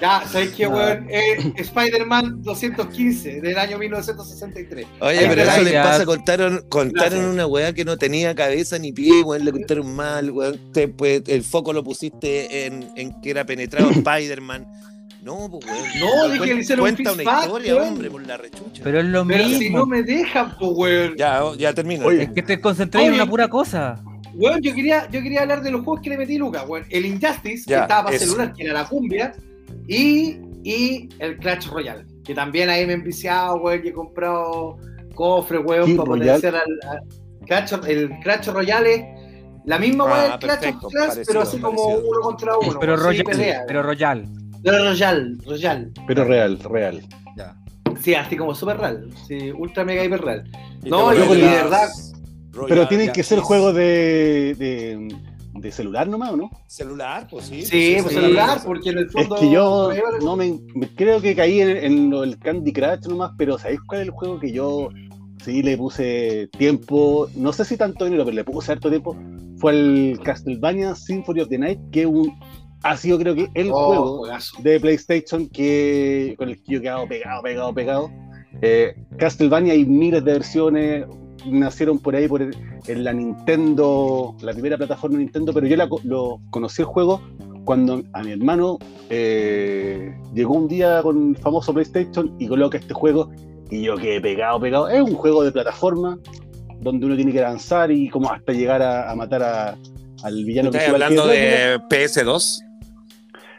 Ya, 0.00 0.22
¿sabes 0.30 0.50
qué, 0.54 0.66
weón? 0.68 1.06
Eh, 1.10 1.52
Spider-Man 1.56 2.42
215 2.42 3.40
del 3.40 3.58
año 3.58 3.78
1963. 3.78 4.86
Oye, 5.00 5.26
pero 5.28 5.42
eso 5.42 5.62
les 5.62 5.72
pasa, 5.74 6.04
contaron, 6.06 6.64
contaron 6.68 7.24
una 7.24 7.46
weá 7.46 7.72
que 7.72 7.84
no 7.84 7.96
tenía 7.96 8.34
cabeza 8.34 8.78
ni 8.78 8.92
pie, 8.92 9.22
weón, 9.22 9.44
le 9.44 9.52
contaron 9.52 9.94
mal, 9.94 10.30
weón. 10.30 10.58
Te- 10.72 10.88
pues, 10.88 11.22
el 11.26 11.42
foco 11.42 11.72
lo 11.72 11.82
pusiste 11.82 12.66
en, 12.66 12.88
en 12.96 13.20
que 13.20 13.30
era 13.30 13.44
penetrado 13.44 13.90
Spider-Man. 13.90 14.66
No, 15.22 15.48
pues 15.50 15.64
weón. 15.66 15.84
No, 16.00 16.28
dije 16.32 16.44
que 16.44 16.54
le 16.54 16.60
hicieron 16.60 16.84
un 16.88 16.94
Cuenta 16.94 17.12
una 17.12 17.22
fist 17.22 17.30
fuck, 17.34 17.42
historia, 17.46 17.74
weón. 17.74 17.88
hombre, 17.88 18.10
por 18.10 18.26
la 18.26 18.36
rechucha. 18.36 18.80
Pero 18.84 19.00
es 19.00 19.06
lo 19.06 19.26
Pero 19.26 19.44
mismo. 19.44 19.58
si 19.58 19.70
no 19.70 19.86
me 19.86 20.02
dejan, 20.04 20.56
pues, 20.58 20.70
weón. 20.74 21.16
Ya, 21.16 21.44
oh, 21.44 21.56
ya 21.56 21.72
termino. 21.72 22.06
Oye. 22.06 22.22
Es 22.22 22.30
que 22.30 22.42
te 22.42 22.60
concentré 22.60 23.04
en 23.04 23.14
una 23.14 23.26
pura 23.28 23.48
cosa. 23.48 24.00
Weón, 24.34 24.62
yo 24.62 24.72
quería, 24.72 25.08
yo 25.10 25.20
quería 25.20 25.40
hablar 25.42 25.62
de 25.62 25.72
los 25.72 25.82
juegos 25.84 26.00
que 26.02 26.10
le 26.10 26.18
metí 26.18 26.38
Lucas, 26.38 26.62
weón. 26.68 26.84
El 26.90 27.04
Injustice, 27.04 27.64
Ya, 27.66 27.78
que 27.78 27.82
estaba 27.82 28.04
para 28.04 28.16
eso. 28.16 28.26
celular, 28.26 28.52
que 28.54 28.62
era 28.62 28.72
la 28.74 28.86
cumbia, 28.86 29.34
y, 29.88 30.38
y 30.62 31.08
el 31.18 31.38
Clash 31.38 31.66
Royale, 31.68 32.04
que 32.24 32.34
también 32.34 32.68
ahí 32.70 32.86
me 32.86 32.92
he 32.92 32.96
enviciado, 32.96 33.56
weón, 33.56 33.80
y 33.84 33.88
he 33.88 33.92
comprado 33.92 34.76
cofres, 35.14 35.62
weón, 35.64 35.86
¿Qué 35.86 35.94
para 35.96 36.08
Royale? 36.10 36.32
potenciar 36.40 36.54
al, 36.56 36.90
al 36.90 37.46
Clash, 37.46 37.72
el 37.88 38.10
Clash 38.22 38.46
Royale 38.48 39.14
la 39.64 39.78
misma 39.78 40.04
Ah, 40.04 40.12
weá 40.12 40.22
del 40.22 40.38
Clash 40.38 40.58
perfecto, 40.60 40.86
of 40.86 40.92
Clans, 40.92 41.20
pero 41.26 41.40
así 41.42 41.58
como 41.58 41.76
parecido. 41.84 42.08
uno 42.10 42.20
contra 42.20 42.56
uno. 42.58 42.78
Pero 42.80 42.92
weón, 42.94 43.00
sí, 43.00 43.06
Royal. 43.22 43.24
pelea. 43.24 43.64
Pero 43.66 43.82
Royal. 43.82 44.24
Pero 44.62 44.78
Royale, 44.84 45.36
Royale. 45.46 45.90
Pero 46.06 46.24
real, 46.24 46.58
real. 46.60 47.00
Ya. 47.36 47.54
Sí, 48.00 48.14
así 48.14 48.36
como 48.36 48.54
super 48.54 48.78
real. 48.78 49.08
Sí, 49.26 49.50
ultra 49.52 49.84
mega 49.84 50.04
hiper 50.04 50.20
real. 50.22 50.44
Y 50.84 50.90
no, 50.90 51.00
pones 51.02 51.28
de 51.28 51.36
verdad- 51.42 51.88
Royal 52.52 52.68
Pero 52.68 52.88
tienen 52.88 53.06
ya, 53.08 53.12
que 53.12 53.22
ser 53.22 53.40
juegos 53.40 53.74
de, 53.74 54.54
de, 54.58 55.08
de 55.60 55.72
celular 55.72 56.08
nomás, 56.08 56.32
¿o 56.32 56.36
no? 56.36 56.50
celular, 56.66 57.26
pues 57.30 57.46
sí. 57.46 57.62
Sí, 57.62 57.96
pues 58.02 58.14
sí. 58.14 58.20
celular, 58.20 58.60
porque 58.64 58.90
en 58.90 58.98
el 58.98 59.04
Es 59.06 59.12
fondo. 59.12 59.36
que 59.36 59.50
yo 59.50 59.90
no 60.22 60.36
me, 60.36 60.58
me- 60.74 60.88
creo 60.94 61.20
que 61.20 61.34
caí 61.34 61.60
en, 61.60 61.68
en 61.70 62.10
lo 62.10 62.20
del 62.22 62.38
Candy 62.38 62.72
Crush 62.72 63.06
nomás, 63.08 63.32
pero 63.38 63.58
¿sabéis 63.58 63.80
cuál 63.86 64.00
es 64.02 64.06
el 64.08 64.12
juego 64.12 64.38
que 64.38 64.52
yo 64.52 64.88
sí 65.44 65.62
le 65.62 65.76
puse 65.76 66.48
tiempo? 66.58 67.28
No 67.36 67.52
sé 67.52 67.64
si 67.64 67.76
tanto 67.76 68.04
dinero, 68.04 68.24
pero 68.24 68.34
le 68.36 68.44
puse 68.44 68.72
harto 68.72 68.88
tiempo. 68.90 69.16
Fue 69.58 69.72
el 69.72 70.20
Castlevania 70.22 70.94
Symphony 70.94 71.40
of 71.40 71.48
the 71.48 71.58
Night, 71.58 71.80
que 71.90 72.06
un, 72.06 72.32
ha 72.82 72.96
sido 72.96 73.18
creo 73.18 73.34
que 73.34 73.48
el 73.54 73.70
Oh, 73.72 73.86
juego 73.86 74.18
juegazo. 74.18 74.62
de 74.62 74.78
PlayStation 74.78 75.48
que 75.48 76.34
con 76.38 76.48
el 76.48 76.56
que 76.62 76.72
yo 76.74 76.78
he 76.78 76.82
quedado 76.82 77.08
pegado, 77.08 77.42
pegado, 77.42 77.74
pegado. 77.74 78.10
Eh, 78.62 78.94
Castlevania 79.18 79.72
hay 79.72 79.84
miles 79.84 80.24
de 80.24 80.32
versiones, 80.32 81.04
nacieron 81.46 81.98
por 81.98 82.14
ahí 82.16 82.26
por 82.28 82.42
el- 82.42 82.56
en 82.86 83.04
la 83.04 83.12
Nintendo, 83.12 84.34
la 84.42 84.52
primera 84.52 84.76
plataforma 84.76 85.18
de 85.18 85.24
Nintendo, 85.24 85.52
pero 85.52 85.66
yo 85.66 85.76
la 85.76 85.88
lo 86.04 86.40
conocí 86.50 86.82
el 86.82 86.86
juego 86.86 87.20
cuando 87.64 88.02
a 88.12 88.22
mi 88.22 88.32
hermano 88.32 88.78
eh, 89.10 90.14
llegó 90.34 90.54
un 90.54 90.68
día 90.68 91.02
con 91.02 91.30
el 91.30 91.36
famoso 91.36 91.72
PlayStation 91.72 92.34
y 92.38 92.46
coloca 92.48 92.78
este 92.78 92.94
juego 92.94 93.30
y 93.70 93.82
yo 93.82 93.96
quedé 93.96 94.20
pegado, 94.20 94.58
pegado. 94.60 94.88
Es 94.88 95.02
un 95.02 95.14
juego 95.14 95.42
de 95.44 95.52
plataforma 95.52 96.18
donde 96.80 97.06
uno 97.06 97.16
tiene 97.16 97.32
que 97.32 97.42
avanzar 97.44 97.90
y 97.90 98.08
como 98.08 98.30
hasta 98.30 98.52
llegar 98.52 98.80
a, 98.82 99.10
a 99.10 99.14
matar 99.14 99.42
a- 99.42 99.76
al 100.22 100.44
villano 100.44 100.68
¿Estás 100.70 100.84
que 100.84 100.90
hablando 100.90 101.26
de 101.26 101.78
PS2? 101.90 102.60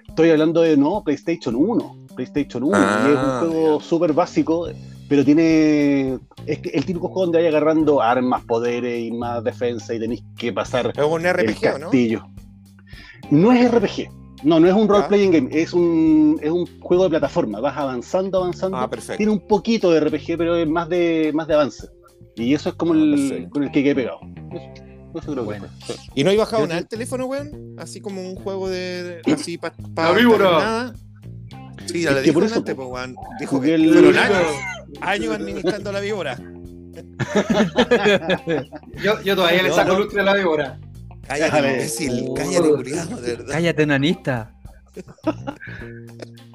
Estoy 0.07 0.31
hablando 0.31 0.61
de 0.61 0.75
no, 0.75 1.03
PlayStation 1.03 1.55
1. 1.55 1.95
PlayStation 2.15 2.63
1. 2.63 2.75
Ah, 2.75 3.05
y 3.07 3.11
es 3.11 3.17
un 3.17 3.39
juego 3.51 3.79
súper 3.79 4.11
básico, 4.13 4.67
pero 5.09 5.25
tiene. 5.25 6.17
Es 6.45 6.59
que 6.59 6.69
el 6.69 6.85
típico 6.85 7.07
juego 7.07 7.23
donde 7.23 7.39
hay 7.39 7.47
agarrando 7.47 8.01
armas, 8.01 8.45
poderes 8.45 9.01
y 9.03 9.11
más 9.11 9.43
defensa 9.43 9.93
y 9.93 9.99
tenéis 9.99 10.23
que 10.37 10.53
pasar 10.53 10.93
Es 10.95 11.03
un 11.03 11.23
RPG, 11.23 11.73
¿o 11.75 11.77
¿no? 11.77 11.85
castillo. 11.85 12.23
¿no? 13.31 13.51
es 13.51 13.69
RPG. 13.71 14.09
No, 14.43 14.57
no 14.59 14.67
es 14.69 14.73
un 14.73 14.87
role-playing 14.87 15.31
game, 15.31 15.49
es 15.51 15.73
un, 15.73 16.39
es 16.41 16.49
un 16.49 16.65
juego 16.79 17.03
de 17.03 17.09
plataforma. 17.09 17.59
Vas 17.59 17.75
avanzando, 17.75 18.37
avanzando. 18.37 18.77
Ah, 18.77 18.89
perfecto. 18.89 19.17
Tiene 19.17 19.33
un 19.33 19.45
poquito 19.45 19.91
de 19.91 19.99
RPG, 19.99 20.37
pero 20.37 20.55
es 20.55 20.65
más 20.67 20.87
de, 20.87 21.31
más 21.33 21.45
de 21.47 21.55
avance. 21.55 21.89
Y 22.37 22.53
eso 22.53 22.69
es 22.69 22.75
como 22.75 22.93
Ah, 22.93 22.95
el 22.95 23.47
con 23.49 23.63
el 23.63 23.71
que 23.71 23.83
quedé 23.83 23.95
pegado. 23.95 24.19
Eso, 24.53 25.19
eso 25.19 25.31
creo 25.33 25.43
Bueno. 25.43 25.65
que 25.79 25.85
fue. 25.87 25.95
¿Y 26.15 26.23
no 26.23 26.29
hay 26.29 26.37
bajado 26.37 26.65
nada 26.67 26.79
el 26.79 26.87
teléfono, 26.87 27.25
weón? 27.25 27.75
Así 27.77 27.99
como 27.99 28.21
un 28.21 28.35
juego 28.37 28.69
de. 28.69 29.21
de- 29.25 29.33
así 29.33 29.57
para. 29.57 29.75
La 29.97 30.11
víbora. 30.13 30.51
nada. 30.51 30.93
Sí, 31.91 32.01
ya 32.03 32.11
Es 32.11 32.35
le 32.35 32.45
eso, 32.45 32.55
antes, 32.59 32.75
pues, 32.75 32.87
weón. 32.87 33.15
Dijo 33.39 33.59
que 33.61 33.75
el- 33.75 33.91
fueron 33.93 34.17
años, 34.17 34.37
años 35.01 35.35
administrando 35.35 35.91
la 35.91 35.99
víbora. 35.99 36.37
Yo, 39.03 39.21
yo 39.21 39.35
todavía 39.35 39.63
le 39.63 39.69
No, 39.69 39.75
saco 39.75 39.93
no. 39.93 39.99
lustre 39.99 40.21
a 40.21 40.23
la 40.23 40.33
víbora. 40.35 40.79
Cállate, 41.27 41.51
Déjame. 41.51 41.71
imbécil. 41.73 42.25
Oh. 42.27 42.33
Cállate, 42.33 42.69
curiado, 42.69 43.21
de 43.21 43.31
verdad. 43.35 43.53
Cállate, 43.53 43.85
nanista. 43.85 44.53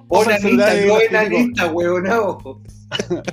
O 0.08 0.24
nanita, 0.24 0.74
de 0.74 0.86
no 0.86 0.94
los 0.94 1.02
enanita, 1.04 1.66
weonado. 1.72 2.60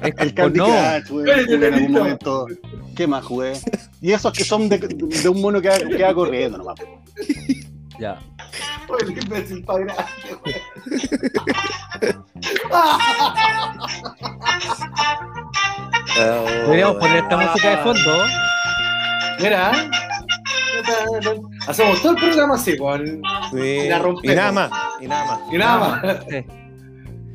Es 0.03 0.13
que 0.15 0.23
El 0.23 0.33
Candy 0.35 0.59
no. 0.59 0.65
Crush, 0.67 1.07
jugué, 1.09 1.31
en 1.55 1.63
algún 1.73 1.91
momento. 1.91 2.45
¿Qué 2.95 3.07
más 3.07 3.25
jugué? 3.25 3.53
Y 4.01 4.11
esos 4.11 4.31
que 4.33 4.43
son 4.43 4.69
de, 4.69 4.77
de 4.77 5.29
un 5.29 5.41
mono 5.41 5.59
que 5.61 5.69
va, 5.69 5.77
que 5.79 6.03
va 6.03 6.13
corriendo 6.13 6.57
nomás. 6.59 6.75
Ya. 8.01 8.17
Oye, 8.89 9.13
el 9.13 9.23
imbécil 9.23 9.63
pa' 9.63 9.77
grande, 9.77 9.93
Podríamos 16.65 16.95
poner 16.97 17.17
esta 17.17 17.37
música 17.37 17.69
de 17.69 17.77
fondo. 17.83 18.23
Mira. 19.39 19.71
Hacemos 21.67 22.01
todo 22.01 22.13
el 22.13 22.17
programa 22.17 22.55
así, 22.55 22.73
weón. 22.79 23.21
Sí. 23.51 23.87
La 23.87 23.99
rompemos. 23.99 24.33
Y 24.33 24.35
nada 24.35 24.51
más. 24.51 24.71
Y 24.99 25.07
nada 25.07 25.25
más. 25.25 25.39
Y 25.53 25.57
nada 25.57 25.77
más. 25.77 26.25
Sí. 26.29 26.45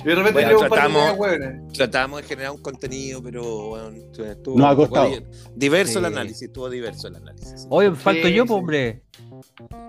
Y 0.04 0.08
de 0.08 0.14
repente 0.14 0.32
Bueno, 0.54 0.58
par 0.68 0.70
de 0.70 0.76
tratamos-. 0.76 1.72
Tratamos 1.72 2.22
de 2.22 2.28
generar 2.28 2.52
un 2.52 2.62
contenido, 2.62 3.20
pero 3.22 3.68
bueno, 3.68 3.88
estuvo 4.24 4.56
Nos 4.58 4.72
ha 4.72 4.76
costado. 4.76 5.08
di- 5.10 5.24
diverso 5.56 5.98
el 5.98 6.04
Sí. 6.06 6.12
análisis, 6.12 6.42
estuvo 6.42 6.70
diverso 6.70 7.08
el 7.08 7.16
análisis. 7.16 7.66
Oye, 7.70 7.90
falto 7.92 8.28
Sí, 8.28 8.34
yo, 8.34 8.42
sí. 8.44 8.48
pues, 8.48 8.58
hombre. 8.60 9.02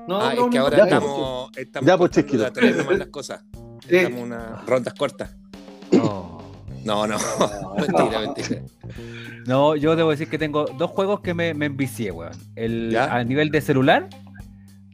No, 0.07 0.21
ah, 0.21 0.33
no, 0.35 0.45
es 0.45 0.51
que 0.51 0.57
no, 0.57 0.63
ahora 0.63 0.77
no, 0.77 0.83
estamos, 0.83 1.57
estamos 1.57 1.87
Ya, 1.87 1.97
pues, 1.97 2.11
cortando 2.11 2.47
chiquito. 2.61 2.91
las 2.97 3.07
cosas. 3.07 3.43
Sí. 3.87 3.95
Estamos 3.95 4.21
unas 4.23 4.65
rondas 4.65 4.93
cortas. 4.93 5.35
No. 5.91 6.37
No, 6.83 7.05
no, 7.05 7.17
mentira, 7.77 8.19
mentira. 8.21 8.61
No, 9.45 9.75
yo 9.75 9.95
debo 9.95 10.11
decir 10.11 10.29
que 10.29 10.37
tengo 10.37 10.65
dos 10.77 10.89
juegos 10.91 11.19
que 11.19 11.33
me, 11.33 11.53
me 11.53 11.65
envicié, 11.65 12.11
weón. 12.11 12.31
El, 12.55 12.91
¿Ya? 12.91 13.13
a 13.13 13.23
nivel 13.23 13.49
de 13.51 13.59
celular, 13.61 14.07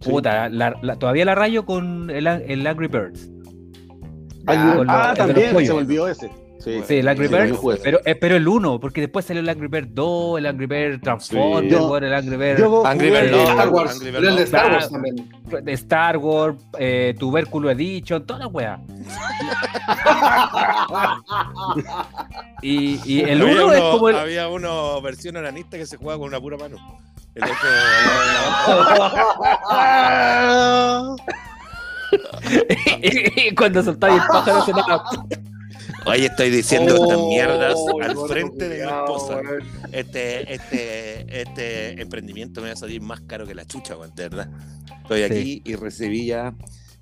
Sí. 0.02 0.10
puta, 0.10 0.50
la- 0.50 0.76
la- 0.82 0.96
todavía 0.98 1.24
la 1.26 1.36
rayo 1.36 1.66
con 1.66 2.10
el, 2.10 2.28
el 2.28 2.66
Angry 2.68 2.88
Birds. 2.88 3.30
Ah, 4.48 4.84
ah, 4.88 5.14
también 5.16 5.56
se 5.66 5.72
volvió 5.72 6.08
ese. 6.08 6.30
Sí, 6.64 6.82
Sí, 6.88 6.98
el 7.00 7.08
Angry 7.10 7.28
Sí, 7.28 7.34
Birds, 7.34 7.50
yo 7.50 7.56
jugué. 7.58 7.78
pero, 7.84 8.00
eh, 8.06 8.16
pero 8.16 8.36
el 8.38 8.48
1, 8.48 8.80
porque 8.80 9.02
después 9.02 9.26
salió 9.26 9.42
el 9.42 9.50
Angry 9.50 9.68
Birds 9.68 9.90
2, 9.94 10.38
el 10.40 10.46
Angry 10.46 10.66
Birds 10.66 11.02
Transformers, 11.02 11.70
Yo- 11.72 11.88
weón, 11.90 12.04
el 12.06 12.14
Angry 12.14 12.38
Birds 12.38 12.60
Yo 12.60 12.86
Angry 12.88 13.10
Birds 13.10 13.32
no, 13.32 13.44
Star 13.50 13.70
Wars. 13.70 13.92
Angry 13.92 14.08
el 14.28 14.36
de 14.38 14.44
Star. 14.44 14.72
Wars 14.72 14.90
también. 14.90 15.30
de 15.62 15.74
Star 15.74 16.18
Wars, 16.18 16.56
eh, 16.80 17.16
Tubérculo 17.20 17.70
Edition, 17.70 18.26
toda 18.26 18.40
la 18.40 18.48
weá. 18.48 18.80
Y, 22.62 23.00
y 23.06 23.22
el 23.22 23.42
había 23.42 23.66
1 23.66 23.74
es 23.74 23.82
uno- 23.82 23.92
como 23.92 24.10
el. 24.10 24.16
Había 24.16 24.48
una 24.48 25.00
versión 25.02 25.36
ananista 25.38 25.78
que 25.78 25.86
se 25.86 25.98
jugaba 25.98 26.18
con 26.20 26.30
una 26.30 26.40
pura 26.40 26.56
mano. 26.58 26.78
El 27.36 27.44
otro- 27.44 27.56
Ah, 29.70 31.16
cuando 33.58 33.84
soltáis 33.84 34.22
el 34.22 34.28
pájaro 34.28 34.62
se 34.66 34.72
nada. 34.72 35.04
Oye, 36.06 36.26
estoy 36.26 36.50
diciendo 36.50 36.94
estas 36.96 37.18
Oh, 37.18 37.30
mierdas 37.30 37.76
el 37.98 38.04
al 38.04 38.18
frente 38.28 38.68
de 38.70 38.86
mi 38.86 38.92
esposa. 38.92 39.42
Este, 39.92 40.54
este, 40.54 41.42
este 41.42 42.02
emprendimiento 42.02 42.62
me 42.62 42.68
va 42.68 42.74
a 42.74 42.78
salir 42.78 43.02
más 43.02 43.22
caro 43.22 43.48
que 43.48 43.56
la 43.56 43.66
chucha, 43.66 43.96
weón, 43.98 44.14
de 44.16 44.24
verdad. 44.30 44.50
Estoy 45.04 45.24
aquí 45.24 45.62
y 45.66 45.76
recibí 45.76 46.26
ya. 46.26 46.54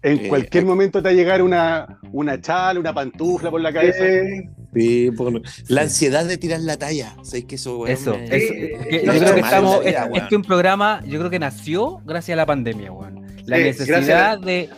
En 0.04 0.26
Eh, 0.26 0.28
cualquier 0.30 0.64
eh. 0.64 0.68
momento 0.68 1.00
te 1.02 1.10
va 1.10 1.10
a 1.12 1.14
llegar 1.14 1.42
una, 1.42 2.00
una 2.12 2.40
chala, 2.42 2.80
una 2.80 2.94
pantufla 2.94 3.50
por 3.52 3.62
la 3.62 3.72
cabeza. 3.74 4.06
Eh, 4.08 4.50
Sí, 4.74 5.12
por- 5.12 5.42
La 5.68 5.82
ansiedad 5.82 6.24
de 6.24 6.38
tirar 6.38 6.62
la 6.62 6.78
talla. 6.78 7.14
¿Sabes 7.24 7.44
que 7.44 7.56
eso, 7.56 7.80
weón? 7.80 7.92
Eso, 7.92 8.18
me- 8.18 8.30
que 8.30 9.02
yo 9.06 9.12
creo 9.12 9.34
que 9.36 9.42
estamos. 9.42 9.82
sí, 9.84 9.90
es-. 9.90 9.96
Este 10.14 10.26
es 10.28 10.32
un 10.32 10.44
programa, 10.44 11.02
yo 11.06 11.20
creo 11.20 11.30
que 11.30 11.40
nació 11.40 11.98
gracias 12.06 12.36
a 12.36 12.38
la 12.38 12.46
pandemia, 12.46 12.90
weón. 12.92 13.22
La 13.46 13.58
necesidad 13.58 14.40
de, 14.40 14.70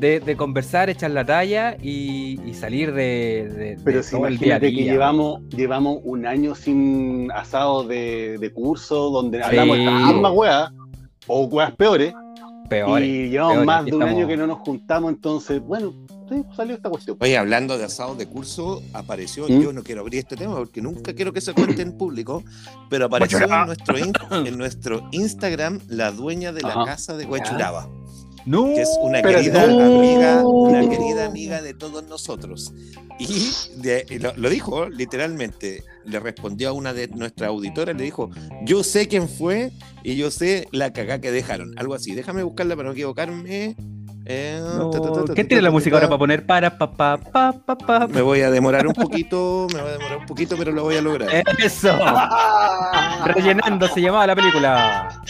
de, 0.00 0.18
de 0.20 0.36
conversar, 0.36 0.88
echar 0.90 1.10
la 1.10 1.24
talla 1.24 1.76
y, 1.82 2.40
y 2.46 2.54
salir 2.54 2.92
de, 2.94 3.48
de- 3.54 3.76
de 3.76 3.78
Pero 3.84 4.02
si 4.02 4.16
todo 4.16 4.26
el 4.26 4.38
día 4.38 4.54
a 4.54 4.58
imagínate 4.58 4.76
que 4.76 4.90
llevamos, 4.90 5.42
llevamos 5.50 5.98
un 6.04 6.26
año 6.26 6.54
sin 6.54 7.30
asado 7.32 7.84
de, 7.84 8.38
de 8.38 8.52
curso 8.52 9.10
donde 9.10 9.42
hablamos 9.42 9.76
de 9.76 9.82
Sí. 9.84 9.88
estas 9.88 10.12
mismas 10.12 10.32
weas, 10.34 10.70
o 11.26 11.44
weas 11.44 11.72
peores, 11.76 12.14
Peores. 12.68 13.06
y 13.08 13.28
llevamos 13.28 13.52
peores, 13.54 13.66
más 13.66 13.84
de 13.84 13.92
un 13.94 14.02
estamos- 14.02 14.18
año 14.18 14.28
que 14.28 14.36
no 14.36 14.46
nos 14.46 14.58
juntamos, 14.60 15.12
entonces, 15.12 15.60
bueno, 15.60 15.92
sí, 16.28 16.42
salió 16.56 16.76
esta 16.76 16.88
cuestión. 16.88 17.16
Oye, 17.20 17.36
hablando 17.36 17.76
de 17.76 17.84
asados 17.84 18.16
de 18.16 18.26
curso, 18.26 18.80
apareció, 18.94 19.44
¿Mm? 19.48 19.60
yo 19.60 19.72
no 19.72 19.82
quiero 19.82 20.00
abrir 20.02 20.20
este 20.20 20.36
tema 20.36 20.56
porque 20.56 20.80
nunca 20.80 21.12
quiero 21.12 21.32
que 21.32 21.40
se 21.40 21.52
cuente 21.52 21.82
en 21.82 21.98
público, 21.98 22.42
pero 22.88 23.06
apareció 23.06 23.38
en 23.42 23.66
nuestro, 23.66 23.98
in- 23.98 24.12
en 24.46 24.56
nuestro 24.56 25.08
Instagram 25.12 25.80
la 25.88 26.10
dueña 26.12 26.52
de 26.52 26.62
la 26.62 26.70
Ajá. 26.70 26.84
casa 26.86 27.16
de 27.16 27.26
Huechuraba, 27.26 27.88
No, 28.50 28.64
que 28.74 28.82
es 28.82 28.90
una 29.00 29.22
querida 29.22 29.66
No. 29.66 29.80
amiga, 29.98 30.42
una 30.44 30.80
querida 30.88 31.26
amiga 31.26 31.62
de 31.62 31.72
todos 31.72 32.02
nosotros. 32.04 32.72
Y, 33.18 33.52
de- 33.76 34.04
y 34.10 34.18
lo, 34.18 34.32
lo 34.36 34.48
dijo 34.50 34.88
literalmente, 34.88 35.84
le 36.04 36.18
respondió 36.20 36.70
a 36.70 36.72
una 36.72 36.92
de 36.92 37.06
nuestras 37.08 37.48
auditoras, 37.50 37.94
le 37.96 38.02
dijo, 38.02 38.30
yo 38.64 38.82
sé 38.82 39.06
quién 39.08 39.28
fue 39.28 39.70
y 40.02 40.16
yo 40.16 40.30
sé 40.30 40.66
la 40.72 40.92
cagá 40.92 41.20
que 41.20 41.30
dejaron, 41.30 41.78
algo 41.78 41.94
así, 41.94 42.14
déjame 42.14 42.42
buscarla 42.42 42.74
para 42.76 42.88
no 42.88 42.92
equivocarme. 42.92 43.76
Eh, 44.26 44.60
no. 44.62 44.90
ta, 44.90 45.00
ta, 45.00 45.12
ta, 45.12 45.24
ta, 45.24 45.34
¿Quién 45.34 45.46
ta, 45.46 45.48
tiene 45.48 45.62
la 45.62 45.70
música 45.70 45.96
ahora 45.96 46.06
para 46.08 46.18
poner 46.18 46.44
para 46.46 46.76
pa 46.76 46.90
pa 46.92 47.16
pa 47.18 47.52
pa 47.52 47.76
pa? 47.78 48.06
Me 48.06 48.20
voy 48.20 48.40
a 48.42 48.50
demorar 48.50 48.86
un 48.86 48.92
poquito, 48.94 49.66
me 49.74 49.80
voy 49.80 49.90
a 49.90 49.92
demorar 49.92 50.18
un 50.18 50.26
poquito, 50.26 50.56
pero 50.58 50.72
lo 50.72 50.82
voy 50.82 50.96
a 50.96 51.02
lograr. 51.02 51.28
Eso. 51.58 51.96
Rellenando 53.24 53.88
se 53.88 54.00
llamaba 54.00 54.26
la 54.26 54.34
película. 54.36 55.22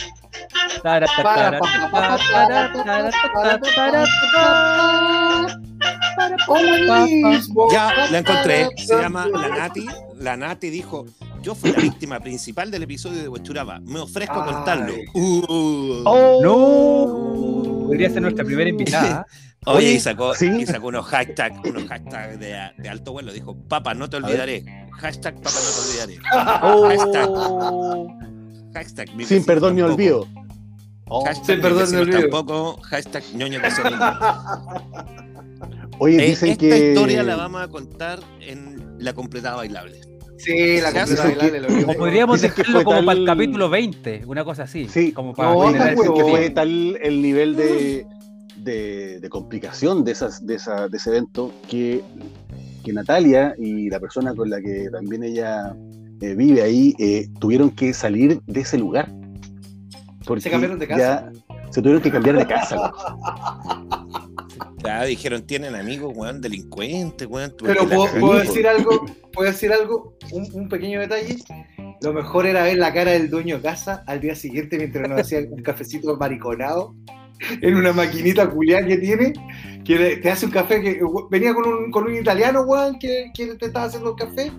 Ya 7.73 7.93
la 8.11 8.19
encontré, 8.19 8.69
se 8.77 9.01
llama 9.01 9.27
La 9.27 9.49
Nati. 9.49 9.87
La 10.19 10.37
Nati 10.37 10.71
dijo: 10.71 11.07
Yo 11.43 11.55
fui 11.55 11.73
la 11.73 11.81
víctima 11.81 12.21
principal 12.21 12.71
del 12.71 12.83
episodio 12.83 13.23
de 13.23 13.29
Huechuraba. 13.29 13.81
Me 13.81 14.01
ofrezco 14.01 14.41
a 14.41 14.47
contarlo. 14.47 14.95
Uh. 15.15 16.03
Oh. 16.05 16.41
No. 16.43 17.87
Podría 17.87 18.11
ser 18.11 18.23
nuestra 18.23 18.45
primera 18.45 18.69
invitada. 18.71 19.27
Oye, 19.67 19.93
y 19.93 20.01
sacó, 20.01 20.35
¿sí? 20.35 20.47
y 20.47 20.67
sacó 20.67 20.89
unos 20.89 21.07
hashtags, 21.07 21.61
unos 21.69 21.85
hashtags 21.85 22.41
de, 22.41 22.57
de 22.79 22.89
alto 22.89 23.13
vuelo. 23.13 23.33
Dijo: 23.33 23.57
Papa, 23.69 23.95
no 23.95 24.09
te 24.09 24.17
olvidaré. 24.17 24.65
Hashtag 24.99 25.35
Papa, 25.37 25.57
no 25.57 25.71
te 25.71 25.81
olvidaré. 25.89 26.19
Oh. 26.63 26.89
Hashtag 28.75 29.15
mi 29.15 29.25
Sin 29.25 29.45
perdón 29.45 29.75
ni 29.75 29.83
olvido. 29.83 30.27
Oh. 31.13 31.25
Hashtag 31.25 31.61
perdón 31.61 31.95
olvido. 31.97 32.21
Tampoco. 32.21 32.81
Hashtag 32.83 33.23
ñoño 33.35 33.61
que 33.61 33.71
son 33.73 33.91
lindos. 33.91 34.17
Oye, 35.99 36.25
Eh, 36.25 36.29
dicen 36.31 36.51
esta 36.51 36.61
que. 36.61 36.89
historia 36.91 37.23
la 37.23 37.37
vamos 37.37 37.63
a 37.63 37.69
contar 37.69 38.21
en 38.41 38.95
la 38.99 39.13
completada 39.13 39.57
bailable. 39.57 40.01
Sí, 40.39 40.81
la 40.81 40.93
completa 40.93 41.25
bailable. 41.25 41.85
O 41.85 41.95
podríamos 41.95 42.41
Dicen 42.41 42.55
que 42.55 42.63
dejarlo 42.63 42.85
como 42.85 42.97
tal- 42.99 43.05
para 43.07 43.19
el 43.19 43.27
capítulo 43.27 43.69
20, 43.69 44.23
una 44.27 44.45
cosa 44.45 44.63
así. 44.63 44.89
Sí. 44.89 45.13
Como 45.13 45.35
para 45.35 45.53
No, 45.53 45.73
Dicen 45.73 46.15
que 46.15 46.23
fue 46.23 46.51
tal 46.51 46.97
el 47.03 47.21
nivel 47.21 47.57
de, 47.57 48.07
de, 48.57 49.21
de 49.21 49.29
complicación 49.29 50.05
de, 50.05 50.13
esas, 50.13 50.47
de, 50.47 50.55
esa, 50.55 50.89
de 50.89 50.97
ese 50.97 51.11
evento 51.11 51.53
que, 51.69 52.03
que 52.85 52.93
Natalia 52.93 53.55
y 53.59 53.91
la 53.91 54.01
persona 54.01 54.35
con 54.35 54.49
la 54.49 54.61
que 54.63 54.89
también 54.91 55.25
ella 55.25 55.75
eh, 56.23 56.35
vive 56.35 56.63
ahí 56.63 56.95
eh, 56.99 57.29
tuvieron 57.39 57.71
que 57.71 57.93
salir 57.93 58.41
de 58.47 58.61
ese 58.61 58.79
lugar. 58.79 59.13
Porque 60.31 60.43
Se 60.43 60.51
cambiaron 60.51 60.79
de 60.79 60.87
casa. 60.87 61.33
ya 61.33 61.33
se 61.73 61.83
tuvieron 61.83 62.01
que 62.01 62.13
cambiar 62.13 62.37
de 62.37 62.47
casa. 62.47 62.93
Ya 64.85 65.03
dijeron, 65.03 65.45
tienen 65.45 65.75
amigos, 65.75 66.13
weón, 66.15 66.41
delincuentes, 66.41 67.27
weón. 67.27 67.53
Pero 67.61 67.85
puedo, 67.89 68.39
decir 68.39 68.65
algo, 68.69 69.07
puedo 69.33 69.51
decir 69.51 69.73
algo, 69.73 70.17
un, 70.31 70.49
un 70.53 70.69
pequeño 70.69 71.01
detalle. 71.01 71.37
Lo 72.01 72.13
mejor 72.13 72.47
era 72.47 72.63
ver 72.63 72.79
la 72.79 72.95
cara 72.95 73.11
del 73.11 73.29
dueño 73.29 73.57
de 73.57 73.63
casa 73.63 74.05
al 74.07 74.21
día 74.21 74.37
siguiente 74.37 74.79
mientras 74.79 75.09
nos 75.09 75.21
hacía 75.21 75.41
un 75.51 75.65
cafecito 75.65 76.17
mariconado 76.17 76.95
en 77.61 77.75
una 77.75 77.93
maquinita 77.93 78.49
culiada 78.49 78.87
que 78.87 78.99
tiene, 78.99 79.33
que 79.85 80.19
te 80.19 80.31
hace 80.31 80.47
un 80.47 80.53
café 80.53 80.81
que 80.81 81.01
venía 81.29 81.53
con 81.55 81.67
un, 81.67 81.91
con 81.91 82.05
un 82.05 82.15
italiano, 82.15 82.63
weón, 82.63 83.01
que, 83.01 83.33
que 83.35 83.57
te 83.57 83.67
estaba 83.67 83.87
haciendo 83.87 84.11
el 84.11 84.17
café. 84.17 84.53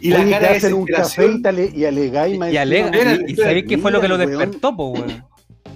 Y 0.00 0.10
la 0.10 0.18
cara 0.24 0.38
te 0.40 0.52
de 0.52 0.56
hacen 0.58 0.74
un 0.74 0.86
café 0.86 1.26
y, 1.26 1.42
tale- 1.42 1.72
y 1.74 1.84
alegáis 1.84 2.38
más 2.38 2.52
Y, 2.52 2.56
alega, 2.56 2.90
y, 3.26 3.32
y 3.32 3.36
sabéis 3.36 3.64
qué 3.68 3.78
fue 3.78 3.90
lo 3.90 4.00
que 4.00 4.08
lo 4.08 4.16
weón. 4.16 4.28
despertó, 4.30 4.76
po, 4.76 4.88
weón. 4.90 5.24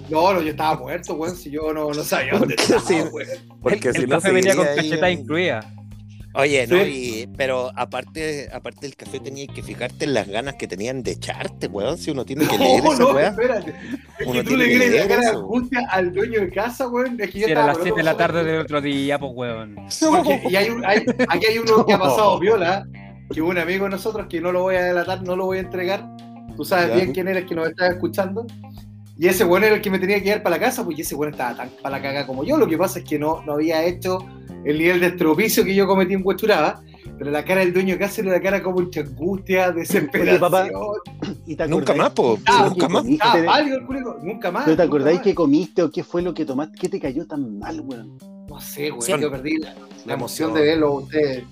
No, 0.09 0.33
no, 0.33 0.41
yo 0.41 0.51
estaba 0.51 0.77
muerto, 0.79 1.13
weón, 1.15 1.35
si 1.35 1.49
yo 1.51 1.73
no, 1.73 1.91
no 1.91 2.03
sabía 2.03 2.33
dónde 2.37 2.55
estaba, 2.57 2.81
Sí. 2.81 2.95
weón. 3.11 3.27
Porque 3.61 3.89
el 3.89 3.95
si 3.95 4.01
el 4.03 4.09
no 4.09 4.15
café 4.17 4.31
venía 4.31 4.55
con 4.55 4.65
seguiría 4.65 5.05
ahí 5.05 5.13
incluida. 5.13 5.73
Oye, 6.35 6.65
no, 6.65 6.77
Sí. 6.83 7.21
y- 7.21 7.27
pero 7.37 7.71
aparte, 7.75 8.49
aparte 8.51 8.87
del 8.87 8.95
café 8.95 9.19
tenías 9.19 9.53
que 9.53 9.61
fijarte 9.61 10.05
en 10.05 10.15
las 10.15 10.27
ganas 10.27 10.55
que 10.55 10.67
tenían 10.67 11.03
de 11.03 11.11
echarte, 11.11 11.67
weón. 11.67 11.97
Si 11.97 12.09
uno 12.09 12.25
tiene 12.25 12.47
que 12.47 12.57
leer 12.57 12.83
No, 12.83 12.91
esa 12.93 13.03
no, 13.03 13.11
weá. 13.13 13.27
espérate. 13.29 13.69
Es 14.19 14.25
Uno 14.27 14.33
que 14.41 14.43
tú 14.49 14.55
le 14.57 14.65
crees 14.65 14.95
la 14.95 15.07
cara 15.15 15.29
angustia 15.29 15.87
al 15.91 16.11
dueño 16.11 16.39
de 16.41 16.49
casa, 16.49 16.87
weón. 16.87 17.19
Es 17.21 17.29
que 17.29 17.39
yo 17.41 17.47
Era 17.47 17.67
las 17.67 17.75
con 17.77 17.83
7 17.85 17.97
de 17.99 18.03
la 18.03 18.17
tarde 18.17 18.43
del 18.43 18.61
otro 18.61 18.81
día, 18.81 19.19
pues, 19.19 19.31
weón. 19.35 19.75
Porque- 19.99 20.41
y 20.49 20.55
hay 20.55 20.69
un- 20.69 20.83
hay- 20.85 21.05
aquí 21.27 21.45
hay 21.45 21.57
uno 21.59 21.85
que 21.85 21.93
ha 21.93 21.99
pasado 21.99 22.39
viola, 22.39 22.87
que 23.31 23.41
un 23.41 23.57
amigo 23.57 23.85
de 23.85 23.91
nosotros, 23.91 24.27
que 24.27 24.41
no 24.41 24.51
lo 24.51 24.61
voy 24.63 24.75
a 24.75 24.83
delatar, 24.83 25.21
no 25.23 25.35
lo 25.35 25.45
voy 25.45 25.57
a 25.57 25.61
entregar. 25.61 26.07
Tú 26.55 26.63
sabes 26.65 26.89
Ya. 26.89 26.95
bien 26.95 27.13
quién 27.13 27.27
eres 27.27 27.45
que 27.45 27.55
nos 27.55 27.67
estás 27.67 27.91
escuchando. 27.93 28.45
Y 29.17 29.27
ese 29.27 29.43
bueno 29.43 29.65
era 29.67 29.75
el 29.75 29.81
que 29.81 29.89
me 29.91 29.99
tenía 29.99 30.17
que 30.19 30.25
llevar 30.25 30.43
para 30.43 30.57
la 30.57 30.63
casa, 30.63 30.83
pues 30.83 30.97
y 30.97 31.01
ese 31.01 31.15
bueno 31.15 31.31
estaba 31.31 31.55
tan 31.55 31.69
para 31.81 31.97
la 31.97 32.01
caga 32.03 32.25
como 32.27 32.43
yo. 32.43 32.57
Lo 32.57 32.67
que 32.67 32.77
pasa 32.77 32.99
es 32.99 33.05
que 33.05 33.19
no, 33.19 33.41
no 33.45 33.53
había 33.53 33.83
hecho 33.85 34.17
el 34.65 34.77
nivel 34.77 34.99
de 34.99 35.07
estropicio 35.07 35.63
que 35.63 35.75
yo 35.75 35.87
cometí 35.87 36.13
en 36.13 36.21
Huechuraba. 36.25 36.81
Pero 37.17 37.29
la 37.29 37.45
cara 37.45 37.61
del 37.61 37.71
dueño 37.73 37.93
de 37.93 37.99
casa 37.99 38.21
era 38.21 38.31
la 38.31 38.41
cara 38.41 38.63
como 38.63 38.79
entre 38.81 39.01
angustia, 39.01 39.71
desesperación. 39.71 40.39
papá, 40.39 40.67
¿Y 41.45 41.55
te 41.55 41.67
Nunca 41.67 41.93
más, 41.93 42.09
po. 42.09 42.39
Ah, 42.47 42.65
Nunca 42.69 42.89
más. 42.89 43.03
comiste? 43.03 43.27
Ah, 43.47 43.59
el 43.59 43.85
culico, 43.85 44.17
nunca 44.23 44.51
más. 44.51 44.63
¿Pero 44.65 44.77
te 44.77 44.83
acordáis 44.83 45.21
que 45.21 45.35
comiste 45.35 45.83
o 45.83 45.91
qué 45.91 46.03
fue 46.03 46.23
lo 46.23 46.33
que 46.33 46.43
tomaste? 46.43 46.75
¿Qué 46.79 46.89
te 46.89 46.99
cayó 46.99 47.25
tan 47.27 47.59
mal, 47.59 47.81
weón? 47.81 48.17
No 48.49 48.59
sé, 48.59 48.89
güey, 48.89 49.21
yo 49.21 49.29
perdí 49.31 49.57
la, 49.57 49.75
la 50.05 50.13
emoción 50.15 50.53
de 50.55 50.61
verlo 50.61 50.87
a 50.87 50.91
ustedes. 51.01 51.43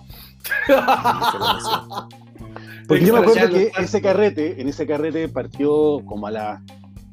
Porque 2.88 3.06
yo 3.06 3.14
me 3.14 3.20
acuerdo 3.20 3.50
que 3.50 3.72
ese 3.80 4.02
carrete, 4.02 4.62
en 4.62 4.68
ese 4.68 4.86
carrete 4.86 5.30
partió 5.30 6.04
como 6.06 6.28
a 6.28 6.32
las 6.32 6.62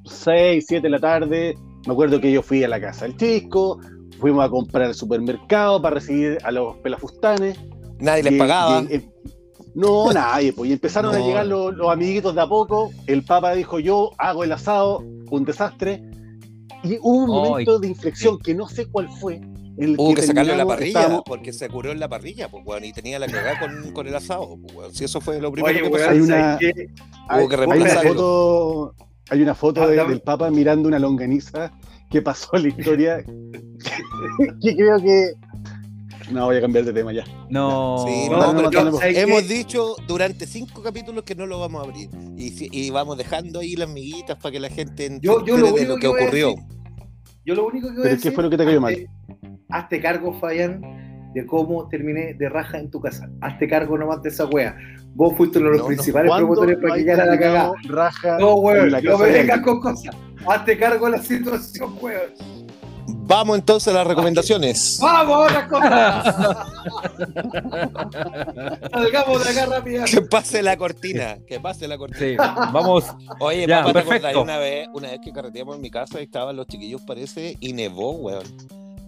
6, 0.04 0.64
7 0.66 0.82
de 0.82 0.90
la 0.90 0.98
tarde. 0.98 1.56
Me 1.86 1.92
acuerdo 1.92 2.20
que 2.20 2.32
yo 2.32 2.42
fui 2.42 2.64
a 2.64 2.68
la 2.68 2.80
casa 2.80 3.04
del 3.04 3.16
Chisco, 3.16 3.78
fuimos 4.18 4.44
a 4.44 4.48
comprar 4.50 4.86
al 4.88 4.94
supermercado 4.94 5.80
para 5.80 5.94
recibir 5.94 6.38
a 6.42 6.50
los 6.50 6.76
pelafustanes. 6.78 7.58
Nadie 8.00 8.24
les 8.24 8.32
Y- 8.34 8.38
pagaba. 8.38 8.82
y- 8.82 8.94
y- 8.96 9.08
no, 9.74 10.06
nadie, 10.12 10.52
pues 10.52 10.70
y 10.70 10.72
empezaron 10.72 11.14
a 11.14 11.18
llegar 11.20 11.46
los, 11.46 11.72
los 11.74 11.90
amiguitos 11.90 12.34
de 12.34 12.40
a 12.40 12.46
poco. 12.48 12.90
El 13.06 13.22
Papa 13.24 13.52
dijo: 13.54 13.78
Yo 13.78 14.10
hago 14.18 14.42
el 14.44 14.52
asado, 14.52 15.04
un 15.30 15.44
desastre. 15.44 16.02
Y 16.82 16.96
hubo 17.00 17.24
un 17.24 17.30
momento 17.30 17.78
de 17.78 17.88
inflexión 17.88 18.38
que 18.38 18.54
no 18.54 18.68
sé 18.68 18.86
cuál 18.86 19.08
fue. 19.08 19.40
En 19.78 19.84
el 19.90 19.94
Hubo 19.98 20.14
que 20.14 20.22
sacarlo 20.22 20.52
de 20.52 20.58
la 20.58 20.66
parrilla, 20.66 21.00
estábamos- 21.00 21.22
porque 21.26 21.52
se 21.52 21.68
curó 21.68 21.92
en 21.92 22.00
la 22.00 22.08
parrilla, 22.08 22.48
pues, 22.50 22.64
weón, 22.66 22.84
y 22.84 22.92
tenía 22.92 23.18
la 23.18 23.26
cagada 23.26 23.58
con, 23.60 23.92
con 23.92 24.06
el 24.06 24.14
asado, 24.16 24.58
pues, 24.60 24.74
weón. 24.74 24.94
Si 24.94 25.04
eso 25.04 25.20
fue 25.20 25.40
lo 25.40 25.50
primero 25.52 25.74
Oye, 25.74 25.82
que 25.84 25.90
pasó. 25.90 26.10
Hay 26.10 26.20
una-. 26.20 26.58
Hubo 26.58 26.58
que 26.58 26.74
Hay 27.28 27.44
una 27.44 27.56
reemplazarlo. 27.56 28.10
foto, 28.14 28.94
hay 29.30 29.42
una 29.42 29.54
foto 29.54 29.82
Ah, 29.82 29.86
de- 29.86 30.04
del 30.04 30.20
Papa 30.20 30.50
mirando 30.50 30.88
una 30.88 30.98
longaniza 30.98 31.72
que 32.10 32.20
pasó 32.22 32.50
en 32.56 32.62
la 32.64 32.68
historia. 32.68 33.24
que 34.62 34.76
creo 34.76 35.00
que. 35.00 35.32
No, 36.30 36.44
voy 36.44 36.56
a 36.58 36.60
cambiar 36.60 36.84
de 36.84 36.92
tema 36.92 37.10
ya. 37.12 37.24
No. 37.48 38.04
Sí, 38.06 38.28
No, 38.30 38.52
no, 38.52 38.70
pero 38.70 38.98
que 39.00 39.20
hemos 39.20 39.48
dicho 39.48 39.96
durante 40.06 40.46
cinco 40.46 40.82
capítulos 40.82 41.24
que 41.24 41.34
no 41.34 41.46
lo 41.46 41.58
vamos 41.58 41.80
a 41.82 41.88
abrir. 41.88 42.10
Y, 42.36 42.68
y 42.86 42.90
vamos 42.90 43.16
dejando 43.16 43.60
ahí 43.60 43.76
las 43.76 43.88
miguitas 43.88 44.36
para 44.36 44.52
que 44.52 44.60
la 44.60 44.68
gente 44.68 45.18
Yo- 45.22 45.42
yo 45.46 45.56
lo 45.56 45.68
de 45.68 45.72
único 45.72 45.88
lo 45.88 45.94
que 45.94 46.00
que 46.02 46.06
a 46.06 46.10
ocurrió. 46.10 46.48
decir- 46.50 46.64
Yo 47.46 47.54
lo 47.54 47.66
único 47.66 47.88
que 47.88 47.92
voy 47.94 48.00
a 48.00 48.02
¿Pero 48.02 48.14
decir. 48.16 48.30
qué 48.30 48.34
fue 48.34 48.44
lo 48.44 48.50
que 48.50 48.56
te 48.58 48.64
cayó 48.66 48.78
mal? 48.80 49.08
Hazte- 49.68 50.00
cargo, 50.02 50.32
Fabián, 50.40 51.30
de 51.34 51.46
cómo 51.46 51.88
terminé 51.88 52.34
de 52.34 52.48
raja 52.48 52.78
en 52.78 52.90
tu 52.90 53.00
casa. 53.00 53.28
Hazte 53.40 53.68
cargo 53.68 53.96
nomás 53.98 54.22
de 54.22 54.30
esa 54.30 54.46
wea. 54.46 54.76
Vos 55.14 55.34
fuiste 55.36 55.58
uno 55.58 55.68
de 55.68 55.72
los 55.72 55.82
No, 55.82 55.86
principales 55.88 56.28
¿Cuándo 56.30 56.46
promotores 56.46 56.78
para 56.80 56.94
que 56.94 57.00
llegara 57.00 57.26
la 57.26 57.38
cagada. 57.38 57.72
Raja 57.88 58.38
No, 58.38 58.54
weón, 58.56 58.90
no 59.02 59.18
me 59.18 59.30
vengas 59.30 59.60
con 59.60 59.80
cosas. 59.80 60.14
Hazte 60.46 60.78
cargo 60.78 61.06
de 61.06 61.12
la 61.12 61.22
situación, 61.22 61.94
weón. 62.00 62.58
Vamos 63.26 63.58
entonces 63.58 63.92
a 63.92 63.98
las 63.98 64.06
recomendaciones. 64.06 64.98
¡Vamos 65.02 65.34
a 65.36 65.38
otras 65.40 65.68
cosas! 65.68 66.36
Salgamos 68.92 69.44
de 69.44 69.50
acá 69.50 69.66
rápido. 69.66 70.04
Que 70.04 70.22
pase 70.22 70.62
la 70.62 70.76
cortina, 70.76 71.36
que 71.46 71.60
pase 71.60 71.86
la 71.88 71.98
cortina. 71.98 72.18
Sí, 72.20 72.36
vamos. 72.72 73.04
Oye, 73.40 73.66
Ya, 73.66 73.80
papá, 73.80 73.88
¿te 73.88 73.92
perfecto. 73.94 74.28
acordás 74.28 74.42
una 74.44 74.58
vez, 74.58 74.88
una 74.94 75.08
vez 75.10 75.20
que 75.22 75.32
carreteamos 75.32 75.76
en 75.76 75.82
mi 75.82 75.90
casa 75.90 76.20
y 76.20 76.24
estaban 76.24 76.56
los 76.56 76.66
chiquillos, 76.68 77.02
parece, 77.02 77.56
y 77.60 77.72
nevó, 77.74 78.12
weón. 78.12 78.44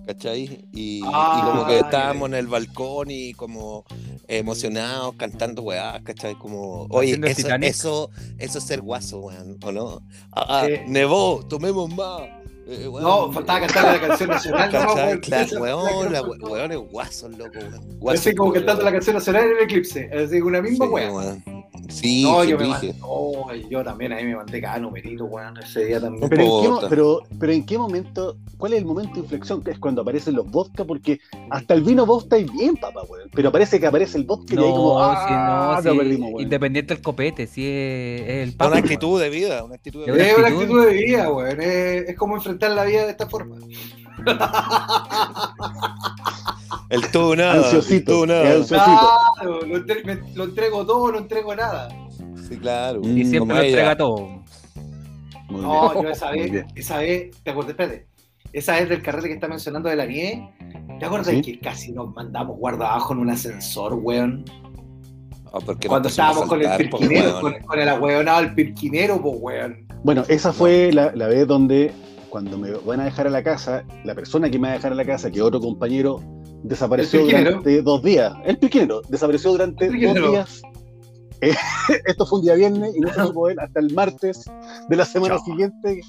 ¿Cachai? 0.07 0.66
Y, 0.72 0.98
y 1.05 1.42
como 1.42 1.66
que 1.66 1.74
Ay. 1.74 1.80
estábamos 1.80 2.28
en 2.30 2.34
el 2.34 2.46
balcón 2.46 3.11
y 3.11 3.32
como 3.34 3.84
emocionados, 4.26 5.14
cantando 5.16 5.62
weá, 5.62 6.01
¿cachai? 6.03 6.34
Como, 6.36 6.86
oye, 6.90 7.20
eso, 7.24 7.48
eso, 7.61 8.11
eso 8.38 8.59
es 8.59 8.64
ser 8.64 8.80
guaso, 8.80 9.20
weón, 9.20 9.59
¿o 9.62 9.72
no? 9.72 10.03
Ah, 10.32 10.62
ah, 10.64 10.68
nevó, 10.86 11.44
tomemos 11.48 11.92
más. 11.94 12.39
Eh, 12.70 12.88
weón. 12.88 13.02
No, 13.02 13.32
faltaba 13.32 13.60
cantar 13.66 14.00
la 14.00 14.06
canción 14.08 14.30
nacional. 14.30 14.70
weón. 14.72 15.18
Claro, 15.20 15.60
weón, 15.60 16.12
la 16.12 16.22
weón 16.22 16.72
es 16.72 16.78
guaso, 16.78 17.28
loco, 17.28 17.50
weón. 17.58 17.74
Así 17.74 17.96
Guaso, 17.98 18.30
como 18.36 18.50
weón. 18.50 18.54
cantando 18.64 18.84
la 18.84 18.92
canción 18.92 19.14
nacional 19.16 19.44
en 19.44 19.56
el 19.56 19.62
eclipse. 19.64 20.10
Así 20.12 20.40
una 20.40 20.62
misma 20.62 20.86
Sí, 20.86 20.92
weón. 20.92 21.44
Sí, 21.88 22.22
No, 22.22 22.42
sí, 22.44 22.50
yo 22.50 22.58
me 22.58 22.66
mandé, 22.68 22.94
oh, 23.02 23.50
yo 23.68 23.82
también 23.82 24.12
ahí 24.12 24.24
me 24.24 24.36
mandé 24.36 24.60
cada 24.60 24.78
numerito, 24.78 25.24
weón, 25.24 25.56
ese 25.58 25.86
día 25.86 26.00
también. 26.00 26.28
Pero 26.28 26.42
en, 26.44 26.48
qué, 26.80 26.86
pero, 26.88 27.20
pero 27.40 27.52
en 27.52 27.66
qué 27.66 27.78
momento, 27.78 28.36
¿cuál 28.58 28.74
es 28.74 28.78
el 28.80 28.84
momento 28.84 29.14
de 29.14 29.20
inflexión? 29.20 29.60
Que 29.62 29.72
es 29.72 29.78
cuando 29.80 30.02
aparecen 30.02 30.36
los 30.36 30.48
vodka, 30.48 30.84
porque 30.84 31.18
hasta 31.50 31.74
el 31.74 31.82
vino 31.82 32.06
vos 32.06 32.24
estáis 32.24 32.52
bien, 32.52 32.76
papá, 32.76 33.02
weón. 33.08 33.28
Pero 33.34 33.50
parece 33.50 33.80
que 33.80 33.86
aparece 33.88 34.18
el 34.18 34.24
vodka 34.24 34.54
y 34.54 34.58
ahí 34.58 34.70
como, 34.70 34.98
No, 35.00 35.02
ah, 35.02 35.80
si 35.82 35.88
no, 35.88 35.94
lo 35.94 36.00
si- 36.02 36.08
perdimos, 36.08 36.28
weón. 36.30 36.42
independiente 36.42 36.94
del 36.94 37.02
copete, 37.02 37.46
si 37.48 37.66
es, 37.66 38.20
es 38.20 38.28
el 38.28 38.48
Una 38.50 38.56
papo. 38.58 38.74
actitud 38.76 39.20
de 39.20 39.30
vida, 39.30 39.64
una 39.64 39.74
actitud 39.74 40.04
de 40.04 40.10
Es 40.12 40.14
vida. 40.16 40.26
Es 40.28 40.38
una 40.38 40.46
actitud. 40.48 40.62
actitud 40.62 40.86
de 40.86 40.92
vida, 41.06 41.32
weón. 41.32 41.60
Es, 41.60 42.08
es 42.10 42.16
como 42.16 42.36
enfrentar 42.36 42.59
la 42.68 42.84
vida 42.84 43.04
de 43.04 43.11
esta 43.11 43.28
forma. 43.28 43.56
El 46.90 47.11
todo 47.11 47.36
nada. 47.36 47.54
El 47.54 47.64
Ansiosito, 47.64 48.12
todo 48.12 48.26
nada. 48.26 48.64
Claro, 48.66 49.61
lo, 49.66 49.76
entre- 49.76 50.04
me- 50.04 50.34
lo 50.34 50.44
entrego 50.44 50.84
todo, 50.86 51.12
no 51.12 51.18
entrego 51.18 51.54
nada. 51.54 51.88
Sí, 52.48 52.56
claro. 52.58 53.00
Y 53.02 53.24
siempre 53.24 53.56
lo 53.56 53.62
entrega 53.62 53.96
todo. 53.96 54.42
Muy 55.48 55.61
No, 55.62 55.90
bien. 55.92 56.04
yo 56.04 56.11
esa 56.11 56.30
vez, 56.30 56.64
esa 56.74 56.98
vez, 56.98 57.30
te 57.42 57.50
acordé, 57.50 57.70
espérate, 57.70 58.06
esa 58.52 58.74
vez 58.74 58.88
del 58.88 59.02
carrete 59.02 59.28
que 59.28 59.34
está 59.34 59.48
mencionando 59.48 59.88
de 59.88 59.96
la 59.96 60.06
nieve, 60.06 60.48
¿te 60.98 61.06
acuerdas 61.06 61.28
Sí. 61.28 61.42
que 61.42 61.61
casi 61.61 61.92
nos 61.92 62.14
mandamos 62.14 62.56
guarda 62.58 62.88
abajo 62.90 63.14
en 63.14 63.20
un 63.20 63.30
ascensor, 63.30 63.94
weón? 63.94 64.44
Porque 65.66 65.88
Cuando 65.88 66.08
estábamos 66.08 66.46
con 66.46 66.61
el 66.62 66.68
po, 66.88 66.98
pirquinero, 66.98 67.40
con, 67.40 67.54
con 67.61 67.78
el 67.80 67.88
ahueonado 67.88 68.42
del 68.42 68.54
pirquinero, 68.54 69.20
pues, 69.20 69.34
weón. 69.40 69.86
Bueno, 70.04 70.22
esa 70.28 70.52
fue 70.52 70.92
la, 70.92 71.11
la 71.14 71.26
vez 71.26 71.46
donde, 71.48 71.92
cuando 72.31 72.57
me 72.57 72.70
van 72.70 73.01
a 73.01 73.05
dejar 73.05 73.26
a 73.26 73.31
la 73.31 73.43
casa, 73.43 73.85
la 74.05 74.14
persona 74.14 74.51
que 74.51 74.59
me 74.59 74.68
va 74.68 74.74
a 74.74 74.76
dejar 74.76 74.93
a 74.93 74.95
la 74.95 75.05
casa, 75.05 75.31
que 75.31 75.43
otro 75.43 75.61
compañero, 75.61 76.22
desapareció 76.62 77.24
durante 77.24 77.83
dos 77.83 78.03
días. 78.03 78.33
El 78.45 78.59
piquinero 78.59 79.03
desapareció 79.09 79.51
durante 79.51 79.87
dos 79.87 80.31
días. 80.31 80.62
Eh, 81.43 81.55
esto 82.07 82.26
fue 82.26 82.39
un 82.39 82.45
día 82.45 82.55
viernes 82.55 82.95
y 82.97 83.01
no 83.01 83.12
se 83.12 83.20
supo 83.22 83.43
ver 83.43 83.61
hasta 83.61 83.81
el 83.81 83.93
martes 83.93 84.45
de 84.89 84.97
la 84.97 85.05
semana 85.05 85.39
siguiente. 85.39 86.01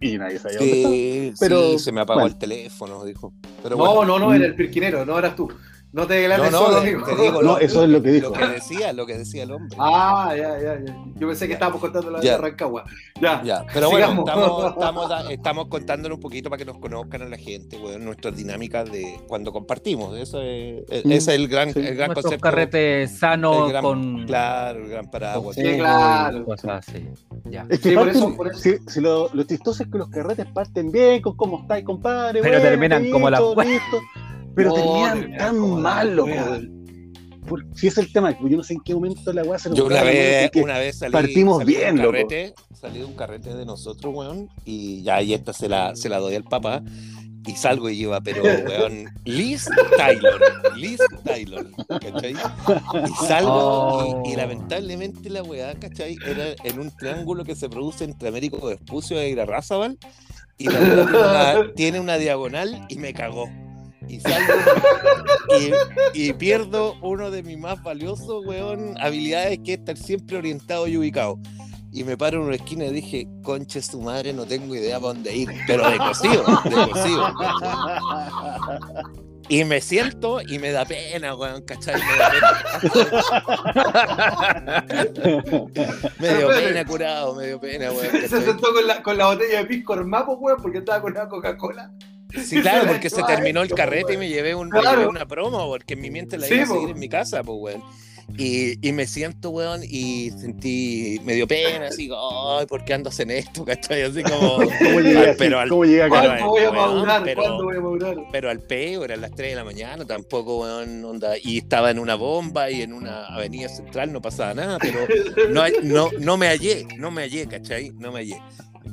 Y 0.00 0.18
nadie 0.18 0.38
sabía 0.38 0.58
dónde 0.58 0.72
estaba. 0.76 0.94
Sí, 0.94 1.34
Pero, 1.40 1.62
sí, 1.70 1.78
se 1.78 1.92
me 1.92 2.00
apagó 2.02 2.20
bueno. 2.20 2.34
el 2.34 2.38
teléfono, 2.38 3.04
dijo. 3.04 3.32
Pero 3.62 3.76
no, 3.76 3.94
bueno. 3.94 4.18
no, 4.18 4.26
no, 4.26 4.34
era 4.34 4.44
el 4.46 4.54
pirquinero, 4.54 5.06
no 5.06 5.18
eras 5.18 5.34
tú. 5.34 5.48
No 5.96 6.06
te 6.06 6.14
no, 6.16 6.20
delates 6.20 6.52
no, 6.52 6.58
solo, 6.58 6.80
te- 6.82 6.88
amigo. 6.90 7.06
te 7.06 7.22
digo, 7.22 7.42
No, 7.42 7.56
eso 7.58 7.82
es 7.84 7.88
lo 7.88 8.02
que 8.02 8.10
dijo. 8.12 8.28
Lo 8.28 8.32
que 8.34 8.46
decía, 8.48 8.92
lo 8.92 9.06
que 9.06 9.16
decía 9.16 9.44
el 9.44 9.50
hombre. 9.52 9.76
Ah, 9.80 10.34
ya, 10.36 10.60
ya, 10.60 10.78
ya. 10.84 10.94
Yo 11.14 11.26
pensé 11.26 11.46
que 11.46 11.54
estábamos 11.54 11.80
contando 11.80 12.10
la 12.10 12.20
de 12.20 12.26
Ya. 12.26 12.36
Rancagua. 12.36 12.84
Ya. 13.18 13.42
Ya, 13.42 13.64
pero 13.72 13.88
bueno, 13.88 14.08
Sigamos. 14.08 14.28
estamos, 14.28 14.72
estamos, 14.76 15.30
estamos 15.30 15.66
contándole 15.68 16.14
un 16.14 16.20
poquito 16.20 16.50
para 16.50 16.58
que 16.58 16.66
nos 16.66 16.76
conozcan 16.78 17.22
a 17.22 17.24
la 17.24 17.38
gente, 17.38 17.78
weón, 17.78 18.04
nuestras 18.04 18.36
dinámicas 18.36 18.92
de 18.92 19.18
cuando 19.26 19.52
compartimos. 19.52 20.14
Eso 20.18 20.42
es, 20.42 20.84
e- 20.90 21.02
Mm, 21.06 21.12
ese 21.12 21.16
es 21.16 21.28
el 21.40 21.48
gran, 21.48 21.72
sí. 21.72 21.78
el 21.80 21.94
gran 21.96 22.08
Nuestros 22.08 22.24
concepto. 22.24 22.46
el 23.64 23.70
gran- 23.72 23.82
con. 23.82 24.26
Claro, 24.26 24.78
el 24.80 24.88
gran 24.90 25.10
paraguas. 25.10 25.56
Sí, 25.56 25.62
claro. 25.78 26.44
Cosas 26.44 26.86
así. 26.88 27.08
Ya. 27.44 27.64
Es 27.70 27.80
que 27.80 27.88
Sí, 27.88 27.94
por 27.94 28.06
parten- 28.08 28.16
eso- 28.16 28.36
por 28.36 28.48
eso. 28.48 28.58
si, 28.58 28.76
si 28.86 29.00
lo, 29.00 29.30
lo 29.32 29.42
chistoso 29.44 29.82
es 29.82 29.88
que 29.90 29.96
los 29.96 30.10
carretes 30.10 30.44
parten 30.52 30.92
bien, 30.92 31.22
con 31.22 31.36
cómo 31.38 31.60
estáis, 31.62 31.86
compadre. 31.86 32.42
Pero 32.42 32.52
bueno, 32.58 32.68
terminan 32.68 33.10
como 33.10 33.30
la- 33.30 33.40
listo. 33.40 34.02
Pero 34.56 34.70
No, 34.70 34.74
terminan 34.74 35.36
tan 35.36 35.58
como 35.60 35.76
la 35.76 35.82
mal, 35.82 36.16
loco. 36.16 36.28
wea. 36.30 36.60
Por- 37.46 37.64
Si 37.76 37.86
es 37.86 37.96
el 37.98 38.12
tema, 38.12 38.36
yo 38.40 38.56
no 38.56 38.64
sé 38.64 38.72
en 38.74 38.80
qué 38.80 38.92
momento 38.94 39.32
la 39.32 39.44
weá 39.44 39.56
se 39.60 39.68
nos 39.68 39.78
Yo 39.78 39.86
una 39.86 40.02
vez, 40.02 40.46
porque- 40.48 40.62
una 40.62 40.78
vez 40.78 40.98
salí, 40.98 41.12
partimos 41.12 41.58
salí 41.58 41.74
bien, 41.76 41.90
un 41.94 41.98
loco. 42.02 42.12
carrete, 42.12 42.54
salí 42.74 42.98
de 42.98 43.04
un 43.04 43.14
carrete 43.14 43.54
de 43.54 43.64
nosotros, 43.64 44.12
weón, 44.12 44.48
y 44.64 45.02
ya 45.04 45.22
y 45.22 45.32
esta 45.34 45.52
se 45.52 45.68
la, 45.68 45.94
se 45.94 46.08
la 46.08 46.18
doy 46.18 46.34
al 46.34 46.42
papá. 46.42 46.82
Y 47.46 47.52
salgo 47.52 47.88
y 47.88 47.96
lleva, 47.96 48.20
pero, 48.22 48.42
weón, 48.66 49.04
Liz 49.24 49.68
Taylor, 49.96 50.40
Liz 50.76 50.98
Taylor, 51.22 51.64
¿cachai? 51.86 52.32
Y 52.32 53.26
salgo 53.28 53.52
Oh. 53.52 54.22
y, 54.26 54.32
y 54.32 54.36
lamentablemente 54.36 55.30
la 55.30 55.44
weá, 55.44 55.72
¿cachai? 55.78 56.16
Era 56.26 56.46
en 56.64 56.80
un 56.80 56.90
triángulo 56.96 57.44
que 57.44 57.54
se 57.54 57.68
produce 57.68 58.02
entre 58.02 58.30
Américo 58.30 58.66
Vespucio 58.66 59.20
e 59.20 59.28
Irarrázaval 59.28 59.96
y 60.58 60.64
la 60.64 60.80
weá 60.80 60.90
tiene 60.96 61.12
una, 61.12 61.72
tiene 61.76 62.00
una 62.00 62.18
diagonal 62.18 62.84
y 62.88 62.96
me 62.96 63.12
cagó. 63.14 63.48
Y 64.08 64.20
salgo 64.20 64.54
y, 66.14 66.28
y 66.28 66.32
pierdo 66.32 66.94
uno 67.02 67.30
de 67.30 67.42
mis 67.42 67.58
más 67.58 67.82
valiosos, 67.82 68.44
weón, 68.46 68.94
habilidades 69.00 69.58
que 69.64 69.74
es 69.74 69.78
estar 69.78 69.96
siempre 69.96 70.36
orientado 70.36 70.86
y 70.86 70.96
ubicado. 70.96 71.38
Y 71.92 72.04
me 72.04 72.16
paro 72.16 72.40
en 72.40 72.48
una 72.48 72.56
esquina 72.56 72.84
y 72.84 72.92
dije, 72.92 73.26
conche 73.42 73.80
su 73.80 74.00
madre, 74.02 74.32
no 74.34 74.44
tengo 74.44 74.74
idea 74.74 75.00
para 75.00 75.14
dónde 75.14 75.34
ir. 75.34 75.48
Pero 75.66 75.88
de 75.90 75.96
cocido, 75.96 76.44
de 76.64 76.90
cocido. 76.90 77.34
Y 79.48 79.64
me 79.64 79.80
siento 79.80 80.40
y 80.42 80.58
me 80.58 80.72
da 80.72 80.84
pena, 80.84 81.34
weón, 81.34 81.62
¿cachai? 81.62 81.94
Me 81.94 82.16
da 82.18 82.30
pena. 84.82 85.66
me 86.18 86.34
dio 86.36 86.48
pena 86.48 86.84
curado, 86.84 87.34
me 87.36 87.46
dio 87.46 87.60
pena, 87.60 87.92
weón. 87.92 88.10
Se 88.28 88.42
sentó 88.42 88.74
con 88.74 88.86
la, 88.86 89.02
con 89.02 89.16
la 89.16 89.28
botella 89.28 89.60
de 89.60 89.66
pisco 89.66 89.94
hermano, 89.94 90.32
weón, 90.34 90.60
porque 90.60 90.78
estaba 90.78 91.00
con 91.00 91.12
una 91.12 91.28
Coca-Cola. 91.28 91.92
Sí, 92.44 92.60
claro, 92.60 92.86
porque 92.88 93.10
se 93.10 93.22
terminó 93.22 93.62
el 93.62 93.68
carrete 93.70 94.14
y 94.14 94.16
me 94.16 94.28
llevé, 94.28 94.54
un, 94.54 94.68
me 94.68 94.80
Claro. 94.80 94.98
llevé 94.98 95.10
una 95.10 95.26
promo, 95.26 95.66
porque 95.68 95.94
en 95.94 96.00
mi 96.00 96.10
mente 96.10 96.38
la 96.38 96.46
Sí, 96.46 96.54
iba 96.54 96.64
a 96.64 96.66
po. 96.66 96.74
seguir 96.74 96.90
en 96.90 96.98
mi 96.98 97.08
casa, 97.08 97.42
pues, 97.42 97.58
weón. 97.60 97.82
Y, 98.36 98.84
y 98.86 98.90
me 98.92 99.06
siento, 99.06 99.50
weón, 99.50 99.82
y 99.84 100.30
sentí, 100.32 101.20
me 101.24 101.34
dio 101.34 101.46
pena, 101.46 101.86
así, 101.86 102.10
ay, 102.12 102.66
¿por 102.66 102.84
qué 102.84 102.92
andas 102.94 103.20
en 103.20 103.30
esto? 103.30 103.64
¿Cachai? 103.64 104.02
Así 104.02 104.20
como, 104.24 104.56
¿Cómo 104.56 104.66
pero 105.38 105.60
al- 105.60 105.68
¿Cómo 105.68 105.84
llegué 105.84 106.02
acá? 106.02 106.20
Pero, 106.22 106.28
¿Cuándo 106.32 106.46
voy 106.48 106.62
a 106.64 106.72
madurar? 106.72 107.22
pero- 107.24 107.42
¿Cuándo 107.42 107.64
voy 107.64 107.76
a 107.76 107.80
madurar? 107.80 108.16
pero 108.32 108.50
al 108.50 108.60
peo, 108.62 109.04
eran 109.04 109.20
las 109.20 109.30
3 109.30 109.50
de 109.50 109.54
la 109.54 109.62
mañana, 109.62 110.04
tampoco, 110.04 110.58
weón, 110.62 111.04
onda, 111.04 111.34
y 111.40 111.58
estaba 111.58 111.92
en 111.92 112.00
una 112.00 112.16
bomba 112.16 112.68
y 112.68 112.82
en 112.82 112.92
una 112.94 113.26
avenida 113.26 113.68
central, 113.68 114.12
no 114.12 114.20
pasaba 114.20 114.54
nada, 114.54 114.78
pero 114.80 114.98
no, 115.52 115.62
no, 115.84 116.10
no 116.18 116.36
me 116.36 116.48
hallé, 116.48 116.84
no 116.98 117.12
me 117.12 117.22
hallé, 117.22 117.46
¿cachai? 117.46 117.90
No 117.94 118.10
me 118.10 118.18
hallé. 118.22 118.40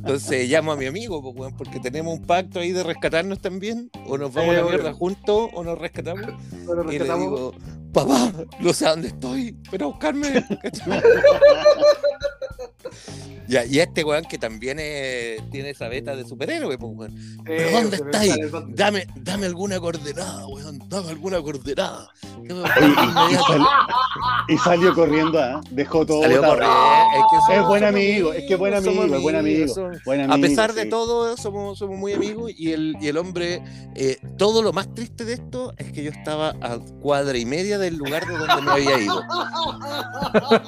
Entonces 0.06 0.50
llamo 0.50 0.74
a 0.74 0.76
mi 0.76 0.86
amigo, 0.86 1.22
pues, 1.24 1.34
weón, 1.36 1.56
porque 1.56 1.80
tenemos 1.80 2.20
un 2.20 2.26
pacto 2.26 2.60
ahí 2.60 2.74
de 2.74 2.84
rescatarnos 2.84 3.40
también, 3.40 3.90
o 4.06 4.18
nos 4.18 4.34
vamos 4.34 4.50
Eh, 4.50 4.52
a 4.52 4.58
la 4.58 4.64
bueno. 4.64 4.78
mierda 4.78 4.94
juntos, 4.94 5.50
o 5.54 5.64
nos 5.64 5.80
rescatamos. 5.80 6.26
Y 6.52 6.66
le 6.66 6.84
rescatamos. 7.00 7.30
digo, 7.30 7.54
papá, 7.94 8.34
no 8.60 8.74
sé 8.74 8.86
dónde 8.86 9.08
estoy, 9.08 9.58
pero 9.72 9.86
a 9.86 9.90
buscarme. 9.92 10.28
ya, 13.48 13.66
y 13.66 13.80
este 13.80 14.04
weón 14.04 14.26
que 14.26 14.38
también 14.38 14.78
eh, 14.82 15.38
tiene 15.52 15.70
esa 15.72 15.88
beta 15.88 16.16
de 16.16 16.26
superhéroe, 16.28 16.78
pues, 16.78 16.92
weón. 16.96 17.16
¿Pero 17.46 17.70
Eh, 17.70 17.72
dónde 17.72 17.98
estáis? 17.98 18.36
Dame, 18.70 19.08
dame 19.16 19.46
alguna 19.46 19.80
coordenada, 19.80 20.48
weón, 20.48 20.80
dame 20.90 21.10
alguna 21.10 21.42
coordenada. 21.42 22.10
Oye, 22.50 22.94
y, 23.30 23.34
y 23.34 23.38
sal- 23.38 23.68
y 24.50 24.58
salió 24.58 24.94
corriendo, 24.94 25.40
¿ah? 25.40 25.62
dejó 25.72 26.06
todo. 26.06 26.22
Salió. 26.24 26.44
Es, 26.44 27.48
que 27.48 27.56
Es 27.56 27.66
buen 27.68 27.84
amigo, 27.84 28.34
es 28.34 28.44
que 28.48 28.56
buen 28.56 28.74
amigo, 28.74 29.04
es 29.16 29.22
buen 29.22 29.36
amigo. 29.36 29.68
somos- 29.74 30.04
buen 30.06 30.22
A 30.22 30.34
amigo, 30.34 30.48
pesar 30.50 30.74
de 30.74 30.84
sí. 30.84 30.90
todo, 30.90 31.36
somos, 31.38 31.78
somos 31.80 31.98
muy 31.98 32.14
amigos 32.14 32.52
y 32.58 32.72
el, 32.74 32.96
y 33.00 33.08
el 33.08 33.18
hombre, 33.18 33.64
eh, 33.96 34.18
todo 34.38 34.62
lo 34.62 34.74
más 34.74 34.94
triste 34.94 35.24
de 35.26 35.34
esto 35.34 35.74
es 35.78 35.92
que 35.92 36.04
yo 36.04 36.12
estaba 36.12 36.50
a 36.62 36.78
cuadra 37.02 37.38
y 37.38 37.46
media 37.46 37.78
del 37.78 37.96
lugar 37.98 38.26
de 38.28 38.38
donde 38.38 38.62
me 38.62 38.72
había 38.72 39.00
ido. 39.00 39.22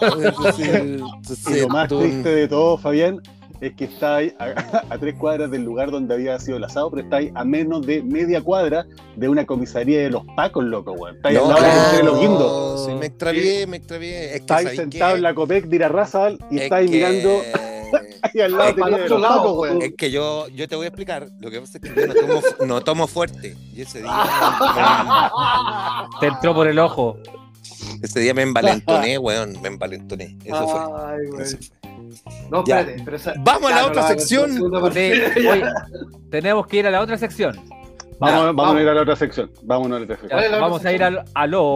Es 0.01 0.38
decir, 0.57 0.97
Y 0.99 0.99
entonces, 0.99 1.61
lo 1.61 1.67
más 1.69 1.88
tú- 1.89 1.99
triste 1.99 2.30
de 2.30 2.47
todo, 2.47 2.78
Fabián, 2.78 3.21
es 3.62 3.74
que 3.76 3.86
está 3.86 4.18
ahí 4.18 4.34
a, 4.39 4.45
a 4.89 4.97
tres 4.97 5.16
cuadras 5.16 5.49
del 5.51 5.64
lugar 5.64 5.91
donde 5.91 6.14
había 6.14 6.39
sido 6.39 6.58
el 6.58 6.64
asado, 6.64 6.89
pero 6.91 7.03
está 7.03 7.18
ahí 7.18 7.32
a 7.36 7.43
menos 7.45 7.86
de 7.86 8.03
media 8.03 8.41
cuadra 8.41 8.86
de 9.16 9.30
una 9.30 9.45
comisaría 9.45 9.99
de 10.01 10.10
los 10.10 10.24
Pacos, 10.36 10.66
loco, 10.66 10.91
weón. 10.93 11.16
Está 11.16 11.30
ahí 11.30 11.36
al 11.38 11.47
lado 11.47 11.62
de 11.64 11.70
claro, 11.70 12.06
los 12.06 12.20
guindos. 12.20 12.86
sí, 12.86 12.91
me 12.93 13.06
extravié, 13.08 13.68
me 13.68 13.78
extravié. 13.78 14.26
Es 14.26 14.32
que, 14.32 14.38
Está 14.38 14.58
ahí 14.58 14.64
¿sabes 14.66 14.80
sentado 14.80 15.12
qué? 15.14 15.18
en 15.18 15.24
la 15.24 15.34
Copec 15.36 15.66
de 15.66 15.76
Irarrázaval 15.78 16.39
y 16.51 16.58
Es 16.58 16.64
está 16.64 16.76
ahí 16.78 16.86
que- 16.88 16.91
mirando 16.97 17.30
ahí 18.24 18.41
al 18.41 18.51
lado 18.51 18.76
tenía 18.76 18.88
el 18.88 18.95
de 18.95 19.01
otro 19.03 19.16
los 19.18 19.22
lado, 19.22 19.38
Pacos, 19.43 19.58
weón. 19.60 19.82
Es 19.82 19.93
que 19.95 20.12
yo, 20.12 20.47
yo 20.49 20.68
te 20.68 20.76
voy 20.76 20.86
a 20.86 20.88
explicar. 20.89 21.28
Lo 21.39 21.49
que 21.51 21.60
pasa 21.62 21.78
es 21.78 21.84
que 21.93 22.01
yo 22.01 22.08
no 22.08 22.14
tomo, 22.14 22.41
no 22.66 22.82
tomo 22.82 23.08
fuerte. 23.08 23.56
Y 23.74 23.82
ese 23.82 24.01
día, 24.01 24.12
Te 26.20 26.28
entró 26.28 26.53
por 26.53 26.68
el 26.68 26.80
ojo. 26.80 27.18
ese 28.01 28.20
día 28.20 28.34
me 28.34 28.41
envalentoné, 28.41 29.18
weón. 29.18 29.53
Me 29.62 29.68
envalentoné. 29.70 30.38
Eso 30.43 30.68
fue. 30.68 30.80
Ay, 30.80 31.26
güey. 31.28 31.41
Eso 31.43 31.58
fue. 31.58 31.84
No, 32.52 32.64
Ya. 32.66 32.80
espérate, 32.82 33.02
pero 33.04 33.18
esa- 33.18 33.34
Vamos 33.39 33.72
a 33.72 33.76
la 33.76 33.82
no 33.82 33.88
otra 33.88 34.08
sección. 34.08 34.52
oye, 34.74 35.24
tenemos 36.30 36.68
que 36.68 36.78
ir 36.78 36.88
a 36.88 36.91
la 36.91 37.02
otra 37.02 37.18
sección. 37.18 37.56
Vamos, 38.18 38.36
Ya, 38.39 38.46
vamos, 38.46 38.56
vamos. 38.56 38.76
a 38.78 38.82
ir 38.82 38.88
a 38.89 38.93
la 38.93 39.02
otra 39.02 39.16
sección. 39.16 39.52
Vámonos 39.64 39.96
a 39.98 40.00
la 40.00 40.06
otra 40.06 40.18
sección. 40.18 40.39
Otra 40.46 40.60
Vamos 40.60 40.86
a 40.86 40.91
ir 40.93 41.04
a 41.04 41.48
los 41.48 41.72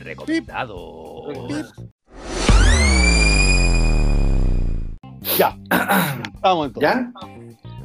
recomendados. 0.00 1.72
Ya. 5.38 5.56
Vamos 6.40 6.66
entonces. 6.68 6.82
¿Ya? 6.82 7.12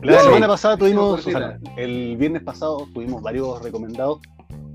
La 0.02 0.20
semana 0.22 0.48
pasada 0.48 0.78
tuvimos, 0.78 1.24
Sí, 1.24 1.34
o 1.34 1.38
sea, 1.38 1.58
el 1.78 2.16
viernes 2.18 2.42
pasado 2.44 2.88
tuvimos 2.94 3.22
varios 3.22 3.62
recomendados 3.62 4.20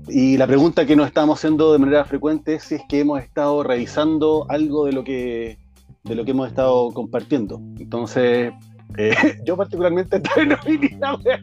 y 0.07 0.37
la 0.37 0.47
pregunta 0.47 0.85
que 0.85 0.95
nos 0.95 1.07
estamos 1.07 1.39
haciendo 1.39 1.73
de 1.73 1.79
manera 1.79 2.05
frecuente 2.05 2.55
es 2.55 2.63
si 2.63 2.75
es 2.75 2.81
que 2.87 2.99
hemos 2.99 3.21
estado 3.21 3.63
revisando 3.63 4.45
algo 4.49 4.85
de 4.85 4.93
lo 4.93 5.03
que 5.03 5.57
de 6.03 6.15
lo 6.15 6.23
que 6.23 6.31
hemos 6.31 6.47
estado 6.47 6.91
compartiendo. 6.91 7.59
Entonces, 7.79 8.53
eh, 8.97 9.39
yo 9.45 9.57
particularmente 9.57 10.21
no 10.47 10.57
vi 10.65 10.77
ni 10.77 10.93
una 10.95 11.15
wea. 11.15 11.39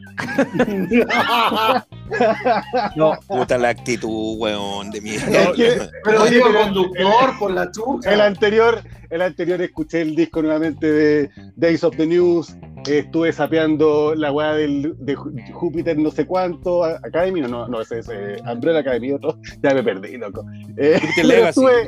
No, 2.95 3.17
Puta 3.27 3.57
la 3.57 3.69
actitud, 3.69 4.35
weón, 4.37 4.91
de 4.91 5.01
mierda. 5.01 5.51
Pero 6.03 6.21
Oye, 6.23 6.35
digo, 6.35 6.47
conductor 6.53 7.39
por 7.39 7.51
la 7.51 7.71
chucha. 7.71 8.13
El 8.13 8.21
anterior, 8.21 8.81
el 9.09 9.21
anterior 9.21 9.61
escuché 9.61 10.01
el 10.01 10.15
disco 10.15 10.41
nuevamente 10.41 10.91
de 10.91 11.29
Days 11.55 11.83
of 11.83 11.95
the 11.97 12.05
News. 12.05 12.55
eh, 12.87 12.99
estuve 12.99 13.31
sapeando 13.31 14.13
la 14.15 14.31
weá 14.31 14.53
del, 14.53 14.93
de 14.99 15.15
Júpiter 15.15 15.97
no 15.97 16.11
sé 16.11 16.25
cuánto, 16.25 16.83
Academy, 16.83 17.41
no, 17.41 17.47
no, 17.47 17.67
no, 17.67 17.81
ese 17.81 17.99
es 17.99 18.09
eh, 18.11 18.37
Umbrella 18.51 18.79
Academy, 18.79 19.11
otro, 19.13 19.37
ya 19.63 19.73
me 19.73 19.83
perdí, 19.83 20.17
loco. 20.17 20.45
Eh, 20.77 20.99
Júpiter 21.01 21.25
Legacy, 21.25 21.47
estuve 21.49 21.83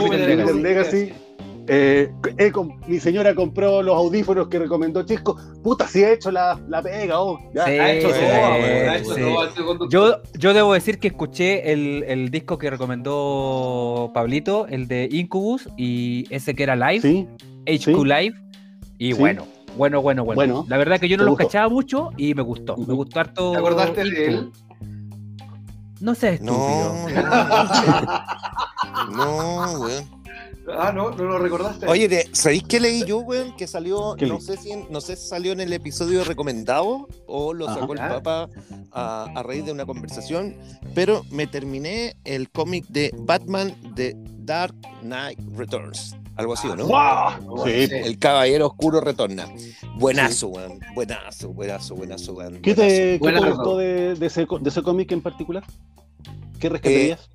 Júpiter 0.00 0.26
revisando. 0.26 0.62
Legacy. 0.62 1.12
Eh. 1.68 2.10
Eh, 2.38 2.52
he 2.54 2.88
mi 2.90 2.98
señora 2.98 3.34
compró 3.34 3.82
los 3.82 3.94
audífonos 3.94 4.48
que 4.48 4.58
recomendó 4.58 5.02
Chisco. 5.04 5.36
Puta, 5.62 5.86
sí 5.86 6.02
ha 6.02 6.12
hecho 6.12 6.30
la, 6.30 6.58
la 6.68 6.82
pega, 6.82 7.20
oh. 7.20 7.38
Ya, 7.54 7.64
Sí, 7.66 7.70
Ha 7.72 7.92
hecho 7.92 8.08
sí, 8.08 8.14
todo, 8.20 9.40
ha 9.40 9.48
sí. 9.48 9.52
hecho 9.60 9.88
yo, 9.90 10.22
yo 10.38 10.54
debo 10.54 10.72
decir 10.72 10.98
que 10.98 11.08
escuché 11.08 11.72
el, 11.72 12.04
el 12.08 12.30
disco 12.30 12.56
que 12.58 12.70
recomendó 12.70 14.10
Pablito, 14.14 14.66
el 14.68 14.88
de 14.88 15.08
Incubus, 15.12 15.68
y 15.76 16.24
ese 16.34 16.54
que 16.54 16.62
era 16.62 16.74
live, 16.76 17.00
Sí, 17.02 17.28
HQ 17.66 17.84
sí. 17.84 18.04
Live, 18.04 18.34
y 18.98 19.12
Sí. 19.12 19.18
bueno, 19.18 19.44
bueno, 19.76 20.00
bueno, 20.00 20.24
bueno, 20.24 20.36
Bueno. 20.36 20.66
La 20.68 20.76
verdad 20.78 20.98
que 20.98 21.08
yo 21.08 21.16
no 21.16 21.22
¿Te 21.24 21.26
los 21.26 21.32
gustó? 21.34 21.46
cachaba 21.48 21.68
mucho 21.68 22.10
y 22.16 22.34
me 22.34 22.42
gustó, 22.42 22.76
me 22.76 22.94
gustó 22.94 23.20
harto. 23.20 23.52
¿Te 23.52 23.58
acordaste 23.58 24.04
de 24.04 24.26
él? 24.26 24.50
No 26.00 26.14
sé, 26.14 26.34
estúpido. 26.34 26.54
No, 26.54 27.08
no, 29.10 29.66
no, 29.66 29.80
weón. 29.80 30.17
Ah, 30.76 30.92
no, 30.92 31.10
no 31.10 31.24
lo 31.24 31.38
recordaste. 31.38 31.86
Oye, 31.86 32.28
¿sabéis 32.32 32.64
qué 32.64 32.80
leí 32.80 33.04
yo, 33.04 33.18
weón? 33.18 33.54
Que 33.56 33.66
salió, 33.66 34.14
¿Qué 34.16 34.26
no 34.26 34.34
leí? 34.34 34.42
sé 34.42 34.56
si 34.56 34.72
en- 34.72 34.86
no 34.90 35.00
sé 35.00 35.16
si 35.16 35.26
salió 35.28 35.52
en 35.52 35.60
el 35.60 35.72
episodio 35.72 36.24
recomendado 36.24 37.08
o 37.26 37.54
lo 37.54 37.68
Ajá. 37.68 37.80
sacó 37.80 37.92
el 37.94 37.98
Ah. 38.00 38.08
Papa 38.22 38.48
a, 38.92 39.24
a 39.34 39.42
raíz 39.42 39.64
de 39.64 39.72
una 39.72 39.86
conversación, 39.86 40.56
pero 40.94 41.24
me 41.30 41.46
terminé 41.46 42.16
el 42.24 42.50
cómic 42.50 42.86
de 42.88 43.10
Batman 43.16 43.74
de 43.94 44.14
Dark 44.40 44.74
Knight 45.02 45.38
Returns. 45.56 46.16
Algo 46.36 46.52
así, 46.54 46.68
¿o 46.68 46.76
¿no? 46.76 46.86
¡Wow! 46.86 47.64
Sí. 47.64 47.88
El 47.90 48.16
Caballero 48.18 48.68
Oscuro 48.68 49.00
retorna. 49.00 49.46
Buenazo, 49.96 50.48
weón. 50.48 50.78
Buenazo, 50.94 51.48
buenazo, 51.48 51.94
buenazo, 51.96 52.32
weón. 52.34 52.60
¿Qué 52.62 52.74
te, 52.74 53.18
qué 53.20 53.32
te 53.32 53.50
gustó 53.50 53.76
de, 53.76 54.14
de 54.14 54.26
ese, 54.26 54.46
de 54.60 54.68
ese 54.70 54.82
cómic 54.82 55.10
en 55.10 55.20
particular? 55.20 55.64
¿Qué 56.60 56.66
Eh, 56.68 56.70
rescatarías? 56.70 57.30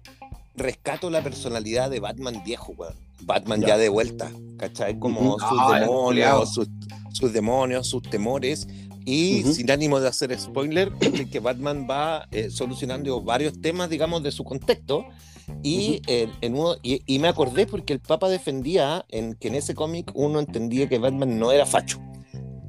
Rescato 0.56 1.10
la 1.10 1.22
personalidad 1.24 1.90
de 1.90 2.00
Batman 2.00 2.42
viejo, 2.46 2.74
weón. 2.78 2.96
Batman 3.22 3.62
Ya. 3.62 3.68
ya, 3.70 3.78
de 3.78 3.90
vuelta, 3.90 4.32
¿cachai? 4.58 5.00
Como 5.00 5.40
sus 5.40 5.48
Ah, 5.60 5.80
demonios, 5.80 6.54
sus, 6.54 6.68
sus 7.14 7.32
demonios, 7.34 7.88
sus 7.88 8.04
temores. 8.04 8.68
Y 9.06 9.44
sin 9.44 9.70
ánimo 9.72 10.00
de 10.00 10.08
hacer 10.08 10.38
spoiler, 10.40 10.92
¿cachai? 11.00 11.30
que 11.30 11.40
Batman 11.40 11.88
va 11.90 12.28
eh, 12.32 12.50
solucionando 12.50 13.22
varios 13.22 13.60
temas, 13.62 13.90
digamos, 13.90 14.24
de 14.24 14.32
su 14.32 14.44
contexto. 14.44 15.06
Y, 15.62 16.02
eh, 16.08 16.30
en 16.42 16.56
uno- 16.56 16.76
y, 16.84 17.02
y 17.06 17.20
me 17.20 17.28
acordé 17.28 17.66
porque 17.68 17.92
el 17.94 18.00
Papa 18.00 18.30
defendía 18.30 19.06
en 19.10 19.36
que 19.36 19.50
en 19.50 19.56
ese 19.56 19.76
cómic 19.76 20.10
uno 20.14 20.40
entendía 20.40 20.88
que 20.88 21.00
Batman 21.00 21.38
no 21.38 21.52
era 21.52 21.66
facho. 21.66 22.00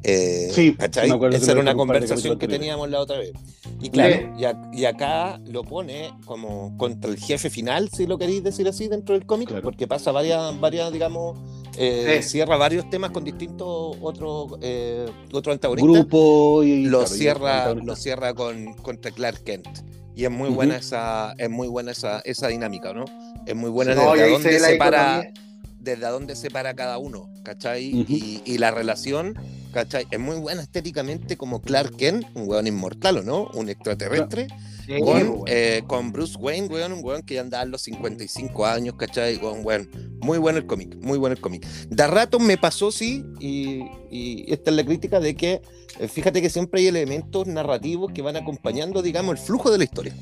Eh, 0.07 0.50
Sí, 0.52 0.74
¿cachai? 0.74 1.09
me 1.09 1.14
acuerdo 1.14 1.36
Esa 1.36 1.52
era 1.52 1.61
una 1.62 1.74
conversación 1.74 2.38
que 2.38 2.46
teníamos 2.46 2.90
la 2.90 3.00
otra 3.00 3.18
vez. 3.18 3.32
Y 3.80 3.88
claro, 3.90 4.34
y, 4.38 4.44
a- 4.44 4.70
y 4.72 4.84
acá 4.84 5.40
lo 5.46 5.62
pone 5.64 6.12
como 6.26 6.76
contra 6.76 7.11
el 7.11 7.16
jefe 7.18 7.48
final, 7.50 7.88
si 7.90 8.07
lo 8.07 8.18
queréis 8.18 8.42
decir 8.44 8.68
así, 8.68 8.86
dentro 8.88 9.14
del 9.14 9.26
cómic, 9.26 9.48
Claro. 9.48 9.62
porque 9.62 9.86
pasa 9.86 10.12
varias, 10.12 10.59
varias 10.61 10.92
digamos, 10.92 11.38
eh, 11.76 12.20
Sí. 12.22 12.28
cierra 12.30 12.57
varios 12.57 12.88
temas 12.90 13.11
con 13.11 13.24
distintos 13.24 13.96
otros 14.00 14.59
eh, 14.61 15.07
otros 15.32 15.55
antagonistas. 15.55 15.92
Grupo 15.92 16.62
y. 16.62 16.84
Lo 16.84 16.98
claro, 17.00 17.14
y 17.14 17.18
cierra, 17.18 17.57
antagonista. 17.59 17.86
lo 17.92 17.96
cierra 17.96 18.34
con, 18.34 18.74
contra 18.74 19.11
Clark 19.11 19.42
Kent. 19.42 19.66
Y 20.14 20.24
es 20.24 20.30
muy 20.30 20.46
Ujú. 20.48 20.55
buena 20.57 20.76
esa, 20.76 21.34
es 21.38 21.50
muy 21.50 21.66
buena 21.66 21.90
esa, 21.90 22.20
esa 22.20 22.46
dinámica, 22.48 22.92
¿no? 22.92 23.05
Es 23.46 23.57
muy 23.57 23.68
buena 23.70 23.94
No, 23.96 24.14
y 24.14 24.18
desde 24.20 24.30
dónde 24.32 24.61
se 24.61 24.76
para, 24.76 25.20
dicotomía. 25.22 25.43
Desde 25.85 26.07
dónde 26.09 26.35
se 26.37 26.51
para 26.51 26.74
cada 26.74 26.99
uno, 26.99 27.30
¿cachai? 27.45 27.93
Ujú. 28.03 28.12
y, 28.12 28.43
y 28.45 28.59
la 28.59 28.70
relación, 28.70 29.35
¿cachai? 29.72 30.07
Es 30.11 30.18
muy 30.18 30.37
buena 30.37 30.62
estéticamente 30.62 31.37
como 31.37 31.61
Clark 31.61 31.97
Kent, 31.97 32.26
un 32.35 32.49
weón 32.49 32.66
inmortal, 32.66 33.18
¿o 33.18 33.22
no? 33.22 33.49
Un 33.55 33.68
extraterrestre, 33.68 34.49
Sí, 34.87 34.93
con, 34.99 35.05
bueno. 35.05 35.45
eh, 35.47 35.82
con 35.87 36.12
Bruce 36.12 36.37
Wayne, 36.39 36.66
weón, 36.68 36.93
un 36.93 37.01
weón 37.03 37.22
que 37.22 37.35
ya 37.35 37.41
andaba 37.41 37.62
en 37.64 37.70
los 37.70 37.80
55 37.82 38.66
años, 38.66 38.95
¿cachai? 38.99 39.37
Weón, 39.39 39.61
weón. 39.64 39.89
Muy 40.20 40.39
bueno 40.39 40.59
el 40.59 40.66
cómic, 40.66 40.95
muy 40.97 41.16
bueno 41.18 41.35
el 41.35 41.41
cómic. 41.41 41.66
De 41.89 42.07
rato 42.07 42.39
me 42.39 42.57
pasó, 42.59 42.91
sí, 42.91 43.24
y, 43.41 43.80
y 44.11 44.45
esta 44.53 44.70
es 44.70 44.76
la 44.76 44.85
crítica 44.85 45.20
de 45.20 45.35
que, 45.35 45.61
eh, 45.99 46.09
fíjate 46.09 46.41
que 46.43 46.49
siempre 46.51 46.80
hay 46.80 46.87
elementos 46.89 47.47
narrativos 47.47 48.12
que 48.12 48.22
van 48.22 48.37
acompañando, 48.37 49.01
digamos, 49.03 49.39
el 49.39 49.45
flujo 49.45 49.70
de 49.70 49.78
la 49.78 49.85
historia. 49.85 50.14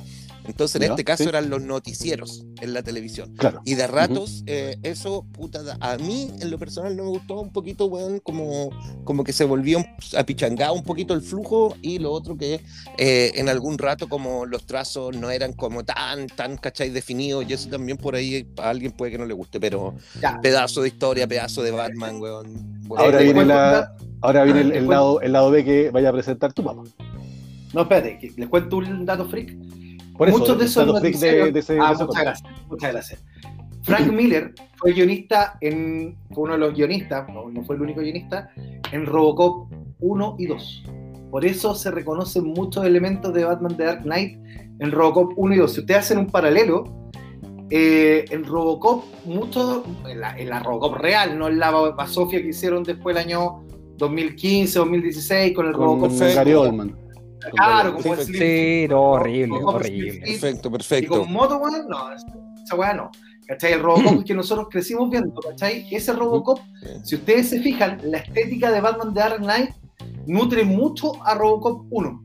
Entonces, 0.44 0.76
en 0.76 0.82
Ya, 0.82 0.88
este 0.88 1.04
caso 1.04 1.22
sí. 1.22 1.28
eran 1.28 1.48
los 1.50 1.62
noticieros 1.62 2.44
en 2.60 2.74
la 2.74 2.82
televisión. 2.82 3.32
Claro. 3.36 3.60
Y 3.64 3.74
de 3.74 3.86
ratos, 3.86 4.42
eh, 4.46 4.76
eso, 4.82 5.24
puta, 5.32 5.60
a 5.80 5.96
mí 5.98 6.30
en 6.40 6.50
lo 6.50 6.58
personal 6.58 6.96
no 6.96 7.04
me 7.04 7.10
gustó 7.10 7.40
un 7.40 7.52
poquito, 7.52 7.86
weón, 7.86 8.18
como, 8.20 8.70
como 9.04 9.22
que 9.24 9.32
se 9.32 9.44
volvió 9.44 9.84
apichangado 10.16 10.74
un 10.74 10.82
poquito 10.82 11.14
el 11.14 11.22
flujo 11.22 11.76
y 11.80 11.98
lo 12.00 12.10
otro 12.12 12.36
que 12.36 12.60
eh, 12.98 13.32
en 13.36 13.48
algún 13.48 13.78
rato 13.78 14.08
como 14.08 14.44
los 14.46 14.66
trazos 14.66 15.16
no 15.16 15.30
eran 15.30 15.52
como 15.52 15.84
tan, 15.84 16.26
tan, 16.26 16.56
¿cachai? 16.56 16.90
Definidos 16.90 17.44
y 17.48 17.52
eso 17.52 17.68
también 17.68 17.96
por 17.98 18.14
ahí 18.16 18.46
a 18.58 18.70
alguien 18.70 18.92
puede 18.92 19.12
que 19.12 19.18
no 19.18 19.26
le 19.26 19.34
guste, 19.34 19.60
pero 19.60 19.94
Ya. 20.20 20.40
pedazo 20.40 20.82
de 20.82 20.88
historia, 20.88 21.26
pedazo 21.28 21.62
de 21.62 21.70
Batman, 21.70 22.20
weón. 22.20 22.82
Ahora 22.96 23.20
Eh, 23.20 23.24
viene, 23.24 23.40
¿te 23.40 23.46
la, 23.46 23.92
ahora 24.20 24.44
viene 24.44 24.60
el, 24.62 24.72
¿te 24.72 24.78
el 24.78 24.84
cuento? 24.86 24.90
lado, 24.92 25.20
el 25.20 25.32
lado 25.32 25.50
B 25.50 25.64
que 25.64 25.90
vaya 25.90 26.08
a 26.08 26.12
presentar 26.12 26.52
tu 26.52 26.64
papá. 26.64 26.82
No, 27.72 27.82
espérate, 27.82 28.32
les 28.36 28.48
cuento 28.48 28.76
un 28.78 29.06
dato 29.06 29.28
freak. 29.28 29.56
Por 30.16 30.28
eso, 30.28 30.38
Muchos 30.38 30.58
de 30.58 30.64
esos 30.66 31.02
de, 31.02 31.52
de 31.52 31.80
Ah, 31.80 31.94
muchas 31.98 32.22
gracias, 32.22 32.50
muchas 32.68 32.92
gracias. 32.92 33.24
Frank 33.82 34.12
Miller 34.12 34.54
fue 34.76 34.92
guionista 34.92 35.58
en, 35.60 36.16
fue 36.32 36.44
uno 36.44 36.52
de 36.52 36.58
los 36.60 36.74
guionistas, 36.74 37.28
no, 37.28 37.50
no 37.50 37.64
fue 37.64 37.76
el 37.76 37.82
único 37.82 38.00
guionista, 38.00 38.50
en 38.92 39.06
Robocop 39.06 39.72
1 40.00 40.36
y 40.38 40.46
2. 40.46 40.84
Por 41.30 41.44
eso 41.44 41.74
se 41.74 41.90
reconocen 41.90 42.44
muchos 42.44 42.84
elementos 42.84 43.32
de 43.32 43.44
Batman 43.44 43.76
The 43.76 43.84
Dark 43.84 44.02
Knight 44.02 44.38
en 44.78 44.90
Robocop 44.92 45.32
1 45.36 45.54
y 45.54 45.58
2. 45.58 45.72
Si 45.72 45.80
ustedes 45.80 46.00
hacen 46.00 46.18
un 46.18 46.26
paralelo, 46.26 46.84
eh, 47.70 48.26
en 48.30 48.44
Robocop, 48.44 49.04
mucho, 49.24 49.82
en 50.06 50.20
la, 50.20 50.36
en 50.38 50.50
la 50.50 50.60
Robocop 50.60 50.94
real, 50.96 51.38
no 51.38 51.48
en 51.48 51.58
la 51.58 51.70
Basofia 51.70 52.42
que 52.42 52.48
hicieron 52.48 52.82
después 52.82 53.16
el 53.16 53.22
año 53.22 53.64
2015, 53.96 54.78
2016, 54.78 55.54
con 55.54 55.66
el 55.66 55.72
Con 55.72 55.82
Robocop 55.82 56.12
Gary 56.18 56.52
Oldman. 56.52 57.01
Claro, 57.50 57.96
Sí, 57.96 58.02
como 58.02 58.14
el 58.14 58.26
Sí, 58.26 58.86
no, 58.88 59.00
horrible, 59.02 59.46
Robocop 59.48 59.74
horrible. 59.76 60.12
Fit, 60.12 60.40
Perfecto, 60.40 60.68
y 60.68 60.72
perfecto. 60.72 61.18
con 61.20 61.32
moto, 61.32 61.56
weón, 61.58 61.88
no, 61.88 62.12
esa 62.12 62.76
weá 62.76 62.94
no. 62.94 63.10
¿Cachai? 63.46 63.72
El 63.72 63.80
Robocop 63.82 64.24
que 64.26 64.34
nosotros 64.34 64.68
crecimos 64.70 65.10
viendo, 65.10 65.34
¿cachai? 65.40 65.86
Ese 65.90 66.12
Robocop, 66.12 66.60
Sí. 66.82 66.88
si 67.02 67.14
ustedes 67.16 67.48
se 67.48 67.60
fijan, 67.60 67.98
la 68.04 68.18
estética 68.18 68.70
de 68.70 68.80
Batman 68.80 69.12
de 69.12 69.20
Dark 69.20 69.38
Knight 69.42 69.70
nutre 70.26 70.64
mucho 70.64 71.12
a 71.26 71.34
Robocop 71.34 71.86
1. 71.90 72.22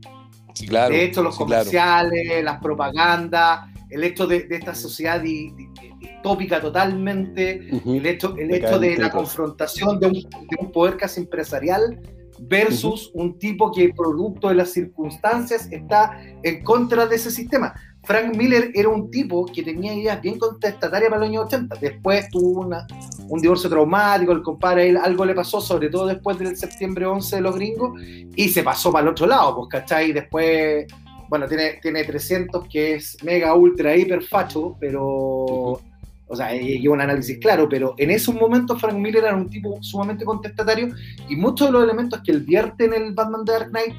Sí, 0.54 0.66
claro. 0.66 0.92
de 0.94 1.04
hecho, 1.04 1.22
los 1.22 1.36
sí, 1.36 1.44
claro. 1.44 1.62
comerciales, 1.64 2.44
las 2.44 2.60
propagandas, 2.60 3.68
el 3.90 4.04
hecho 4.04 4.26
de, 4.26 4.44
de 4.44 4.56
esta 4.56 4.74
sociedad 4.74 5.20
di- 5.20 5.50
di- 5.52 5.68
distópica 6.00 6.60
totalmente, 6.60 7.68
Ujú. 7.72 7.94
el 7.94 8.06
hecho, 8.06 8.34
el 8.36 8.52
hecho 8.54 8.78
de 8.78 8.96
la 8.98 9.10
confrontación 9.10 9.98
de 10.00 10.06
un, 10.08 10.12
de 10.14 10.56
un 10.60 10.70
poder 10.72 10.96
casi 10.96 11.20
empresarial 11.20 12.00
versus 12.40 13.10
un 13.14 13.38
tipo 13.38 13.72
que 13.72 13.92
producto 13.94 14.48
de 14.48 14.54
las 14.54 14.72
circunstancias 14.72 15.68
está 15.70 16.20
en 16.42 16.62
contra 16.62 17.06
de 17.06 17.16
ese 17.16 17.30
sistema. 17.30 17.74
Frank 18.04 18.34
Miller 18.36 18.70
era 18.74 18.88
un 18.88 19.10
tipo 19.10 19.44
que 19.44 19.62
tenía 19.62 19.92
ideas 19.94 20.22
bien 20.22 20.38
contestatarias 20.38 21.10
para 21.10 21.20
los 21.20 21.28
años 21.28 21.44
80. 21.46 21.76
Después 21.80 22.28
tuvo 22.30 22.60
una- 22.60 22.86
un 23.28 23.40
divorcio 23.40 23.68
traumático, 23.68 24.32
el 24.32 24.42
compadre 24.42 24.88
él 24.88 24.96
algo 24.96 25.24
le 25.26 25.34
pasó, 25.34 25.60
sobre 25.60 25.90
todo 25.90 26.06
después 26.06 26.38
del 26.38 26.56
septiembre 26.56 27.04
11 27.04 27.36
de 27.36 27.42
los 27.42 27.54
gringos, 27.56 28.00
y 28.34 28.48
se 28.48 28.62
pasó 28.62 28.90
para 28.92 29.02
el 29.02 29.08
otro 29.10 29.26
lado, 29.26 29.56
pues, 29.56 29.68
¿cachai? 29.68 30.12
Después, 30.12 30.86
bueno, 31.28 31.46
tiene, 31.46 31.80
tiene 31.82 32.04
300 32.04 32.66
que 32.68 32.94
es 32.94 33.16
mega, 33.22 33.54
ultra, 33.54 33.94
hiper 33.94 34.22
facho, 34.22 34.76
pero, 34.80 35.80
o 36.28 36.36
sea, 36.36 36.54
y 36.54 36.76
y 36.76 36.88
un 36.88 37.00
análisis 37.00 37.38
claro, 37.38 37.68
pero 37.68 37.94
en 37.98 38.10
esos 38.10 38.34
momentos 38.34 38.80
Frank 38.80 38.94
Miller 38.96 39.24
era 39.24 39.34
un 39.36 39.48
tipo 39.48 39.78
sumamente 39.82 40.24
contestatario 40.24 40.88
y 41.28 41.36
muchos 41.36 41.68
de 41.68 41.72
los 41.72 41.82
elementos 41.84 42.20
que 42.24 42.32
él 42.32 42.40
vierte 42.42 42.84
en 42.84 42.94
el 42.94 43.12
Batman 43.14 43.44
de 43.44 43.52
Dark 43.52 43.70
Knight 43.70 43.94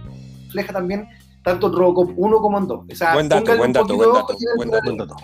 refleja 0.46 0.74
también 0.74 1.08
tanto 1.44 1.68
en 1.68 1.74
Robocop 1.74 2.12
1 2.18 2.38
como 2.40 2.58
en 2.58 2.68
2. 2.68 2.86
O 2.92 2.96
sea, 2.96 3.14
Buen 3.14 3.30
dato, 3.30 3.58
buen 3.58 3.72
dato, 3.74 3.96
buen 3.96 4.14
dato, 4.14 4.36
buen 4.58 4.70
dato. 4.70 4.84
Buen 4.86 4.98
dato. 4.98 5.16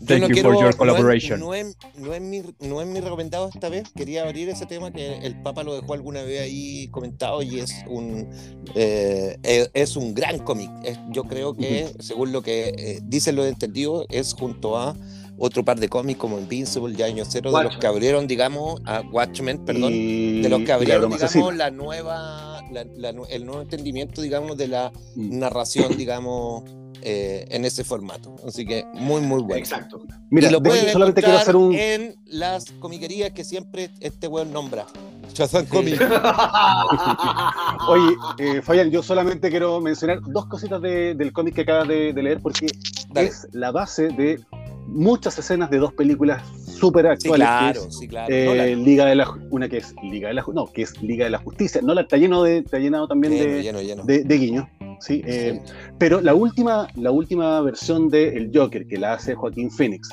Yo 0.00 0.06
Thank 0.08 0.20
no 0.22 0.26
you 0.28 0.34
quiero, 0.34 0.48
for 0.50 0.54
your 0.56 0.64
no 0.64 0.70
es- 0.70 0.76
collaboration. 0.76 1.38
No 1.40 1.54
es, 1.54 1.76
no, 1.96 2.12
es 2.12 2.20
mi, 2.20 2.42
no 2.58 2.80
es 2.82 2.88
mi 2.88 2.98
recomendado 2.98 3.48
esta 3.54 3.68
vez. 3.68 3.84
Quería 3.94 4.24
abrir 4.24 4.48
ese 4.48 4.66
tema 4.66 4.90
que 4.90 5.18
el 5.18 5.40
Papa 5.42 5.62
lo 5.62 5.76
dejó 5.80 5.94
alguna 5.94 6.22
vez 6.22 6.40
ahí 6.42 6.88
comentado 6.88 7.40
y 7.40 7.60
es 7.60 7.72
un, 7.88 8.28
eh, 8.74 9.38
eh, 9.44 9.68
es 9.74 9.94
un 9.96 10.12
gran 10.12 10.40
cómic. 10.40 10.70
Yo 11.10 11.22
creo 11.22 11.54
que, 11.54 11.92
según 12.00 12.32
lo 12.32 12.42
que 12.42 12.74
eh, 12.76 12.98
dicen 13.04 13.36
los 13.36 13.46
entendidos, 13.46 14.06
es 14.10 14.34
junto 14.34 14.76
a 14.76 14.96
otro 15.44 15.64
par 15.64 15.80
de 15.80 15.88
cómics 15.88 16.20
como 16.20 16.38
Invincible 16.38 16.94
y 16.96 17.02
Año 17.02 17.24
Cero, 17.26 17.50
de 17.50 17.56
los 17.56 17.64
Watchmen. 17.64 17.80
que 17.80 17.86
abrieron, 17.88 18.26
digamos, 18.28 18.80
a 18.84 19.00
Watchmen, 19.00 19.64
perdón, 19.64 19.92
Y- 19.92 20.40
de 20.40 20.48
los 20.48 20.62
que 20.62 20.72
abrieron, 20.72 21.02
digamos, 21.10 21.22
asesina. 21.22 21.50
la 21.52 21.70
nueva, 21.72 22.60
la- 22.70 22.84
la 22.96 23.12
nu- 23.12 23.26
el 23.28 23.44
nuevo 23.44 23.60
entendimiento, 23.62 24.22
digamos, 24.22 24.56
de 24.56 24.68
la 24.68 24.92
Mm. 25.16 25.38
narración, 25.40 25.96
digamos, 25.96 26.62
eh, 27.04 27.46
en 27.50 27.64
ese 27.64 27.82
formato. 27.82 28.36
Así 28.46 28.64
que 28.64 28.84
muy, 28.94 29.20
muy 29.22 29.42
bueno. 29.42 29.56
Exacto. 29.56 30.02
Mira, 30.30 30.46
y 30.48 30.52
lo 30.52 30.60
solamente 30.92 31.20
quiero 31.20 31.36
hacer 31.38 31.56
un. 31.56 31.74
en 31.74 32.14
las 32.26 32.66
comiquerías 32.78 33.32
que 33.32 33.42
siempre 33.42 33.90
este 33.98 34.28
weón 34.28 34.52
nombra. 34.52 34.86
Sí. 35.34 35.66
Comic. 35.70 35.98
Oye, 37.88 38.14
eh, 38.38 38.62
Fabián, 38.62 38.90
yo 38.90 39.02
solamente 39.02 39.48
quiero 39.50 39.80
mencionar 39.80 40.20
dos 40.26 40.46
cositas 40.46 40.80
de- 40.82 41.14
del 41.14 41.32
cómic 41.32 41.54
que 41.54 41.62
acabas 41.62 41.88
de, 41.88 42.12
de 42.12 42.22
leer 42.22 42.40
porque 42.40 42.66
Dale. 43.12 43.28
es 43.28 43.48
la 43.52 43.70
base 43.72 44.08
de 44.08 44.40
muchas 44.86 45.38
escenas 45.38 45.70
de 45.70 45.78
dos 45.78 45.92
películas 45.92 46.42
súper 46.66 47.06
actuales. 47.06 47.46
claro, 47.46 47.84
es, 47.88 47.98
sí, 47.98 48.08
claro. 48.08 48.32
eh. 48.34 48.76
Liga 48.76 49.06
de 49.06 49.14
la 49.14 49.30
una 49.50 49.68
que 49.68 49.78
es 49.78 49.94
Liga 50.02 50.28
de 50.28 50.34
la 50.34 50.44
no, 50.52 50.66
que 50.72 50.82
es 50.82 51.00
Liga 51.02 51.24
de 51.24 51.30
la 51.30 51.38
Justicia. 51.38 51.80
No, 51.82 51.94
la 51.94 52.02
está 52.02 52.16
lleno 52.16 52.42
de, 52.42 52.58
está 52.58 52.78
llenado 52.78 53.06
también 53.08 53.32
Lleno, 53.34 53.52
de, 53.52 53.62
lleno, 53.62 53.80
lleno. 53.82 54.04
de, 54.04 54.24
de 54.24 54.38
guiños. 54.38 54.66
Sí, 55.00 55.22
eh, 55.26 55.60
pero 55.98 56.20
la 56.20 56.34
última, 56.34 56.86
la 56.96 57.10
última 57.10 57.60
versión 57.60 58.08
de 58.08 58.36
El 58.36 58.50
Joker 58.54 58.86
que 58.86 58.98
la 58.98 59.14
hace 59.14 59.34
Joaquín 59.34 59.70
Phoenix 59.70 60.08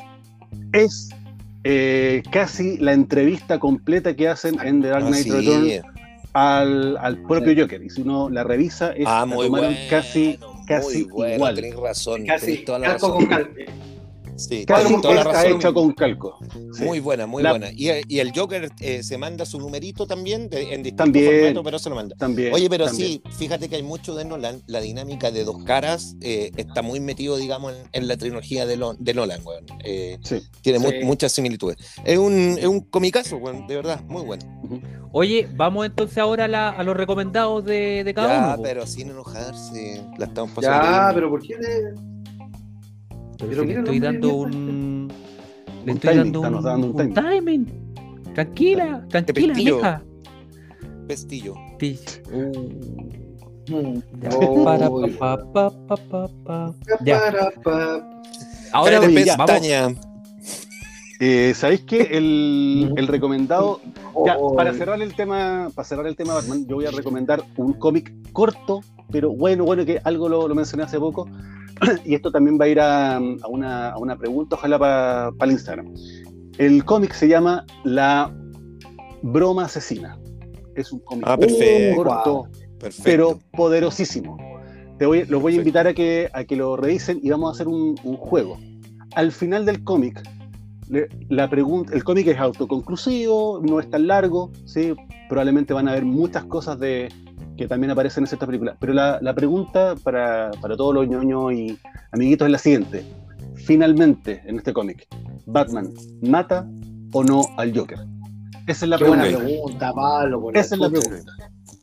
es 0.74 1.10
eh, 1.64 2.24
casi 2.32 2.78
la 2.78 2.94
entrevista 2.94 3.60
completa 3.60 4.16
que 4.16 4.28
hacen 4.28 4.58
en 4.64 4.82
The 4.82 4.88
Dark 4.88 5.04
Ah, 5.06 5.08
Knight 5.10 5.24
sí. 5.24 5.32
Return 5.32 5.70
al, 6.34 6.98
al 6.98 7.18
propio 7.24 7.54
Joker. 7.64 7.84
Y 7.84 7.90
si 7.90 8.02
uno 8.02 8.30
la 8.30 8.44
revisa, 8.44 8.92
es, 8.94 9.06
Ah, 9.08 9.26
la 9.28 9.36
tomaron 9.36 9.50
bueno. 9.50 9.78
casi, 9.90 10.40
casi 10.68 11.04
bueno, 11.04 11.36
igual. 11.36 11.56
Tenés 11.56 11.76
razón. 11.76 12.26
Casi, 12.26 12.46
tenés 12.46 12.66
toda 12.66 12.80
la 12.80 12.88
calco 12.88 13.08
razón. 13.08 13.18
con 13.20 13.28
calco. 13.28 13.52
Sí, 14.40 14.66
Casi 14.66 14.86
tenés 14.88 15.02
toda 15.02 15.14
la 15.16 15.22
está 15.22 15.34
razón. 15.44 15.58
hecha 15.58 15.74
con 15.74 15.92
calco. 15.94 16.38
Sí. 16.74 16.84
Muy 16.84 17.00
buena, 17.00 17.26
muy 17.28 17.44
La- 17.44 17.52
buena. 17.52 17.72
Y, 17.72 17.90
y 18.08 18.20
el 18.20 18.32
Joker 18.34 18.70
eh, 18.80 19.04
se 19.04 19.18
manda 19.18 19.46
su 19.46 19.60
numerito 19.60 20.08
también 20.08 20.50
de- 20.50 20.74
en 20.74 20.82
distintos 20.84 20.98
También. 21.06 21.36
formatos, 21.42 21.64
pero 21.64 21.80
se 21.80 21.90
lo 21.90 21.96
manda. 21.96 22.16
También. 22.18 22.54
Oye, 22.54 22.70
pero 22.70 22.86
también. 22.86 23.10
sí, 23.10 23.22
fíjate 23.38 23.68
que 23.70 23.76
hay 23.76 23.84
mucho 23.84 24.16
de 24.16 24.26
Nolan, 24.26 24.62
la 24.68 24.80
dinámica 24.82 25.32
de 25.32 25.44
dos 25.44 25.64
caras 25.66 26.16
eh, 26.22 26.52
está 26.58 26.82
muy 26.82 27.00
metido, 27.00 27.38
digamos, 27.38 27.74
en, 27.74 27.84
en 27.92 28.08
la 28.08 28.18
trilogía 28.18 28.66
de, 28.66 28.78
Lo- 28.78 28.94
de 28.94 29.14
Nolan, 29.14 29.42
weón. 29.46 29.66
Eh, 29.84 30.18
Sí. 30.24 30.42
tiene 30.62 30.80
mu- 30.80 30.92
muchas 31.04 31.32
similitudes. 31.32 31.78
Es 32.06 32.18
un, 32.18 32.56
es 32.58 32.66
un 32.66 32.82
comicazo, 32.82 33.38
weón, 33.38 33.68
de 33.68 33.76
verdad, 33.76 34.02
muy 34.08 34.24
bueno. 34.24 34.44
Oye, 35.12 35.48
vamos 35.56 35.86
entonces 35.88 36.18
ahora 36.20 36.46
a, 36.46 36.48
la- 36.48 36.70
a 36.70 36.84
los 36.84 36.96
recomendados 36.96 37.66
de, 37.66 38.04
de 38.04 38.14
cada 38.14 38.28
ya, 38.30 38.48
uno. 38.48 38.56
po. 38.58 38.64
pero 38.64 38.86
sin 38.86 39.10
enojarse, 39.10 40.02
la 40.18 40.26
estamos 40.26 40.52
pasando. 40.52 40.84
Ya, 40.86 41.00
bien. 41.02 41.16
pero 41.16 41.30
¿por 41.30 41.42
qué 41.42 41.56
le.? 41.56 42.19
Pero 43.40 43.50
pero 43.52 43.62
si 43.62 43.68
le 43.68 43.80
estoy 43.80 44.00
dando 44.00 44.36
un. 44.36 45.08
Le 45.86 45.94
estoy 45.94 46.12
timing, 46.12 46.32
dando 46.34 46.42
un, 46.42 46.52
nos 46.52 46.60
está 46.60 46.72
dando 46.72 46.88
un 46.88 47.02
un 47.02 47.14
timing. 47.14 47.66
Tranquila, 48.34 49.06
tranquila, 49.10 49.54
pestillo. 49.54 49.76
mija. 49.76 50.04
Pestillo. 51.08 51.54
Ti-. 51.80 52.00
Ya. 54.22 54.30
Para, 54.64 54.90
Uy. 54.90 55.12
pa, 55.12 55.38
pa, 55.54 55.70
pa, 55.70 55.96
pa, 55.96 56.30
pa. 56.44 56.74
Ya. 57.06 57.20
Para, 57.20 57.52
pa. 57.64 58.22
Ahora 58.74 59.00
oye, 59.00 59.26
ya, 59.26 59.38
pestaña. 59.38 59.88
Eh, 61.22 61.54
¿Sabéis 61.54 61.82
que 61.82 62.02
el, 62.02 62.94
el 62.98 63.08
recomendado 63.08 63.82
Ya, 64.26 64.38
para 64.56 64.74
cerrar 64.74 65.02
el 65.02 65.14
tema, 65.16 65.70
para 65.76 65.88
cerrar 65.88 66.08
el 66.08 66.16
tema 66.16 66.34
Batman, 66.34 66.66
yo 66.66 66.76
voy 66.78 66.86
a 66.86 66.92
recomendar 66.92 67.44
un 67.58 67.74
cómic 67.74 68.14
corto, 68.32 68.82
pero 69.12 69.32
bueno, 69.32 69.66
bueno, 69.66 69.86
que 69.86 70.00
algo 70.04 70.30
lo, 70.30 70.48
lo 70.48 70.56
mencioné 70.56 70.84
hace 70.84 70.98
poco, 71.00 71.28
y 72.06 72.16
esto 72.16 72.32
también 72.32 72.58
va 72.60 72.66
a 72.66 72.68
ir 72.68 72.80
a, 72.80 73.16
a 73.18 73.48
una, 73.48 73.90
a 73.92 73.98
una 73.98 74.18
pregunta, 74.18 74.56
ojalá 74.56 74.80
para 74.80 75.32
el 75.42 75.52
Instagram. 75.52 75.94
El 76.58 76.84
cómic 76.86 77.14
se 77.14 77.28
llama 77.28 77.66
La 77.84 78.34
Broma 79.22 79.66
Asesina. 79.66 80.18
Es 80.76 80.92
un 80.92 81.00
cómic 81.00 81.26
Ah, 81.28 81.38
perfecto. 81.38 82.04
corto, 82.04 82.48
Perfecto. 82.80 83.04
pero 83.04 83.40
poderosísimo. 83.52 84.38
Te 84.98 85.06
voy, 85.06 85.26
los 85.26 85.42
voy 85.42 85.54
a 85.54 85.58
invitar 85.58 85.88
a 85.88 85.94
que, 85.94 86.30
a 86.34 86.44
que 86.44 86.56
lo 86.58 86.76
revisen 86.76 87.20
y 87.24 87.30
vamos 87.30 87.50
a 87.50 87.52
hacer 87.54 87.68
un, 87.68 87.96
un 88.04 88.18
juego. 88.18 88.58
Al 89.16 89.32
final 89.32 89.66
del 89.66 89.84
cómic, 89.84 90.22
la 91.30 91.50
pregunta, 91.50 91.94
el 91.94 92.04
cómic 92.04 92.28
es 92.28 92.38
autoconclusivo, 92.38 93.62
no 93.64 93.80
es 93.80 93.90
tan 93.90 94.08
largo, 94.08 94.52
¿sí? 94.66 94.94
probablemente 95.30 95.74
van 95.74 95.88
a 95.88 95.92
haber 95.92 96.04
muchas 96.06 96.44
cosas 96.46 96.80
de, 96.80 97.10
que 97.60 97.68
también 97.68 97.92
aparecen 97.92 98.24
en 98.24 98.34
esta 98.34 98.46
película. 98.46 98.78
Pero 98.80 98.94
la, 98.94 99.20
la 99.22 99.34
pregunta 99.34 99.96
para, 100.02 100.50
para 100.62 100.78
todos 100.78 100.96
los 100.96 101.08
ñoños 101.10 101.52
y 101.52 101.78
amiguitos 102.14 102.46
es 102.46 102.52
la 102.54 102.58
siguiente. 102.58 103.04
Finalmente, 103.56 104.42
en 104.46 104.58
este 104.58 104.72
cómic, 104.72 105.08
¿Batman 105.46 105.90
mata 106.22 106.66
o 107.12 107.22
no 107.24 107.42
al 107.58 107.78
Joker? 107.78 108.00
Esa 108.66 108.86
es 108.86 108.90
la 108.90 108.98
Qué 108.98 109.04
buena 109.04 109.24
pregunta. 109.24 109.46
pregunta, 109.46 109.94
Pablo. 109.94 110.42
por 110.42 110.58
Esa 110.58 110.76
es 110.76 110.82
la 110.82 110.90
pregunta. 110.90 111.34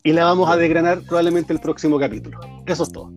Y 0.03 0.13
la 0.13 0.25
vamos 0.25 0.49
a 0.49 0.57
desgranar 0.57 1.03
probablemente 1.03 1.53
el 1.53 1.61
próximo 1.61 1.99
capítulo. 1.99 2.39
Eso 2.65 2.85
es 2.85 2.93
todo. 2.93 3.13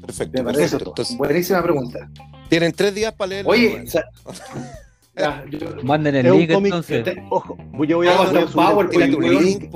Perfecto, 0.00 0.42
parece 0.44 0.60
perfecto. 0.62 0.78
todo. 0.84 0.90
Entonces, 0.92 1.18
Buenísima 1.18 1.62
pregunta. 1.62 2.10
tienen 2.48 2.72
tres 2.72 2.94
días 2.94 3.12
para 3.12 3.28
leerlo. 3.28 3.50
Oye, 3.50 3.84
ya, 5.18 5.44
yo- 5.50 5.58
Manden 5.82 6.14
el 6.16 6.26
link 6.32 6.50
entonces. 6.50 7.04
Te- 7.04 7.22
Ojo, 7.30 7.56
yo 7.86 7.96
voy 7.98 8.08
a, 8.08 8.12
Vamos 8.12 8.28
a 8.28 8.32
voy 8.32 8.42
a 8.42 8.46
subir, 8.46 8.66
power, 8.66 8.88
el, 8.92 9.10
link, 9.10 9.40
link, 9.40 9.70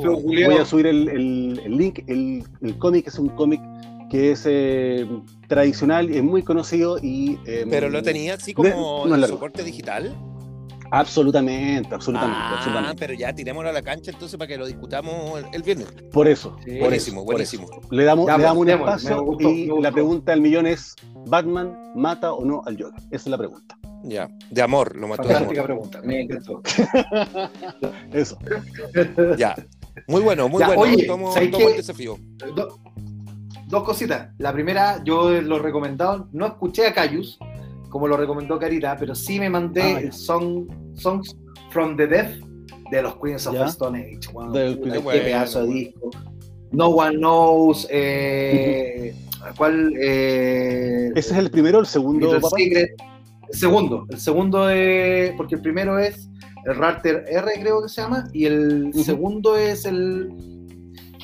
voy 0.46 0.56
a 0.56 0.64
subir 0.64 0.86
el, 0.86 1.08
el- 1.08 1.60
el 1.64 1.76
link. 1.76 1.98
El, 2.06 2.44
el 2.62 2.78
cómic 2.78 3.06
es 3.08 3.18
un 3.18 3.28
cómic 3.30 3.60
que 4.10 4.32
es 4.32 4.44
eh, 4.46 5.06
tradicional, 5.48 6.10
es 6.10 6.22
muy 6.22 6.42
conocido 6.42 6.98
y... 7.02 7.38
eh, 7.46 7.66
Pero 7.70 7.88
lo 7.88 8.02
tenía 8.02 8.34
así 8.34 8.52
no 8.52 8.56
como 8.62 9.06
no 9.06 9.14
es 9.16 9.22
en 9.22 9.28
soporte 9.28 9.62
digital. 9.64 10.14
Absolutamente, 10.92 11.94
absolutamente, 11.94 12.38
ah, 12.38 12.54
absolutamente. 12.58 12.96
pero 12.98 13.14
ya 13.14 13.32
tirémoslo 13.34 13.70
a 13.70 13.72
la 13.72 13.80
cancha 13.82 14.10
entonces 14.10 14.36
para 14.38 14.46
que 14.48 14.58
lo 14.58 14.66
discutamos 14.66 15.38
el, 15.38 15.46
el 15.54 15.62
viernes. 15.62 15.86
Por 16.12 16.28
eso, 16.28 16.56
Sí. 16.64 16.72
por 16.72 16.80
buenísimo, 16.80 17.20
eso, 17.20 17.24
por 17.26 17.34
buenísimo. 17.34 17.66
eso. 17.70 17.80
Le 17.90 18.04
damos, 18.04 18.26
Ya, 18.26 18.36
le 18.36 18.44
damos 18.44 18.60
un 18.62 18.68
espacio 18.68 19.22
gustó, 19.22 19.48
y 19.50 19.68
la 19.80 19.90
pregunta 19.90 20.32
del 20.32 20.42
millón 20.42 20.66
es, 20.66 20.94
¿Batman 21.26 21.92
mata 21.96 22.32
o 22.34 22.44
no 22.44 22.62
al 22.66 22.76
Joker? 22.80 23.00
Esa 23.10 23.16
es 23.16 23.26
la 23.28 23.38
pregunta. 23.38 23.78
Ya, 24.04 24.28
de 24.50 24.62
amor, 24.62 24.94
lo 24.96 25.08
mató 25.08 25.22
de 25.22 25.34
Fantástica 25.34 25.60
amor. 25.62 25.66
pregunta. 25.66 26.00
Me 26.04 26.20
encantó. 26.22 26.60
Eso. 28.12 28.36
Ya. 29.38 29.54
Muy 30.08 30.20
bueno, 30.22 30.48
muy 30.48 30.60
Ya, 30.60 30.66
bueno. 30.68 30.82
oye, 30.82 31.06
tomo, 31.06 31.32
¿sabes 31.32 31.50
tomo 31.50 31.68
el 31.68 31.76
desafío. 31.76 32.18
Do- 32.54 32.78
dos 33.68 33.82
cositas. 33.84 34.30
La 34.38 34.52
primera, 34.52 35.02
yo 35.04 35.30
lo 35.40 35.58
recomendado, 35.58 36.28
no 36.32 36.46
escuché 36.46 36.86
a 36.86 36.92
Cayus, 36.94 37.38
como 37.88 38.08
lo 38.08 38.16
recomendó 38.16 38.58
Carita, 38.58 38.96
pero 38.98 39.14
sí 39.14 39.38
me 39.38 39.48
mandé 39.50 39.82
Ah, 39.82 40.00
el 40.00 40.12
song, 40.12 40.66
Songs 40.94 41.36
from 41.70 41.96
the 41.96 42.06
Death 42.06 42.30
de 42.90 43.02
los 43.02 43.14
Queens 43.16 43.46
of 43.46 43.54
Ya. 43.54 43.64
the 43.64 43.70
Stone 43.70 43.98
Age. 43.98 44.32
Wow, 44.32 44.52
Del 44.52 44.76
puta, 44.78 44.82
Queen- 44.82 44.92
qué 44.92 44.98
bueno, 44.98 45.22
pedazo 45.24 45.66
de 45.66 45.72
disco. 45.74 46.10
No 46.72 46.88
One 46.88 47.16
Knows. 47.18 47.86
Eh, 47.90 49.14
¿Cuál? 49.56 49.92
Eh, 50.00 51.10
¿Ese 51.14 51.32
es 51.32 51.38
el 51.38 51.50
primero 51.50 51.78
o 51.78 51.80
el 51.80 51.86
segundo, 51.86 52.26
Little 52.26 52.40
papá? 52.40 52.56
Secret. 52.56 52.90
El 53.52 53.58
segundo. 53.58 54.06
El 54.08 54.18
segundo 54.18 54.70
es. 54.70 55.32
Porque 55.36 55.56
el 55.56 55.60
primero 55.62 55.98
es 55.98 56.28
el 56.64 56.76
Raptor 56.76 57.24
R, 57.28 57.52
creo 57.60 57.82
que 57.82 57.88
se 57.88 58.00
llama. 58.00 58.28
Y 58.32 58.44
el 58.46 58.92
segundo 58.94 59.56
es 59.56 59.84
el. 59.84 60.30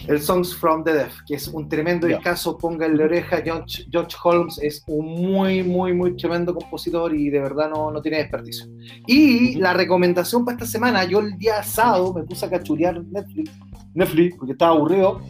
El 0.09 0.21
Songs 0.23 0.55
from 0.57 0.83
the 0.85 0.93
Deaf, 0.95 1.13
que 1.27 1.35
es 1.35 1.49
un 1.49 1.69
tremendo 1.69 2.09
Ya. 2.09 2.17
discazo, 2.17 2.57
pónganle 2.57 3.05
oreja. 3.05 3.43
George, 3.45 3.85
George 3.91 4.17
Holmes 4.25 4.59
es 4.63 4.83
un 4.87 5.07
muy, 5.07 5.63
muy, 5.63 5.93
muy 5.93 6.17
tremendo 6.17 6.55
compositor 6.55 7.15
y 7.15 7.29
de 7.31 7.41
verdad 7.41 7.69
no, 7.71 7.91
no 7.91 8.01
tiene 8.01 8.19
desperdicio. 8.19 8.67
Y 9.07 9.57
la 9.57 9.75
recomendación 9.75 10.45
para 10.45 10.57
esta 10.57 10.67
semana, 10.67 11.05
yo 11.05 11.21
el 11.21 11.37
día 11.39 11.63
sábado 11.63 12.13
me 12.15 12.23
puse 12.25 12.47
a 12.47 12.51
cachurear 12.51 13.05
Netflix, 13.05 13.51
Netflix 13.95 14.37
porque 14.37 14.53
estaba 14.53 14.73
aburrido, 14.75 15.21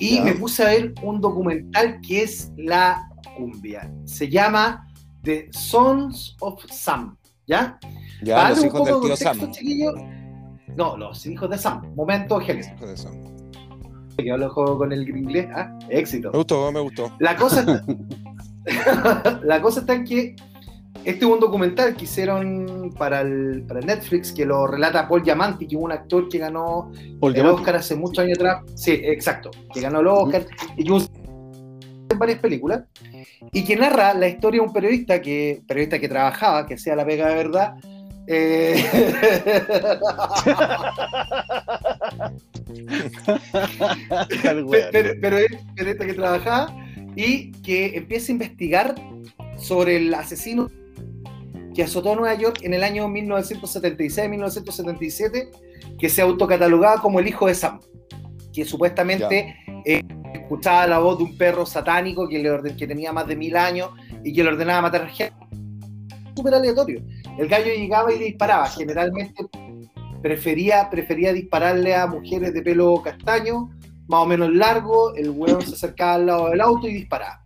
y 0.00 0.16
Ya. 0.16 0.24
me 0.24 0.32
puse 0.34 0.62
a 0.62 0.66
ver 0.68 0.94
un 1.02 1.20
documental 1.20 2.00
que 2.00 2.22
es 2.22 2.50
la 2.56 3.08
cumbia. 3.36 3.92
Se 4.04 4.28
llama 4.28 4.86
The 5.22 5.48
Sons 5.52 6.36
of 6.40 6.64
Sam, 6.70 7.16
¿ya? 7.46 7.78
Ya, 8.22 8.48
los 8.50 8.64
hijos 8.64 8.72
del 8.84 8.84
de 8.84 8.90
tío 8.92 9.00
contexto, 9.00 9.34
Sam. 9.34 9.50
chiquillos. 9.52 9.94
No, 10.76 10.96
los 10.96 11.24
hijos 11.26 11.48
de 11.50 11.58
Sam. 11.58 11.94
Momento, 11.94 12.38
Génesis. 12.40 12.72
Hijos 14.18 14.18
de 14.18 14.22
Sam. 14.22 14.24
Que 14.24 14.30
hablo 14.32 14.50
juego 14.50 14.78
con 14.78 14.92
el 14.92 15.08
inglés. 15.08 15.46
¿ah? 15.54 15.78
Éxito. 15.90 16.30
Me 16.32 16.38
gustó, 16.38 16.72
me 16.72 16.80
gustó. 16.80 17.12
La 17.18 17.36
cosa, 17.36 17.60
está, 17.60 17.82
la 19.44 19.60
cosa 19.62 19.80
está 19.80 19.94
en 19.94 20.04
que 20.04 20.36
este 21.04 21.24
es 21.24 21.30
un 21.30 21.38
documental 21.38 21.94
que 21.94 22.04
hicieron 22.04 22.92
para 22.98 23.20
el, 23.20 23.64
para 23.68 23.78
el 23.80 23.86
Netflix 23.86 24.32
que 24.32 24.44
lo 24.44 24.66
relata 24.66 25.06
Paul 25.08 25.22
Diamante, 25.22 25.66
que 25.68 25.76
es 25.76 25.80
un 25.80 25.92
actor 25.92 26.28
que 26.28 26.38
ganó 26.38 26.90
Paul 27.20 27.36
el. 27.36 27.46
Oscar 27.46 27.76
hace 27.76 27.94
muchos 27.94 28.24
años 28.24 28.38
atrás. 28.38 28.62
Sí, 28.74 28.90
exacto. 29.04 29.50
Que 29.72 29.80
ganó 29.80 30.00
el 30.00 30.08
Oscar 30.08 30.46
y 30.76 30.84
que 30.84 30.92
un- 30.92 31.06
en 32.10 32.18
varias 32.18 32.38
películas. 32.40 32.82
Y 33.52 33.64
que 33.64 33.76
narra 33.76 34.14
la 34.14 34.26
historia 34.28 34.60
de 34.60 34.66
un 34.66 34.72
periodista 34.72 35.20
que, 35.20 35.62
periodista 35.66 35.98
que 36.00 36.08
trabajaba, 36.08 36.66
que 36.66 36.74
hacía 36.74 36.96
la 36.96 37.04
pega 37.04 37.28
de 37.28 37.34
verdad. 37.36 37.74
eh. 38.26 38.84
pero, 44.42 44.66
pero 45.20 45.38
es 45.38 45.46
periodista 45.74 46.06
que 46.06 46.14
trabajaba 46.14 46.74
y 47.14 47.52
que 47.62 47.96
empieza 47.96 48.30
a 48.30 48.34
investigar 48.34 48.94
sobre 49.58 49.96
el 49.96 50.12
asesino 50.14 50.68
que 51.74 51.82
azotó 51.82 52.14
Nueva 52.16 52.34
York 52.34 52.60
en 52.62 52.74
el 52.74 52.82
año 52.82 53.06
1976-1977, 53.08 55.48
que 55.98 56.08
se 56.08 56.22
autocatalogaba 56.22 57.00
como 57.02 57.20
el 57.20 57.28
hijo 57.28 57.46
de 57.46 57.54
Sam, 57.54 57.80
que 58.52 58.64
supuestamente 58.64 59.54
eh, 59.84 60.02
escuchaba 60.34 60.86
la 60.86 60.98
voz 60.98 61.18
de 61.18 61.24
un 61.24 61.36
perro 61.36 61.66
satánico 61.66 62.28
que, 62.28 62.38
le 62.38 62.50
orden- 62.50 62.76
que 62.76 62.86
tenía 62.86 63.12
más 63.12 63.26
de 63.26 63.36
mil 63.36 63.56
años 63.56 63.90
y 64.24 64.32
que 64.32 64.42
le 64.42 64.50
ordenaba 64.50 64.82
matar 64.82 65.02
a 65.02 65.08
gente. 65.08 65.34
Súper 66.34 66.54
aleatorio. 66.54 67.02
El 67.38 67.48
gallo 67.48 67.72
llegaba 67.74 68.12
y 68.12 68.18
le 68.18 68.24
disparaba. 68.26 68.68
Generalmente 68.68 69.42
prefería, 70.22 70.88
prefería 70.90 71.32
dispararle 71.32 71.94
a 71.94 72.06
mujeres 72.06 72.52
de 72.54 72.62
pelo 72.62 73.00
castaño, 73.02 73.70
más 74.08 74.20
o 74.20 74.26
menos 74.26 74.52
largo. 74.54 75.14
El 75.14 75.30
hueón 75.30 75.62
se 75.62 75.74
acercaba 75.74 76.14
al 76.14 76.26
lado 76.26 76.50
del 76.50 76.60
auto 76.60 76.88
y 76.88 76.94
disparaba. 76.94 77.40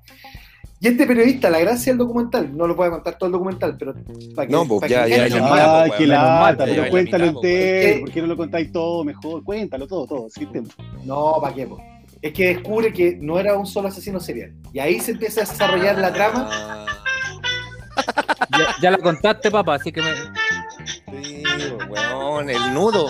Y 0.83 0.89
este 0.89 1.07
periodista, 1.07 1.51
la 1.51 1.59
gracia 1.61 1.93
del 1.93 1.99
documental, 1.99 2.57
no 2.57 2.67
lo 2.67 2.75
puedo 2.75 2.91
contar 2.91 3.19
todo 3.19 3.27
el 3.27 3.33
documental, 3.33 3.77
pero 3.79 3.95
para 4.35 4.47
que, 4.49 4.53
No, 4.53 4.67
pues, 4.67 4.81
para 4.81 4.89
ya, 4.91 5.05
que 5.05 5.11
ya, 5.11 5.29
ya, 5.29 5.83
Ah, 5.83 5.85
qué 5.99 6.07
menos 6.07 6.09
lata, 6.09 6.41
mal, 6.41 6.57
pero 6.57 6.89
cuéntalo 6.91 7.27
entero. 7.27 7.89
weón. 7.89 8.01
¿Por 8.01 8.11
qué 8.13 8.21
no 8.23 8.27
lo 8.29 8.37
contáis 8.39 8.73
todo 8.73 9.05
mejor? 9.05 9.45
Cuéntalo 9.45 9.87
todo, 9.87 10.07
todo. 10.07 10.27
sí, 10.31 10.47
tiempo. 10.47 10.71
No, 11.05 11.35
¿para 11.43 11.55
qué? 11.55 11.67
po? 11.67 11.79
Es 12.23 12.33
que 12.33 12.47
descubre 12.55 12.93
que 12.95 13.17
no 13.21 13.39
era 13.39 13.59
un 13.59 13.67
solo 13.67 13.89
asesino 13.89 14.21
serial. 14.21 14.55
Y 14.73 14.79
ahí 14.79 15.01
se 15.01 15.11
empieza 15.13 15.43
a 15.43 15.45
desarrollar 15.45 15.99
la 15.99 16.13
trama. 16.15 16.49
Ah, 16.51 16.87
Ya, 18.59 18.67
ya 18.83 18.91
la 18.91 18.99
contaste, 18.99 19.51
papá, 19.51 19.75
así 19.75 19.93
que 19.93 20.01
me... 20.01 20.09
weón, 22.47 22.51
el 22.51 22.75
nudo. 22.75 23.09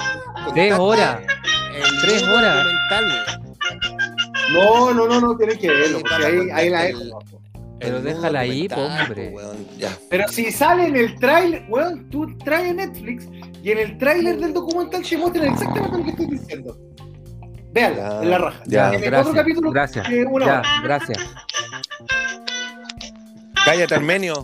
Tres 0.54 0.74
horas. 0.78 1.20
El 1.74 2.00
Tres 2.02 2.22
nudo 2.26 2.36
horas. 2.36 2.66
No, 4.52 4.92
no, 4.92 5.06
no, 5.06 5.20
no, 5.20 5.36
tienes 5.36 5.58
que 5.58 5.68
verlo, 5.68 6.00
porque 6.00 6.26
ahí, 6.26 6.48
ahí 6.52 6.70
la 6.70 6.86
el- 6.88 7.12
Pero 7.78 8.02
déjala 8.02 8.40
ahí, 8.40 8.68
hombre. 8.74 9.30
po, 9.30 9.36
weón, 9.36 9.66
ya. 9.78 9.96
Pero 10.10 10.26
si 10.28 10.50
sale 10.50 10.86
en 10.88 10.96
el 10.96 11.14
trailer, 11.18 11.64
weón, 11.68 12.10
tú 12.10 12.36
traes 12.38 12.74
Netflix 12.74 13.28
y 13.62 13.70
en 13.70 13.78
el 13.78 13.96
tráiler 13.98 14.38
del 14.38 14.52
documental 14.52 15.04
se 15.04 15.16
muestran 15.16 15.52
exactamente 15.52 15.98
lo 15.98 16.04
que 16.04 16.10
estoy 16.10 16.26
diciendo. 16.26 16.76
Véanla, 17.72 18.22
en 18.22 18.30
la 18.30 18.38
raja. 18.38 18.62
ya, 18.66 18.88
en 18.88 18.94
el 18.94 19.00
gracias, 19.02 19.26
otro 19.28 19.40
capítulo, 19.40 19.70
gracias. 19.70 20.08
que 20.08 20.24
una 20.24 20.46
Ya, 20.46 20.58
hora. 20.58 20.62
gracias. 20.82 21.18
Cállate, 23.64 23.94
Armenio. 23.94 24.42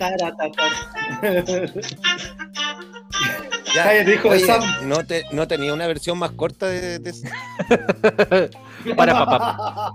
Ya. 3.77 4.31
Oye, 4.31 4.41
Sam. 4.47 4.63
¿no, 4.89 5.05
te, 5.07 5.25
¿No 5.33 5.47
tenía 5.47 5.73
una 5.75 5.87
versión 5.87 6.19
más 6.19 6.33
corta 6.33 6.67
de, 6.67 6.99
de- 6.99 7.13
Para 8.97 9.13
papá. 9.13 9.93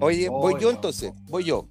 Oye, 0.00 0.28
voy 0.28 0.54
Oy, 0.54 0.60
yo 0.60 0.70
entonces, 0.70 1.12
voy 1.28 1.44
yo. 1.44 1.66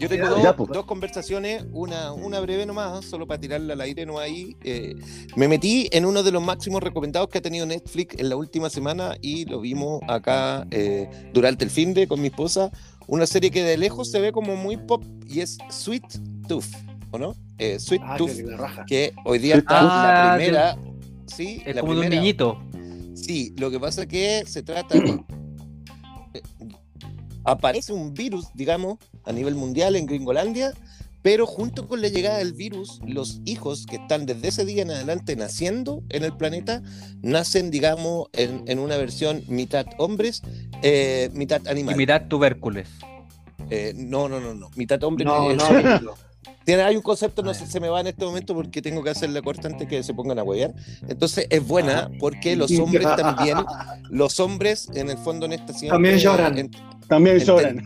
Yo 0.00 0.08
tengo 0.08 0.24
Ya, 0.24 0.30
dos, 0.30 0.42
ya, 0.42 0.56
pues. 0.56 0.70
dos 0.70 0.86
conversaciones, 0.86 1.64
una, 1.70 2.12
una 2.12 2.40
breve 2.40 2.66
nomás, 2.66 3.04
solo 3.04 3.28
para 3.28 3.40
tirarla 3.40 3.74
al 3.74 3.80
aire, 3.80 4.04
no 4.06 4.18
ahí. 4.18 4.56
Eh, 4.64 4.96
me 5.36 5.46
metí 5.46 5.88
en 5.92 6.04
uno 6.04 6.22
de 6.24 6.32
los 6.32 6.42
máximos 6.42 6.82
recomendados 6.82 7.28
que 7.28 7.38
ha 7.38 7.42
tenido 7.42 7.64
Netflix 7.64 8.16
en 8.18 8.28
la 8.28 8.34
última 8.36 8.70
semana 8.70 9.14
y 9.20 9.44
lo 9.44 9.60
vimos 9.60 10.00
acá 10.08 10.66
eh, 10.72 11.08
durante 11.32 11.64
el 11.64 11.70
fin 11.70 11.94
de 11.94 12.08
con 12.08 12.20
mi 12.20 12.26
esposa. 12.28 12.70
Una 13.06 13.26
serie 13.26 13.50
que 13.52 13.62
de 13.62 13.76
lejos 13.76 14.10
se 14.10 14.18
ve 14.20 14.32
como 14.32 14.56
muy 14.56 14.76
pop 14.78 15.04
y 15.28 15.40
es 15.40 15.58
Sweet 15.70 16.04
Tooth, 16.48 16.64
¿o 17.12 17.18
no? 17.18 17.34
Eh, 17.58 17.78
Sweet 17.78 18.02
Ah, 18.04 18.16
Tooth, 18.16 18.30
que 18.86 19.12
hoy 19.24 19.38
día 19.38 19.56
está 19.56 19.82
la 19.82 20.32
Ah, 20.32 20.36
primera. 20.36 20.76
Sí, 21.26 21.62
Es 21.64 21.74
la 21.74 21.80
como 21.80 21.94
de 21.94 22.00
un 22.00 22.08
niñito. 22.10 22.60
Sí, 23.14 23.54
lo 23.58 23.70
que 23.70 23.78
pasa 23.80 24.02
es 24.02 24.08
que 24.08 24.44
se 24.46 24.62
trata 24.62 24.98
de... 24.98 25.24
Aparece 27.44 27.92
un 27.92 28.14
virus, 28.14 28.46
digamos, 28.54 28.98
a 29.24 29.32
nivel 29.32 29.54
mundial 29.54 29.96
en 29.96 30.06
Gringolandia, 30.06 30.72
pero 31.22 31.46
junto 31.46 31.86
con 31.86 32.00
la 32.00 32.08
llegada 32.08 32.38
del 32.38 32.54
virus, 32.54 33.00
los 33.06 33.40
hijos 33.44 33.84
que 33.86 33.96
están 33.96 34.24
desde 34.26 34.48
ese 34.48 34.64
día 34.64 34.82
en 34.82 34.90
adelante 34.90 35.36
naciendo 35.36 36.02
en 36.08 36.24
el 36.24 36.34
planeta, 36.36 36.82
nacen, 37.22 37.70
digamos, 37.70 38.28
en, 38.32 38.62
en 38.66 38.78
una 38.78 38.96
versión 38.96 39.42
mitad 39.48 39.86
hombres, 39.98 40.42
eh, 40.82 41.30
mitad 41.34 41.60
Y 41.64 41.68
animal. 41.68 41.96
mirad 41.96 42.28
tubérculos. 42.28 42.88
Eh, 43.70 43.92
no, 43.96 44.28
no, 44.28 44.40
no, 44.40 44.54
no, 44.54 44.70
mitad 44.76 45.02
hombre. 45.04 45.24
No, 45.24 45.52
no. 45.52 46.14
Tiene, 46.64 46.82
hay 46.82 46.96
un 46.96 47.02
concepto, 47.02 47.42
no 47.42 47.50
Ah, 47.50 47.54
sé, 47.54 47.66
se 47.66 47.78
me 47.80 47.88
va 47.88 48.00
en 48.00 48.06
este 48.08 48.24
momento 48.24 48.54
porque 48.54 48.80
tengo 48.82 49.02
que 49.02 49.10
hacerle 49.10 49.42
corta 49.42 49.68
antes 49.68 49.86
que 49.88 50.02
se 50.02 50.14
pongan 50.14 50.38
a 50.38 50.42
huear. 50.42 50.72
Entonces 51.08 51.46
es 51.50 51.66
buena 51.66 52.10
porque 52.18 52.56
los 52.56 52.70
hombres 52.78 53.06
también, 53.16 53.58
los 54.10 54.40
hombres 54.40 54.88
en 54.94 55.10
el 55.10 55.18
fondo 55.18 55.46
en 55.46 55.52
esta 55.54 55.72
siempre- 55.72 55.94
También 55.96 56.18
lloran. 56.18 56.58
en- 56.58 56.70
También 57.08 57.38
lloran. 57.38 57.84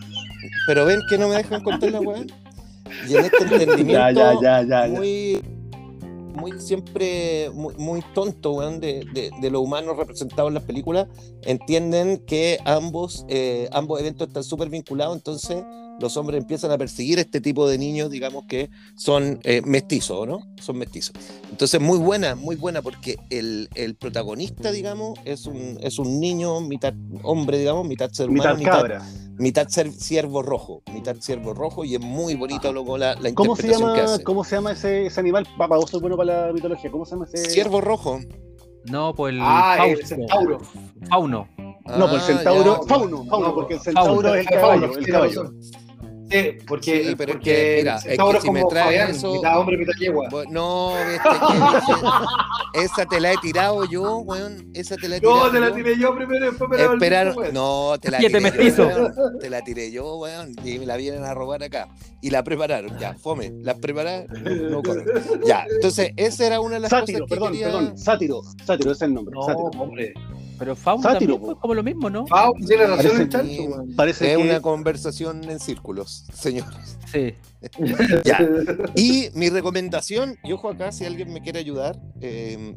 pero 0.66 0.84
ven 0.84 1.00
que 1.10 1.18
no 1.18 1.28
me 1.28 1.36
dejan 1.36 1.62
contar 1.62 1.90
la 1.90 2.00
weá. 2.00 2.24
Y 3.08 3.16
en 3.16 3.24
este 3.24 3.36
entendimiento 3.50 3.92
Ya, 3.92 4.10
ya, 4.12 4.34
ya, 4.40 4.62
ya. 4.62 4.86
ya. 4.86 4.88
muy, 4.88 5.42
muy 6.34 6.52
siempre 6.60 7.50
muy, 7.52 7.74
muy 7.76 8.00
tonto, 8.14 8.52
weón, 8.52 8.80
de, 8.80 9.04
de, 9.12 9.30
de 9.40 9.50
lo 9.50 9.60
humano 9.60 9.92
representado 9.94 10.48
en 10.48 10.54
las 10.54 10.62
películas, 10.62 11.06
entienden 11.42 12.18
que 12.26 12.58
ambos, 12.64 13.26
eh, 13.28 13.68
ambos 13.72 14.00
eventos 14.00 14.28
están 14.28 14.44
súper 14.44 14.68
vinculados, 14.70 15.16
entonces 15.16 15.64
los 16.00 16.16
hombres 16.16 16.40
empiezan 16.40 16.70
a 16.70 16.78
perseguir 16.78 17.18
este 17.18 17.40
tipo 17.40 17.68
de 17.68 17.76
niños, 17.78 18.10
digamos 18.10 18.44
que 18.48 18.70
son 18.96 19.40
eh, 19.42 19.62
mestizos, 19.64 20.26
¿no? 20.28 20.40
Son 20.60 20.76
mestizos. 20.78 21.14
Entonces, 21.50 21.80
muy 21.80 21.98
buena, 21.98 22.34
muy 22.34 22.56
buena, 22.56 22.82
porque 22.82 23.16
el, 23.30 23.68
el 23.74 23.96
protagonista, 23.96 24.70
digamos, 24.72 25.18
es 25.24 25.46
un, 25.46 25.78
es 25.82 25.98
un 25.98 26.20
niño, 26.20 26.60
mitad 26.60 26.94
hombre, 27.22 27.58
digamos, 27.58 27.86
mitad 27.86 28.10
ser 28.10 28.28
humano, 28.30 28.56
Mitad 28.56 28.72
cabra. 28.72 29.02
mitad 29.38 29.68
ser- 29.68 29.92
ciervo 29.92 30.42
rojo, 30.42 30.82
mitad 30.92 31.16
ciervo 31.20 31.52
rojo, 31.54 31.84
y 31.84 31.94
es 31.96 32.00
muy 32.00 32.34
bonito 32.36 32.72
luego 32.72 32.96
la, 32.96 33.14
la 33.16 33.32
¿Cómo 33.34 33.56
se 33.56 33.62
interpretación 33.62 33.94
que 33.94 34.00
llama, 34.02 34.14
hace. 34.14 34.24
¿cómo 34.24 34.44
se 34.44 34.54
llama 34.56 34.72
ese, 34.72 35.06
ese 35.06 35.20
animal? 35.20 35.46
Papá, 35.58 35.76
vos 35.76 35.90
sos 35.90 36.00
bueno 36.00 36.16
para 36.16 36.46
la 36.48 36.52
mitología. 36.52 36.90
¿Cómo 36.90 37.04
se 37.04 37.12
llama 37.16 37.26
ese? 37.32 37.50
Ciervo 37.50 37.80
rojo. 37.80 38.20
No, 38.84 39.14
pues 39.14 39.34
el 39.34 39.40
Ah, 39.42 39.84
el 39.86 40.06
centauro. 40.06 40.60
Fauno. 41.10 41.48
No, 41.86 42.06
por 42.06 42.14
el 42.14 42.20
Ah, 42.20 42.26
centauro. 42.26 42.80
ya. 42.82 42.86
Fauno, 42.88 43.24
fauno, 43.26 43.48
No, 43.48 43.54
porque 43.54 43.74
el 43.74 43.80
Fauno. 43.80 44.00
centauro 44.04 44.34
es 44.34 44.46
el 44.46 44.58
caballo. 44.60 44.98
El 44.98 45.06
caballo. 45.06 45.52
Sí, 46.30 46.58
porque, 46.66 47.04
Sí, 47.08 47.14
pero 47.16 47.30
es 47.32 47.36
porque 47.38 47.50
que, 47.54 47.76
mira, 47.78 47.96
es 47.96 48.04
que 48.04 48.12
es 48.12 48.42
si 48.42 48.50
me 48.50 48.62
Fabián, 48.62 49.10
eso- 49.10 49.32
mitad 49.34 49.58
hombre, 49.58 49.76
mitad 49.78 49.92
yegua. 49.98 50.28
No, 50.50 50.92
esa 52.74 53.06
te 53.06 53.20
la 53.20 53.32
he 53.32 53.36
tirado 53.38 53.84
yo, 53.86 54.18
weón. 54.18 54.70
Esa 54.74 54.96
te 54.96 55.08
la 55.08 55.16
he 55.16 55.20
tirado. 55.20 55.46
No, 55.46 55.50
te 55.52 55.60
la 55.60 55.74
tiré 55.74 55.98
yo 55.98 56.14
primero, 56.14 56.46
después 56.46 56.70
me 56.70 56.76
la 56.76 56.88
volví 56.88 57.08
después. 57.08 57.52
no, 57.52 57.94
te 58.00 58.10
la 58.10 58.18
tiré 58.18 58.40
yo, 58.40 58.86
weón. 58.86 59.38
Te 59.40 59.50
la 59.50 59.62
tiré 59.62 59.90
yo, 59.90 60.16
weón. 60.16 60.52
Y 60.64 60.78
me 60.78 60.86
la 60.86 60.96
vienen 60.96 61.24
a 61.24 61.34
robar 61.34 61.62
acá. 61.62 61.88
Y 62.20 62.30
la 62.30 62.42
prepararon, 62.44 62.98
ya, 62.98 63.14
fome. 63.14 63.52
La 63.62 63.74
prepararon, 63.74 64.26
no, 64.42 64.70
no 64.70 64.82
corre. 64.82 65.04
Ya, 65.46 65.64
entonces, 65.70 66.12
esa 66.16 66.46
era 66.46 66.60
una 66.60 66.74
de 66.74 66.80
las 66.80 66.90
Sátiro, 66.90 67.20
cosas 67.20 67.28
que 67.28 67.34
perdón, 67.34 67.52
quería- 67.52 67.66
perdón. 67.66 67.98
Sátiro. 67.98 68.42
Sátiro, 68.64 68.92
ese 68.92 69.04
es 69.04 69.08
el 69.08 69.14
nombre. 69.14 69.34
No, 69.34 69.42
Sátiro. 69.44 69.70
hombre. 69.82 70.14
Pero 70.58 70.74
Sátiro, 70.76 71.02
también 71.34 71.40
fue 71.40 71.58
como 71.60 71.74
lo 71.74 71.82
mismo, 71.82 72.10
¿no? 72.10 72.24
Pau, 72.26 72.52
tiene 72.66 72.86
razón 72.86 72.96
Parece 73.06 73.22
el 73.22 73.28
chancho, 73.28 73.48
que- 73.62 73.68
weón. 73.68 73.94
Parece 73.96 74.32
Es 74.32 74.36
que. 74.38 74.42
una 74.42 74.60
conversación 74.60 75.48
en 75.50 75.60
círculos, 75.60 76.26
señores. 76.34 76.98
Sí. 77.10 77.34
Ya. 78.24 78.38
Y 78.94 79.30
mi 79.34 79.48
recomendación, 79.50 80.36
y 80.44 80.52
ojo 80.52 80.68
acá, 80.68 80.92
si 80.92 81.04
alguien 81.04 81.32
me 81.32 81.40
quiere 81.42 81.58
ayudar, 81.58 81.98
eh, 82.20 82.76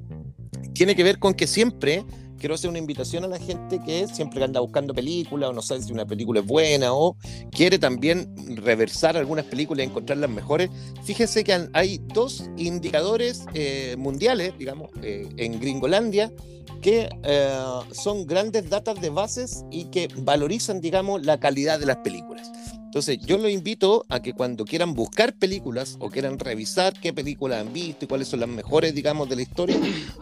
tiene 0.73 0.95
que 0.95 1.03
ver 1.03 1.19
con 1.19 1.33
que 1.35 1.45
siempre 1.47 2.03
quiero 2.41 2.55
hacer 2.55 2.71
una 2.71 2.79
invitación 2.79 3.23
a 3.23 3.27
la 3.27 3.37
gente 3.37 3.79
que 3.85 4.07
siempre 4.07 4.43
anda 4.43 4.59
buscando 4.59 4.95
películas 4.95 5.51
o 5.51 5.53
no 5.53 5.61
sabe 5.61 5.83
si 5.83 5.93
una 5.93 6.07
película 6.07 6.39
es 6.39 6.45
buena 6.47 6.91
o 6.91 7.15
quiere 7.51 7.77
también 7.77 8.33
reversar 8.57 9.15
algunas 9.15 9.45
películas 9.45 9.85
y 9.85 9.89
encontrar 9.89 10.17
las 10.17 10.29
mejores. 10.29 10.71
Fíjense 11.03 11.43
que 11.43 11.69
hay 11.73 12.01
dos 12.15 12.49
indicadores 12.57 13.45
eh, 13.53 13.95
mundiales, 13.99 14.57
digamos, 14.57 14.89
eh, 15.03 15.29
en 15.37 15.59
Gringolandia, 15.59 16.33
que 16.81 17.09
eh, 17.23 17.59
son 17.91 18.25
grandes 18.25 18.67
datas 18.71 18.99
de 18.99 19.11
bases 19.11 19.63
y 19.69 19.85
que 19.91 20.07
valorizan, 20.17 20.81
digamos, 20.81 21.23
la 21.23 21.39
calidad 21.39 21.79
de 21.79 21.85
las 21.85 21.97
películas. 21.97 22.51
Entonces, 22.91 23.19
yo 23.25 23.37
los 23.37 23.49
invito 23.49 24.05
a 24.09 24.21
que 24.21 24.33
cuando 24.33 24.65
quieran 24.65 24.93
buscar 24.93 25.31
películas 25.31 25.95
o 26.01 26.09
quieran 26.09 26.37
revisar 26.37 26.91
qué 26.99 27.13
películas 27.13 27.61
han 27.61 27.71
visto 27.71 28.03
y 28.03 28.07
cuáles 28.09 28.27
son 28.27 28.41
las 28.41 28.49
mejores, 28.49 28.93
digamos, 28.93 29.29
de 29.29 29.37
la 29.37 29.43
historia, 29.43 29.77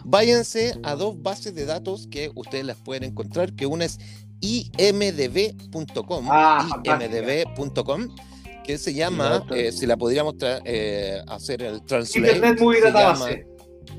váyanse 0.05 0.77
a 0.83 0.93
dos 0.93 1.19
bases 1.19 1.55
de 1.55 1.65
datos 1.65 2.05
que 2.11 2.29
ustedes 2.35 2.63
las 2.65 2.77
pueden 2.77 3.05
encontrar, 3.05 3.53
que 3.53 3.65
una 3.65 3.85
es 3.85 3.97
imdb.com, 4.41 6.27
Ah, 6.29 6.67
imdb.com, 6.83 8.07
que 8.63 8.77
se 8.77 8.93
llama, 8.93 9.43
eh, 9.49 9.71
si 9.71 9.87
la 9.87 9.97
podríamos 9.97 10.35
tra- 10.35 10.61
eh, 10.63 11.19
hacer 11.27 11.63
el 11.63 11.81
translate, 11.83 12.35
Internet 12.35 12.59
Movie 12.61 12.81
se 12.81 12.91
Database. 12.91 13.31
llama 13.31 13.45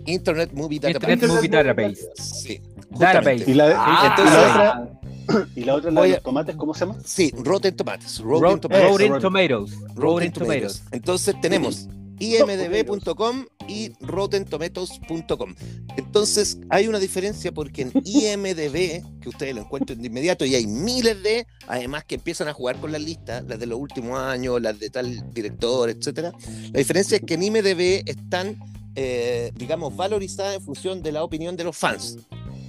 Internet 0.06 0.50
Movie 0.54 0.78
Database. 0.78 1.12
Internet 1.12 1.34
Movie 1.34 1.48
Database. 1.48 2.08
Sí, 2.22 2.60
Database. 2.90 3.50
Y 3.50 3.54
la, 3.54 3.64
Ah, 3.76 3.88
y 3.88 3.92
la 4.04 4.14
entonces- 4.14 4.38
otra. 4.38 4.99
Y 5.56 5.64
la 5.64 5.74
otra, 5.74 5.90
la 5.90 6.02
de 6.02 6.08
los 6.10 6.22
tomates, 6.22 6.56
¿cómo 6.56 6.74
se 6.74 6.80
llama? 6.80 6.96
Sí, 7.04 7.32
Rotten 7.36 7.76
Tomatoes. 7.76 8.18
Ro- 8.20 8.40
Rotten 8.40 8.60
Tomatoes. 8.60 8.90
Rotten 8.90 9.08
Rotten- 9.12 9.20
Tomatoes. 9.22 9.70
Rotten 9.94 10.32
Tomatoes. 10.32 10.32
Tomatoes. 10.32 10.82
Entonces 10.92 11.34
tenemos 11.40 11.88
imdb.com 12.20 13.46
y 13.66 13.92
rottentomatoes.com. 14.00 15.54
Entonces 15.96 16.58
hay 16.68 16.86
una 16.88 16.98
diferencia 16.98 17.52
porque 17.52 17.82
en 17.82 17.92
IMDB, 18.04 19.02
que 19.20 19.28
ustedes 19.28 19.54
lo 19.54 19.62
encuentran 19.62 20.00
de 20.00 20.06
inmediato, 20.06 20.44
y 20.44 20.54
hay 20.54 20.66
miles 20.66 21.22
de, 21.22 21.46
además 21.66 22.04
que 22.04 22.16
empiezan 22.16 22.48
a 22.48 22.52
jugar 22.52 22.76
con 22.76 22.92
las 22.92 23.00
listas, 23.00 23.44
las 23.46 23.58
de 23.58 23.66
los 23.66 23.78
últimos 23.78 24.18
años, 24.18 24.60
las 24.60 24.78
de 24.78 24.90
tal 24.90 25.32
director, 25.32 25.88
etcétera. 25.90 26.32
La 26.72 26.78
diferencia 26.78 27.16
es 27.16 27.22
que 27.24 27.34
en 27.34 27.42
IMDB 27.42 28.02
están, 28.06 28.58
eh, 28.96 29.52
digamos, 29.54 29.96
valorizadas 29.96 30.56
en 30.56 30.62
función 30.62 31.02
de 31.02 31.12
la 31.12 31.22
opinión 31.24 31.56
de 31.56 31.64
los 31.64 31.76
fans. 31.76 32.18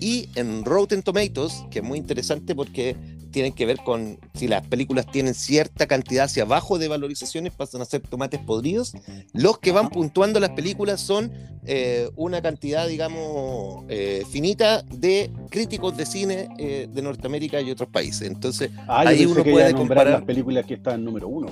Y 0.02 0.28
en 0.36 0.66
Rotten 0.66 1.04
Tomatoes, 1.04 1.64
que 1.72 1.80
es 1.80 1.86
muy 1.86 1.98
interesante 2.00 2.54
porque 2.56 2.98
tienen 3.32 3.54
que 3.54 3.66
ver 3.66 3.78
con 3.78 4.18
si 4.34 4.48
las 4.50 4.68
películas 4.68 5.06
tienen 5.10 5.34
cierta 5.36 5.88
cantidad 5.88 6.26
hacia 6.26 6.44
abajo 6.44 6.78
de 6.80 6.90
valorizaciones, 6.90 7.54
pasan 7.54 7.82
a 7.82 7.86
ser 7.86 8.02
tomates 8.02 8.42
podridos. 8.42 8.92
Los 9.32 9.60
que 9.60 9.72
van 9.72 9.90
puntuando 9.90 10.40
las 10.42 10.50
películas 10.50 11.00
son 11.00 11.32
eh, 11.66 12.10
una 12.18 12.42
cantidad, 12.42 12.88
digamos, 12.90 13.86
eh, 13.88 14.24
finita 14.30 14.82
de 14.82 15.32
críticos 15.50 15.96
de 15.96 16.06
cine 16.06 16.50
eh, 16.58 16.90
de 16.92 17.02
Norteamérica 17.04 17.62
y 17.62 17.72
otros 17.72 17.88
países. 17.90 18.28
Entonces, 18.28 18.72
Ah, 18.88 19.02
ahí 19.08 19.26
uno 19.26 19.44
que 19.44 19.52
puede 19.52 19.72
comparar. 19.74 20.14
las 20.14 20.24
películas 20.24 20.66
que 20.66 20.74
están 20.74 21.06
número 21.06 21.28
uno. 21.30 21.48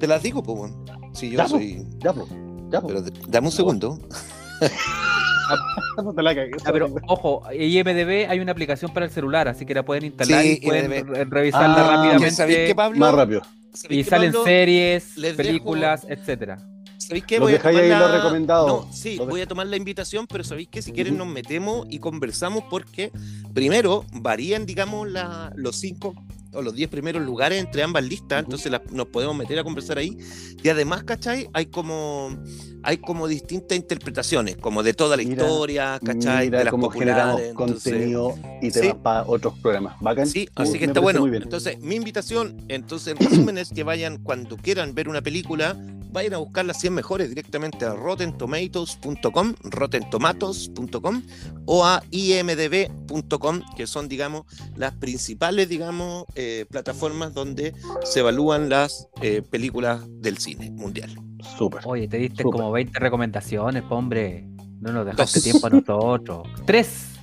Te 0.00 0.06
las 0.08 0.22
digo, 0.22 0.42
pues, 0.42 0.58
bueno. 0.58 0.84
Si 1.12 1.30
yo 1.30 1.36
Ya, 1.38 1.48
soy. 1.48 1.86
Ya. 1.98 2.14
Ya, 2.72 2.80
pues. 2.80 2.94
Pero 3.04 3.04
dame 3.28 3.46
un 3.48 3.52
segundo. 3.52 4.00
No 6.04 6.14
te 6.14 6.22
la 6.22 6.34
cagues. 6.34 6.62
Ah, 6.64 6.70
pero 6.72 6.94
ojo, 7.08 7.42
IMDB 7.52 8.28
hay 8.30 8.40
una 8.40 8.52
aplicación 8.52 8.92
para 8.92 9.06
el 9.06 9.12
celular, 9.12 9.48
así 9.48 9.66
que 9.66 9.74
la 9.74 9.84
pueden 9.84 10.04
instalar 10.04 10.42
Sí, 10.42 10.58
y 10.62 10.66
pueden 10.66 10.92
IMDb. 10.92 11.08
re- 11.08 11.24
revisarla 11.24 11.76
Ah, 11.76 11.96
rápidamente. 11.96 12.30
¿Sabéis 12.30 12.58
qué, 12.68 12.74
Pablo? 12.74 12.98
Más 12.98 13.14
rápido. 13.14 13.42
¿Sabéis 13.74 14.06
Y 14.06 14.10
salen 14.10 14.32
Pablo? 14.32 14.44
series, 14.44 15.16
Les 15.16 15.36
dejo- 15.36 15.36
películas, 15.48 16.06
etcétera. 16.08 16.58
¿Sabéis 16.98 17.24
qué? 17.24 17.36
Los 17.36 17.44
Voy 17.46 17.52
a 17.52 17.56
dejáis 17.56 17.76
tomar 17.78 17.84
ahí 17.84 17.90
la- 18.00 18.06
los 18.08 18.16
recomendados. 18.22 18.86
No, 18.86 18.92
sí, 18.92 19.18
voy 19.18 19.40
a 19.40 19.46
tomar 19.46 19.66
la 19.66 19.76
invitación, 19.76 20.26
pero 20.26 20.44
sabéis 20.44 20.68
que 20.68 20.82
si 20.82 20.92
quieren 20.92 21.16
nos 21.16 21.26
metemos 21.26 21.86
y 21.90 21.98
conversamos 22.00 22.64
porque 22.68 23.10
primero 23.54 24.04
varían, 24.12 24.66
digamos, 24.66 25.08
la- 25.08 25.52
los 25.56 25.76
cinco 25.76 26.14
o 26.52 26.62
los 26.62 26.74
diez 26.74 26.88
primeros 26.88 27.22
lugares 27.22 27.60
entre 27.60 27.82
ambas 27.82 28.04
listas, 28.04 28.42
entonces 28.44 28.70
la- 28.70 28.82
nos 28.90 29.06
podemos 29.06 29.36
meter 29.36 29.58
a 29.58 29.64
conversar 29.64 29.98
ahí. 29.98 30.18
Y 30.62 30.68
además, 30.68 31.04
¿cachai? 31.04 31.48
Hay 31.54 31.66
como 31.66 32.36
hay 32.82 32.98
como 32.98 33.26
distintas 33.28 33.76
interpretaciones, 33.76 34.56
como 34.56 34.82
de 34.82 34.94
toda 34.94 35.16
la 35.16 35.22
Mira, 35.22 35.42
historia, 35.44 36.00
¿cachai? 36.04 36.46
Mira 36.46 36.58
de 36.58 36.64
las 36.64 36.70
cómo 36.70 36.90
generamos 36.90 37.40
entonces- 37.40 37.82
contenido 37.92 38.34
y 38.62 38.70
te 38.70 38.80
Sí. 38.80 38.86
vas 38.88 38.96
para 38.96 39.24
otros 39.26 39.58
programas. 39.60 39.96
Bacán. 40.00 40.26
Sí, 40.26 40.48
Uh, 40.56 40.62
así 40.62 40.78
que 40.78 40.84
está 40.86 41.00
bueno. 41.00 41.26
Entonces, 41.26 41.78
mi 41.80 41.94
invitación, 41.96 42.64
entonces, 42.68 43.14
el 43.18 43.26
resumen 43.26 43.58
es 43.58 43.70
que 43.70 43.82
vayan 43.82 44.18
cuando 44.18 44.56
quieran 44.56 44.94
ver 44.94 45.08
una 45.08 45.20
película, 45.22 45.76
vayan 46.10 46.34
a 46.34 46.38
buscar 46.38 46.64
las 46.64 46.80
100 46.80 46.94
mejores 46.94 47.28
directamente 47.28 47.84
a 47.84 47.92
rottentomatoes.com, 47.94 49.54
rottentomatoes.com 49.62 51.22
o 51.66 51.84
a 51.84 52.02
imdb.com, 52.10 53.60
que 53.76 53.86
son, 53.86 54.08
digamos, 54.08 54.44
las 54.76 54.94
principales, 54.94 55.68
digamos, 55.68 56.24
eh, 56.34 56.64
plataformas 56.70 57.34
donde 57.34 57.74
se 58.04 58.20
evalúan 58.20 58.68
las 58.68 59.08
eh, 59.20 59.42
películas 59.42 60.02
del 60.08 60.38
cine 60.38 60.70
mundial. 60.70 61.14
Súper. 61.40 61.80
Oye, 61.84 62.08
te 62.08 62.16
diste 62.18 62.42
como 62.42 62.70
20 62.72 62.98
recomendaciones, 62.98 63.82
po, 63.82 63.96
hombre. 63.96 64.44
No 64.80 64.92
nos 64.92 65.06
dejaste 65.06 65.38
Dos. 65.40 65.42
tiempo 65.44 65.66
a 65.66 65.70
nosotros. 65.70 66.48
Tres. 66.64 67.18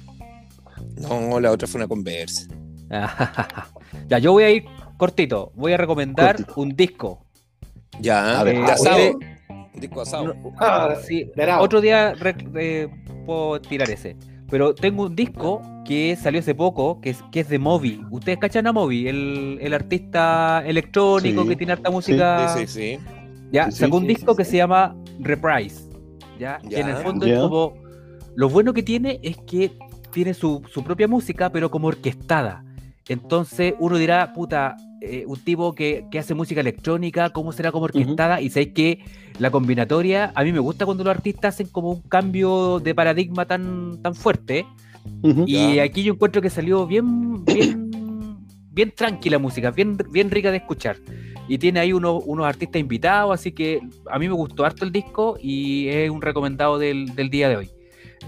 No, 0.98 1.40
la 1.40 1.52
otra 1.52 1.68
fue 1.68 1.80
una 1.80 1.88
conversa. 1.88 2.48
ya, 4.08 4.20
yo 4.20 4.32
voy 4.34 4.44
a 4.44 4.52
ir 4.52 4.66
cortito. 4.98 5.52
Voy 5.56 5.74
a 5.74 5.78
recomendar 5.78 6.36
Cortito. 6.38 6.62
un 6.62 6.76
disco. 6.76 7.26
Ya, 8.00 8.40
A 8.40 8.44
ver, 8.44 8.58
de 8.58 8.62
ah, 8.64 8.74
asado. 8.74 8.96
oye, 8.98 9.14
Un 9.74 9.80
disco 9.80 10.02
asado. 10.02 10.34
No, 10.34 10.54
Ah, 10.60 10.96
sí, 11.02 11.32
otro 11.60 11.82
día 11.82 12.14
re- 12.14 12.36
eh, 12.56 12.88
puedo 13.26 13.60
tirar 13.62 13.90
ese. 13.90 14.16
Pero 14.50 14.76
tengo 14.76 15.04
un 15.06 15.16
disco 15.16 15.62
que 15.86 16.16
salió 16.16 16.40
hace 16.40 16.54
poco, 16.54 17.00
que 17.02 17.10
es, 17.12 17.24
que 17.32 17.40
es 17.42 17.50
de 17.50 17.58
Moby. 17.58 18.02
¿Ustedes 18.12 18.38
cachan 18.38 18.68
a 18.68 18.74
Moby? 18.74 19.08
El, 19.08 19.58
el 19.62 19.74
artista 19.74 20.62
electrónico 20.66 21.44
Sí, 21.44 21.50
que 21.50 21.56
tiene 21.56 21.74
harta 21.74 21.90
música. 21.90 22.50
Sí, 22.50 22.68
sí, 22.68 22.98
sí. 22.98 23.00
Ya, 23.56 23.66
Sí, 23.66 23.72
sí, 23.72 23.78
sacó 23.80 23.98
un 23.98 24.02
sí, 24.04 24.08
disco 24.10 24.32
sí, 24.34 24.38
que 24.38 24.44
sí. 24.46 24.52
se 24.52 24.58
llama 24.58 24.96
Reprise. 25.20 25.90
¿ya? 26.38 26.60
En 26.70 26.90
el 26.90 26.96
fondo 26.98 27.26
Ya. 27.26 27.36
es 27.36 27.40
como. 27.40 27.74
Lo 28.36 28.50
bueno 28.50 28.74
que 28.74 28.84
tiene 28.84 29.20
es 29.24 29.38
que 29.48 29.72
tiene 30.12 30.34
su, 30.34 30.62
su 30.70 30.84
propia 30.84 31.08
música, 31.08 31.50
pero 31.50 31.72
como 31.72 31.88
orquestada. 31.88 32.66
Entonces 33.08 33.76
uno 33.80 33.98
dirá, 33.98 34.34
puta, 34.34 34.76
eh, 35.00 35.24
un 35.26 35.40
tipo 35.40 35.74
que, 35.74 36.06
que 36.12 36.20
hace 36.20 36.34
música 36.34 36.60
electrónica, 36.60 37.30
¿cómo 37.30 37.54
será 37.54 37.72
como 37.72 37.86
orquestada? 37.86 38.42
Y 38.42 38.50
sabéis 38.50 38.74
que 38.74 39.00
la 39.40 39.52
combinatoria, 39.52 40.34
a 40.36 40.44
mí 40.44 40.52
me 40.52 40.60
gusta 40.60 40.86
cuando 40.86 41.04
los 41.06 41.12
artistas 41.16 41.56
hacen 41.56 41.68
como 41.68 41.92
un 41.92 42.02
cambio 42.02 42.80
de 42.82 42.94
paradigma 42.94 43.46
tan, 43.46 44.02
tan 44.02 44.16
fuerte. 44.16 44.66
Y 45.46 45.76
Ya. 45.76 45.84
aquí 45.84 46.04
yo 46.04 46.14
encuentro 46.14 46.42
que 46.42 46.50
salió 46.50 46.86
bien, 46.88 47.46
bien, 47.46 48.38
bien 48.72 48.92
tranquila 48.94 49.40
música, 49.40 49.72
bien, 49.72 49.96
bien 50.12 50.30
rica 50.30 50.52
de 50.52 50.58
escuchar. 50.58 50.98
Y 51.48 51.58
tiene 51.60 51.80
ahí 51.80 51.94
uno- 51.94 52.18
unos 52.20 52.46
artistas 52.46 52.80
invitados, 52.80 53.34
así 53.34 53.52
que 53.52 53.80
a 54.10 54.18
mí 54.18 54.28
me 54.28 54.34
gustó 54.34 54.66
harto 54.66 54.84
el 54.84 54.92
disco 54.92 55.38
y 55.42 55.88
es 55.90 56.10
un 56.10 56.22
recomendado 56.22 56.78
del, 56.80 57.14
del 57.16 57.30
día 57.30 57.50
de 57.50 57.58
hoy. 57.58 57.70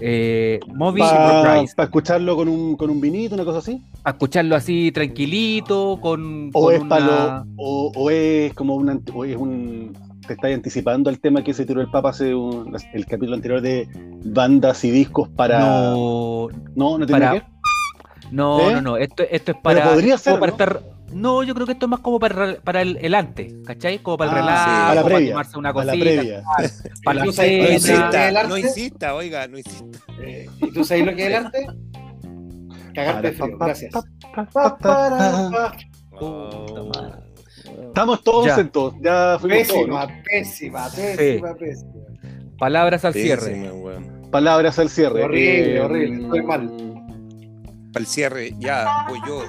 Eh, 0.00 0.60
Moby 0.68 1.00
Para 1.00 1.60
escucharlo 1.60 2.36
con 2.36 2.48
un, 2.48 2.76
con 2.76 2.88
un 2.90 3.00
vinito, 3.00 3.34
una 3.34 3.44
cosa 3.44 3.58
así. 3.58 3.82
A 4.04 4.10
escucharlo 4.10 4.54
así 4.54 4.92
tranquilito, 4.92 5.98
con, 6.00 6.50
O 6.54 6.66
con 6.66 6.74
es, 6.74 6.80
una- 6.82 7.44
o, 7.56 7.90
o 7.96 8.10
es 8.10 8.54
como 8.54 8.76
un, 8.76 8.86
ant- 8.88 9.10
o 9.12 9.24
es 9.24 9.36
un. 9.36 9.96
Te 10.26 10.34
estás 10.34 10.52
anticipando 10.52 11.08
al 11.10 11.18
tema 11.20 11.42
que 11.42 11.54
se 11.54 11.64
tiró 11.64 11.80
el 11.80 11.90
Papa 11.90 12.10
hace 12.10 12.34
un- 12.34 12.76
el 12.92 13.06
capítulo 13.06 13.34
anterior 13.34 13.60
de 13.60 13.88
bandas 14.24 14.84
y 14.84 14.90
discos 14.90 15.28
para. 15.30 15.58
No, 15.90 16.48
No, 16.76 16.98
no, 16.98 17.06
tiene 17.06 17.20
para- 17.20 17.32
que 17.32 17.38
ver. 17.40 17.44
no, 18.30 18.60
¿Eh? 18.70 18.74
no, 18.74 18.82
no, 18.82 18.96
esto, 18.98 19.24
esto 19.28 19.52
es 19.52 19.58
para, 19.60 19.90
podría 19.90 20.16
ser, 20.18 20.34
para 20.38 20.52
¿no? 20.52 20.52
estar... 20.52 20.80
No, 21.12 21.42
yo 21.42 21.54
creo 21.54 21.66
que 21.66 21.72
esto 21.72 21.86
es 21.86 21.90
más 21.90 22.00
como 22.00 22.18
para, 22.18 22.56
para 22.60 22.82
el, 22.82 22.98
el 23.00 23.14
antes, 23.14 23.54
¿cachai? 23.64 23.98
Como 24.00 24.18
para 24.18 24.30
el 24.32 24.36
Ah, 24.36 24.40
relajo, 24.40 24.64
sí. 24.64 24.70
a 24.70 24.94
la 24.94 25.02
para 25.02 25.14
previa, 25.14 25.30
tomarse 25.32 25.58
una 25.58 25.68
la 25.68 25.72
cosita, 25.74 25.92
previa. 26.04 26.42
para 27.04 27.18
la 27.18 27.24
¿Tú 27.24 27.32
sabes 27.32 27.50
No 27.62 27.66
qué 27.68 27.80
cena. 27.80 27.98
el 27.98 28.04
insista, 28.12 28.26
arte? 28.40 28.48
no 28.48 28.58
insista, 28.58 29.14
oiga, 29.14 29.48
no 29.48 29.58
insista. 29.58 29.98
Eh, 30.20 30.46
¿Y 30.60 30.70
tú 30.72 30.84
sabes 30.84 31.06
lo 31.06 31.14
que 31.14 31.22
es 31.22 31.28
el 31.28 31.34
arte? 31.34 31.66
Cagarte 32.94 33.32
frío, 33.32 33.58
Para, 33.58 33.58
pa, 33.58 33.64
gracias. 33.66 33.94
Estamos 37.88 38.22
todos 38.22 38.46
Ya. 38.46 38.56
Ya 39.00 39.38
fuimos 39.40 39.68
todos. 39.68 39.80
Pésima, 39.84 40.06
¿no? 40.06 40.22
pésima, 40.24 40.88
pésima, 40.90 41.54
pésima. 41.54 41.92
Palabras 42.58 43.04
al 43.04 43.12
cierre. 43.14 43.52
Pésima. 43.52 44.30
Palabras 44.30 44.78
al 44.78 44.88
cierre. 44.88 45.24
Horrible, 45.24 45.76
Eh, 45.76 45.80
horrible, 45.80 46.22
estoy 46.24 46.42
mal. 46.42 46.70
Para 47.92 48.00
el 48.00 48.06
cierre, 48.06 48.52
ya, 48.58 49.06
voy 49.08 49.18
yo. 49.26 49.42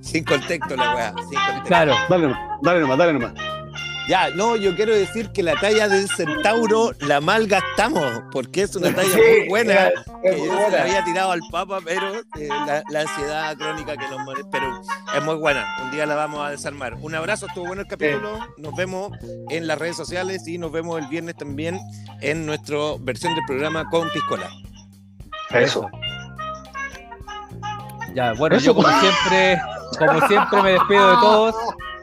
Sin 0.00 0.24
contexto 0.24 0.76
la 0.76 0.94
weá, 0.94 1.14
sin 1.28 1.38
contexto. 1.38 1.64
Claro. 1.64 1.94
Dale 2.08 2.28
nomás, 2.28 2.40
dale 2.62 2.80
nomás, 2.80 2.98
dale 2.98 3.12
nomás. 3.14 3.32
Ya, 4.06 4.28
no, 4.28 4.54
yo 4.56 4.76
quiero 4.76 4.94
decir 4.94 5.30
que 5.30 5.42
la 5.42 5.54
talla 5.54 5.88
del 5.88 6.06
centauro 6.10 6.92
la 7.00 7.22
malgastamos, 7.22 8.22
porque 8.32 8.62
es 8.62 8.76
una 8.76 8.94
talla 8.94 9.08
Sí, 9.08 9.18
muy 9.18 9.48
buena. 9.48 9.90
Que 10.22 10.36
se 10.36 10.70
la 10.70 10.82
había 10.82 11.02
tirado 11.04 11.32
al 11.32 11.40
Papa, 11.50 11.78
pero 11.82 12.16
eh, 12.38 12.48
la, 12.48 12.82
la 12.90 13.00
ansiedad 13.00 13.56
crónica 13.56 13.96
que 13.96 14.06
nos 14.08 14.20
muere. 14.20 14.42
Pero 14.52 14.78
es 15.16 15.24
muy 15.24 15.36
buena. 15.36 15.64
Un 15.82 15.90
día 15.90 16.04
la 16.04 16.16
vamos 16.16 16.46
a 16.46 16.50
desarmar. 16.50 16.94
Un 17.00 17.14
abrazo, 17.14 17.46
estuvo 17.46 17.66
bueno 17.66 17.80
el 17.80 17.88
capítulo. 17.88 18.38
Nos 18.58 18.74
vemos 18.76 19.10
en 19.48 19.66
las 19.66 19.78
redes 19.78 19.96
sociales 19.96 20.46
y 20.46 20.58
nos 20.58 20.70
vemos 20.70 21.00
el 21.00 21.08
viernes 21.08 21.36
también 21.36 21.80
en 22.20 22.44
nuestra 22.44 22.76
versión 23.00 23.34
del 23.34 23.44
programa 23.46 23.88
con 23.88 24.10
Piscola. 24.10 24.50
Eso. 25.54 25.88
Ya, 28.14 28.32
bueno, 28.34 28.56
Eso. 28.56 28.66
yo 28.66 28.74
como 28.74 28.88
siempre, 29.00 29.60
como 29.98 30.26
siempre 30.28 30.62
me 30.62 30.70
despido 30.72 31.10
de 31.10 31.16
todos. 31.16 31.54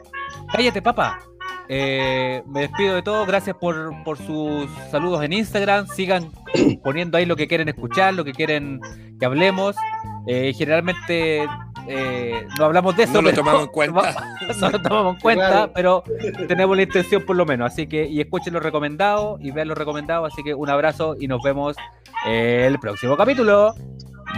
Cállate, 0.52 0.82
papá. 0.82 1.20
Eh, 1.68 2.42
me 2.46 2.62
despido 2.62 2.96
de 2.96 3.02
todos. 3.02 3.26
Gracias 3.26 3.56
por, 3.56 3.92
por 4.04 4.18
sus 4.18 4.68
saludos 4.90 5.22
en 5.24 5.32
Instagram. 5.32 5.86
Sigan 5.86 6.30
poniendo 6.84 7.16
ahí 7.16 7.24
lo 7.24 7.36
que 7.36 7.48
quieren 7.48 7.68
escuchar, 7.68 8.14
lo 8.14 8.24
que 8.24 8.32
quieren 8.32 8.80
que 9.18 9.24
hablemos. 9.24 9.76
Eh, 10.26 10.52
generalmente 10.56 11.46
eh, 11.88 12.46
no 12.58 12.64
hablamos 12.64 12.96
de 12.96 13.04
eso. 13.04 13.14
No 13.14 13.22
lo 13.22 13.32
tomamos 13.34 13.62
en 13.62 13.68
cuenta. 13.72 14.14
no 14.60 14.70
lo 14.70 14.82
tomamos 14.82 15.14
en 15.16 15.20
cuenta, 15.20 15.48
Claro. 15.48 15.72
pero 15.74 16.04
tenemos 16.48 16.76
la 16.76 16.82
intención 16.84 17.24
por 17.24 17.36
lo 17.36 17.44
menos. 17.46 17.72
Así 17.72 17.86
que, 17.86 18.06
y 18.06 18.20
escuchen 18.20 18.52
los 18.54 18.62
recomendados 18.62 19.40
y 19.40 19.50
vean 19.50 19.68
los 19.68 19.76
recomendados. 19.78 20.32
Así 20.32 20.42
que 20.42 20.54
un 20.54 20.70
abrazo 20.70 21.16
y 21.18 21.26
nos 21.28 21.42
vemos 21.42 21.76
el 22.26 22.78
próximo 22.78 23.16
capítulo. 23.16 23.74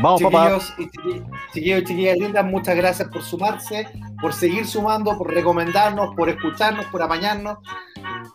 Vamos, 0.00 0.22
papá. 0.22 0.58
Chiquillos 0.58 0.74
y 0.78 0.82
chiqui- 0.88 1.24
chiquillos 1.52 1.80
y 1.80 1.84
chiquillas 1.84 2.18
lindas, 2.18 2.44
muchas 2.44 2.76
gracias 2.76 3.08
por 3.08 3.22
sumarse, 3.22 3.88
por 4.20 4.32
seguir 4.32 4.66
sumando, 4.66 5.16
por 5.16 5.32
recomendarnos, 5.32 6.14
por 6.16 6.28
escucharnos, 6.28 6.84
por 6.86 7.02
apañarnos, 7.02 7.58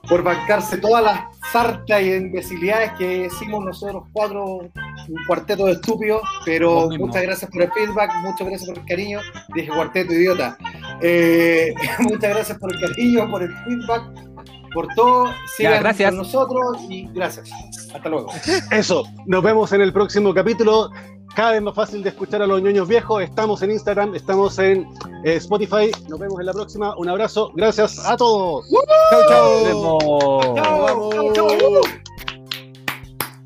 por 0.08 0.24
bancarse 0.24 0.78
todas 0.78 1.04
las 1.04 1.22
sartas 1.52 2.02
y 2.02 2.14
imbecilidades 2.14 2.92
que 2.94 3.26
hicimos 3.26 3.64
nosotros 3.66 4.04
cuatro, 4.14 4.46
un 4.46 4.72
cuarteto 5.28 5.66
de 5.66 5.74
estúpidos, 5.74 6.22
pero 6.46 6.90
muchas 6.98 7.22
gracias 7.24 7.52
por 7.52 7.64
el 7.64 7.72
feedback, 7.72 8.12
muchas 8.22 8.48
gracias 8.48 8.70
por 8.70 8.78
el 8.80 8.86
cariño, 8.86 9.20
dije 9.54 9.70
cuarteto 9.70 10.14
idiota, 10.14 10.58
Eh, 11.02 11.74
muchas 12.00 12.30
gracias 12.36 12.58
por 12.58 12.74
el 12.74 12.80
cariño, 12.82 13.30
por 13.30 13.44
el 13.44 13.54
feedback, 13.64 14.04
por 14.74 14.88
todo, 14.96 15.28
sigan 15.58 15.80
gracias. 15.82 16.10
con 16.12 16.18
nosotros 16.20 16.78
y 16.90 17.08
gracias, 17.14 17.50
hasta 17.94 18.10
luego. 18.10 18.32
Eso. 18.72 19.04
Nos 19.26 19.44
vemos 19.44 19.72
en 19.74 19.82
el 19.82 19.94
próximo 19.94 20.34
capítulo. 20.34 20.90
Cada 21.36 21.52
vez 21.52 21.62
más 21.62 21.76
fácil 21.76 22.02
de 22.04 22.10
escuchar 22.10 22.42
a 22.42 22.48
los 22.48 22.62
ñoños 22.62 22.88
viejos. 22.88 23.22
Estamos 23.22 23.62
en 23.62 23.72
Instagram, 23.72 24.16
estamos 24.16 24.58
en 24.60 24.88
eh, 25.24 25.36
Spotify. 25.36 25.92
Nos 26.10 26.20
vemos 26.20 26.40
en 26.40 26.46
la 26.48 26.54
próxima. 26.54 26.96
Un 26.98 27.08
abrazo. 27.08 27.52
Gracias 27.56 28.04
a 28.06 28.18
todos. 28.18 28.66
Chau, 29.30 29.54
Nos 29.54 29.64
vemos. 29.64 30.56
Chao, 30.56 31.34
chao, 31.34 31.58
chao. 31.58 31.82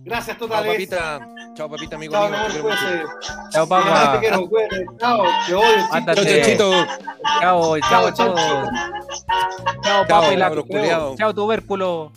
Gracias 0.06 0.38
Chau, 0.38 0.48
totales. 0.48 0.72
papita. 0.74 1.34
Chao, 1.56 1.70
papita, 1.70 1.96
amigo 1.96 2.14
Chao, 2.14 2.30
te 2.30 2.32
quiero 2.32 2.52
mucho. 2.52 2.62
cuídate. 2.64 3.04
Chao, 3.52 3.64
Te 3.66 3.70
papá. 3.70 4.20
quiero, 4.20 4.50
cuídate. 4.50 4.86
Chao, 5.00 5.24
te 5.46 5.54
odio. 5.54 5.70
chico. 5.82 5.96
Ándate. 5.96 6.22
Chao, 6.24 6.26
chanchito. 6.26 6.72
Chao, 7.40 7.80
chao, 7.80 8.12
Chao, 9.84 10.06
chao, 10.08 10.32
la-. 10.38 11.16
Chao, 11.18 11.34
tubérculo. 11.34 12.12